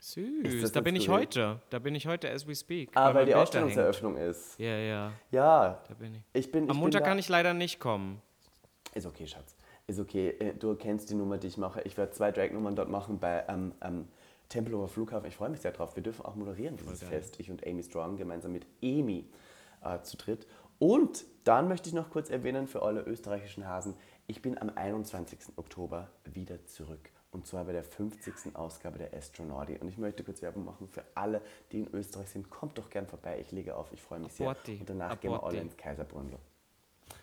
Süß, 0.00 0.72
da 0.72 0.80
bin 0.80 0.94
ich 0.96 1.08
heute. 1.08 1.60
Da 1.70 1.78
bin 1.78 1.94
ich 1.94 2.06
heute 2.06 2.30
as 2.30 2.46
we 2.46 2.54
speak. 2.54 2.90
Ah, 2.94 3.06
weil 3.08 3.14
mein 3.14 3.26
die 3.26 3.34
Ausstellungseröffnung 3.34 4.16
ist. 4.16 4.58
Ja, 4.58 4.76
ja, 4.76 5.12
Ja, 5.30 5.82
da 5.88 5.94
bin 5.94 6.14
ich. 6.14 6.20
ich 6.32 6.52
bin. 6.52 6.64
Am 6.64 6.68
ich 6.68 6.72
bin 6.74 6.80
Montag 6.80 7.02
da- 7.02 7.08
kann 7.08 7.18
ich 7.18 7.28
leider 7.28 7.54
nicht 7.54 7.80
kommen. 7.80 8.20
Ist 8.94 9.06
okay, 9.06 9.26
Schatz. 9.26 9.56
Ist 9.86 9.98
okay. 10.00 10.30
Äh, 10.38 10.54
Du 10.54 10.74
kennst 10.74 11.10
die 11.10 11.14
Nummer, 11.14 11.38
die 11.38 11.46
ich 11.48 11.56
mache. 11.58 11.80
Ich 11.82 11.96
werde 11.96 12.12
zwei 12.12 12.30
Drag-Nummern 12.32 12.76
dort 12.76 12.88
machen 12.90 13.18
bei 13.18 13.44
ähm, 13.48 13.72
ähm, 13.82 14.08
Tempelhofer 14.48 14.88
Flughafen. 14.88 15.28
Ich 15.28 15.36
freue 15.36 15.48
mich 15.50 15.60
sehr 15.60 15.72
drauf. 15.72 15.96
Wir 15.96 16.02
dürfen 16.02 16.24
auch 16.24 16.34
moderieren 16.34 16.76
dieses 16.76 17.00
geil. 17.00 17.08
Fest. 17.10 17.40
Ich 17.40 17.50
und 17.50 17.66
Amy 17.66 17.82
Strong 17.82 18.16
gemeinsam 18.16 18.52
mit 18.52 18.66
Amy 18.82 19.28
äh, 19.82 20.00
zu 20.02 20.16
dritt. 20.16 20.46
Und 20.78 21.24
dann 21.44 21.68
möchte 21.68 21.88
ich 21.88 21.94
noch 21.94 22.10
kurz 22.10 22.28
erwähnen 22.30 22.66
für 22.66 22.82
alle 22.82 23.00
österreichischen 23.02 23.66
Hasen, 23.66 23.94
ich 24.26 24.42
bin 24.42 24.58
am 24.60 24.70
21. 24.74 25.38
Oktober 25.56 26.10
wieder 26.24 26.64
zurück. 26.66 27.10
Und 27.36 27.46
zwar 27.46 27.64
bei 27.66 27.72
der 27.72 27.84
50. 27.84 28.56
Ausgabe 28.56 28.96
der 28.96 29.12
Astronauti. 29.12 29.76
Und 29.76 29.88
ich 29.88 29.98
möchte 29.98 30.24
kurz 30.24 30.40
Werbung 30.40 30.64
machen 30.64 30.88
für 30.88 31.04
alle, 31.14 31.42
die 31.70 31.80
in 31.80 31.94
Österreich 31.94 32.30
sind. 32.30 32.48
Kommt 32.48 32.78
doch 32.78 32.88
gern 32.88 33.06
vorbei. 33.06 33.38
Ich 33.42 33.52
lege 33.52 33.76
auf. 33.76 33.92
Ich 33.92 34.00
freue 34.00 34.20
mich 34.20 34.32
sehr. 34.32 34.48
Aborti. 34.48 34.78
Und 34.80 34.88
danach 34.88 35.20
gehen 35.20 35.30
wir 35.30 35.44
alle 35.44 35.58
ins 35.60 35.76
Kaiserbrunn. 35.76 36.32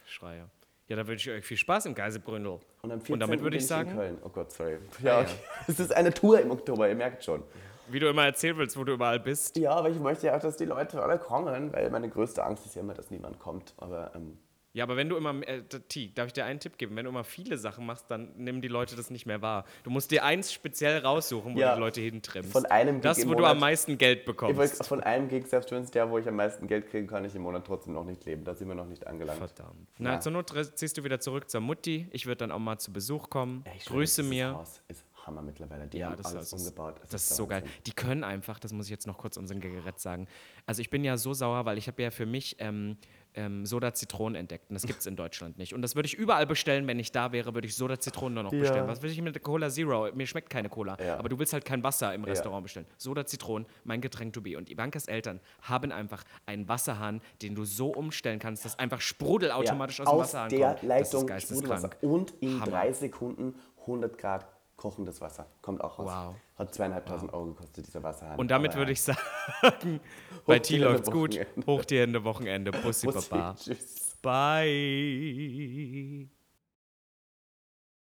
Schreier. 0.05 0.47
Ja, 0.87 0.97
dann 0.97 1.07
wünsche 1.07 1.31
ich 1.31 1.37
euch 1.39 1.45
viel 1.47 1.57
Spaß 1.57 1.87
im 1.87 1.95
Geiselbründel. 1.95 2.59
Und 2.83 2.91
am 2.91 2.99
14. 3.01 3.19
damit 3.19 3.41
würde 3.41 3.57
ich 3.57 3.65
sagen, 3.65 3.89
in 3.89 3.95
Köln. 3.95 4.17
Oh 4.23 4.29
Gott, 4.29 4.51
sorry. 4.51 4.75
Ah, 4.75 4.97
Ja, 5.01 5.13
ja. 5.13 5.21
okay. 5.21 5.33
Es 5.67 5.79
ist 5.79 5.91
eine 5.91 6.13
Tour 6.13 6.39
im 6.39 6.51
Oktober, 6.51 6.87
ihr 6.87 6.95
merkt 6.95 7.23
schon. 7.23 7.41
wie 7.87 7.97
du 7.99 8.07
immer 8.07 8.25
erzählen 8.25 8.55
willst, 8.57 8.77
wo 8.77 8.83
du 8.83 8.93
überall 8.93 9.19
bist. 9.19 9.57
Ja, 9.57 9.71
aber 9.71 9.89
ich 9.89 9.99
möchte 9.99 10.27
ja 10.27 10.37
auch, 10.37 10.41
dass 10.41 10.57
die 10.57 10.65
Leute 10.65 11.01
alle 11.01 11.17
kommen, 11.17 11.73
weil 11.73 11.89
meine 11.89 12.07
größte 12.07 12.43
Angst 12.43 12.67
ist 12.67 12.75
ja 12.75 12.81
immer, 12.81 12.93
dass 12.93 13.09
niemand 13.09 13.39
kommt. 13.39 13.73
Aber 13.77 14.11
ähm, 14.13 14.37
Ja, 14.75 14.83
aber 14.85 14.97
wenn 14.97 15.07
du 15.07 15.15
immer, 15.17 15.35
äh, 15.47 15.61
T, 15.61 16.11
darf 16.15 16.27
ich 16.27 16.33
dir 16.33 16.45
einen 16.45 16.59
Tipp 16.59 16.79
geben? 16.79 16.95
Wenn 16.95 17.03
du 17.05 17.09
immer 17.11 17.23
viele 17.23 17.59
Sachen 17.59 17.85
machst, 17.85 18.09
dann 18.09 18.33
nehmen 18.37 18.59
die 18.59 18.67
Leute 18.67 18.95
das 18.95 19.11
nicht 19.11 19.27
mehr 19.27 19.39
wahr. 19.43 19.65
Du 19.83 19.91
musst 19.91 20.09
dir 20.09 20.23
eins 20.23 20.51
speziell 20.51 20.97
raussuchen, 21.05 21.53
wo 21.55 21.59
Ja, 21.59 21.69
du 21.69 21.75
die 21.75 21.81
Leute 21.81 22.01
hintrimmst. 22.01 22.51
von 22.51 22.65
einem 22.65 22.99
Das, 22.99 23.17
Gig 23.17 23.25
im 23.25 23.29
wo 23.29 23.33
du 23.35 23.41
Monat- 23.41 23.51
am 23.51 23.59
meisten 23.59 23.99
Geld 23.99 24.25
bekommst. 24.25 24.57
wollte 24.57 24.83
von 24.83 25.01
einem 25.01 25.27
Gig, 25.29 25.45
selbst 25.45 25.69
wenn 25.71 25.83
es 25.83 25.91
der, 25.91 26.09
wo 26.09 26.17
ich 26.17 26.27
am 26.27 26.35
meisten 26.37 26.65
Geld 26.65 26.89
kriege, 26.89 27.05
kann 27.05 27.23
ich 27.23 27.35
im 27.35 27.43
Monat 27.43 27.65
trotzdem 27.67 27.93
noch 27.93 28.03
nicht 28.03 28.25
leben. 28.25 28.43
Da 28.45 28.55
sind 28.55 28.67
wir 28.67 28.73
noch 28.73 28.87
nicht 28.87 29.05
angelangt. 29.05 29.37
Verdammt. 29.37 29.87
Na, 29.99 30.13
Ja. 30.13 30.19
zur 30.19 30.31
Not 30.31 30.51
ziehst 30.73 30.97
du 30.97 31.03
wieder 31.03 31.19
zurück 31.19 31.51
zur 31.51 31.61
Mutti. 31.61 32.07
Ich 32.11 32.25
würde 32.25 32.37
dann 32.37 32.51
auch 32.51 32.57
mal 32.59 32.79
zu 32.79 32.91
Besuch 32.91 33.29
kommen. 33.29 33.61
Ey, 33.65 33.77
Grüße 33.85 34.23
mir. 34.23 34.55
Haus 34.55 34.81
ist 34.87 35.05
Hammer 35.27 35.43
mittlerweile. 35.43 35.87
Die 35.87 35.99
Ja, 35.99 36.07
haben 36.09 36.17
das, 36.17 36.25
alles 36.33 36.49
das, 36.49 36.61
ist, 36.61 36.67
umgebaut. 36.69 36.99
Es 37.03 37.09
das 37.11 37.21
ist 37.29 37.35
so 37.37 37.45
geil. 37.45 37.63
Die 37.85 37.91
können 37.93 38.23
einfach, 38.23 38.59
das 38.59 38.73
muss 38.73 38.87
ich 38.87 38.91
jetzt 38.91 39.05
noch 39.07 39.19
kurz 39.19 39.37
unseren 39.37 39.59
Gerät 39.61 39.99
sagen. 39.99 40.27
Also 40.65 40.81
ich 40.81 40.89
bin 40.89 41.03
ja 41.03 41.15
so 41.15 41.33
sauer, 41.33 41.63
weil 41.65 41.77
ich 41.77 41.87
habe 41.87 42.01
ja 42.01 42.09
für 42.11 42.25
mich 42.25 42.55
ähm, 42.59 42.97
ähm, 43.35 43.65
Soda 43.65 43.93
Zitronen 43.93 44.35
entdeckt 44.35 44.69
und 44.69 44.75
das 44.75 44.83
gibt 44.85 44.99
es 44.99 45.05
in 45.05 45.15
Deutschland 45.15 45.57
nicht. 45.57 45.73
Und 45.73 45.81
das 45.81 45.95
würde 45.95 46.07
ich 46.07 46.13
überall 46.13 46.45
bestellen, 46.45 46.87
wenn 46.87 46.99
ich 46.99 47.11
da 47.11 47.31
wäre, 47.31 47.53
würde 47.53 47.67
ich 47.67 47.75
Soda 47.75 47.99
Zitronen 47.99 48.35
nur 48.35 48.43
noch 48.43 48.53
Ja. 48.53 48.59
bestellen. 48.59 48.87
Was 48.87 49.01
will 49.01 49.11
ich 49.11 49.21
mit 49.21 49.35
der 49.35 49.41
Cola 49.41 49.69
Zero? 49.69 50.09
Mir 50.13 50.27
schmeckt 50.27 50.49
keine 50.49 50.69
Cola. 50.69 50.97
Ja. 51.03 51.17
Aber 51.17 51.29
du 51.29 51.39
willst 51.39 51.53
halt 51.53 51.65
kein 51.65 51.83
Wasser 51.83 52.13
im 52.13 52.23
Restaurant 52.23 52.63
bestellen. 52.63 52.85
Soda 52.97 53.25
Zitronen, 53.25 53.67
mein 53.83 54.01
Getränk 54.01 54.33
to 54.33 54.41
be. 54.41 54.57
Und 54.57 54.69
Ivankas 54.69 55.07
Eltern 55.07 55.39
haben 55.61 55.91
einfach 55.91 56.23
einen 56.45 56.67
Wasserhahn, 56.67 57.21
den 57.41 57.55
du 57.55 57.65
so 57.65 57.87
umstellen 57.89 58.39
kannst, 58.39 58.65
dass 58.65 58.77
einfach 58.79 59.01
Sprudel 59.01 59.51
automatisch 59.51 59.99
ja, 59.99 60.05
aus 60.05 60.09
dem 60.11 60.13
aus 60.15 60.21
Wasserhahn 60.27 60.49
der 60.49 60.69
kommt. 60.75 60.83
Leitung 60.83 61.27
das 61.27 61.43
ist 61.43 61.49
Sprudelwasser. 61.51 61.89
Und 62.01 62.33
in 62.41 62.53
Hammer. 62.61 62.65
drei 62.71 62.93
Sekunden 62.93 63.55
100 63.81 64.17
Grad 64.17 64.45
kochendes 64.75 65.21
Wasser. 65.21 65.47
Kommt 65.61 65.81
auch 65.83 65.99
raus. 65.99 66.11
Wow. 66.11 66.35
Hat 66.55 66.73
zweieinhalbtausend 66.73 67.33
Euro 67.33 67.47
gekostet, 67.47 67.87
dieser 67.87 68.03
Wasserhahn. 68.03 68.37
Und 68.37 68.51
damit 68.51 68.71
Aber 68.71 68.81
würde 68.81 68.91
ich 68.91 69.01
sagen, 69.01 69.19
bei 70.45 70.59
T 70.59 70.77
läuft's 70.77 71.09
gut. 71.09 71.39
Hoch 71.65 71.83
die 71.83 71.99
Hände 71.99 72.23
Wochenende. 72.23 72.71
Bussi 72.71 73.07
Bussi, 73.07 73.29
Baba. 73.29 73.55
Tschüss. 73.55 74.17
Bye. 74.21 76.29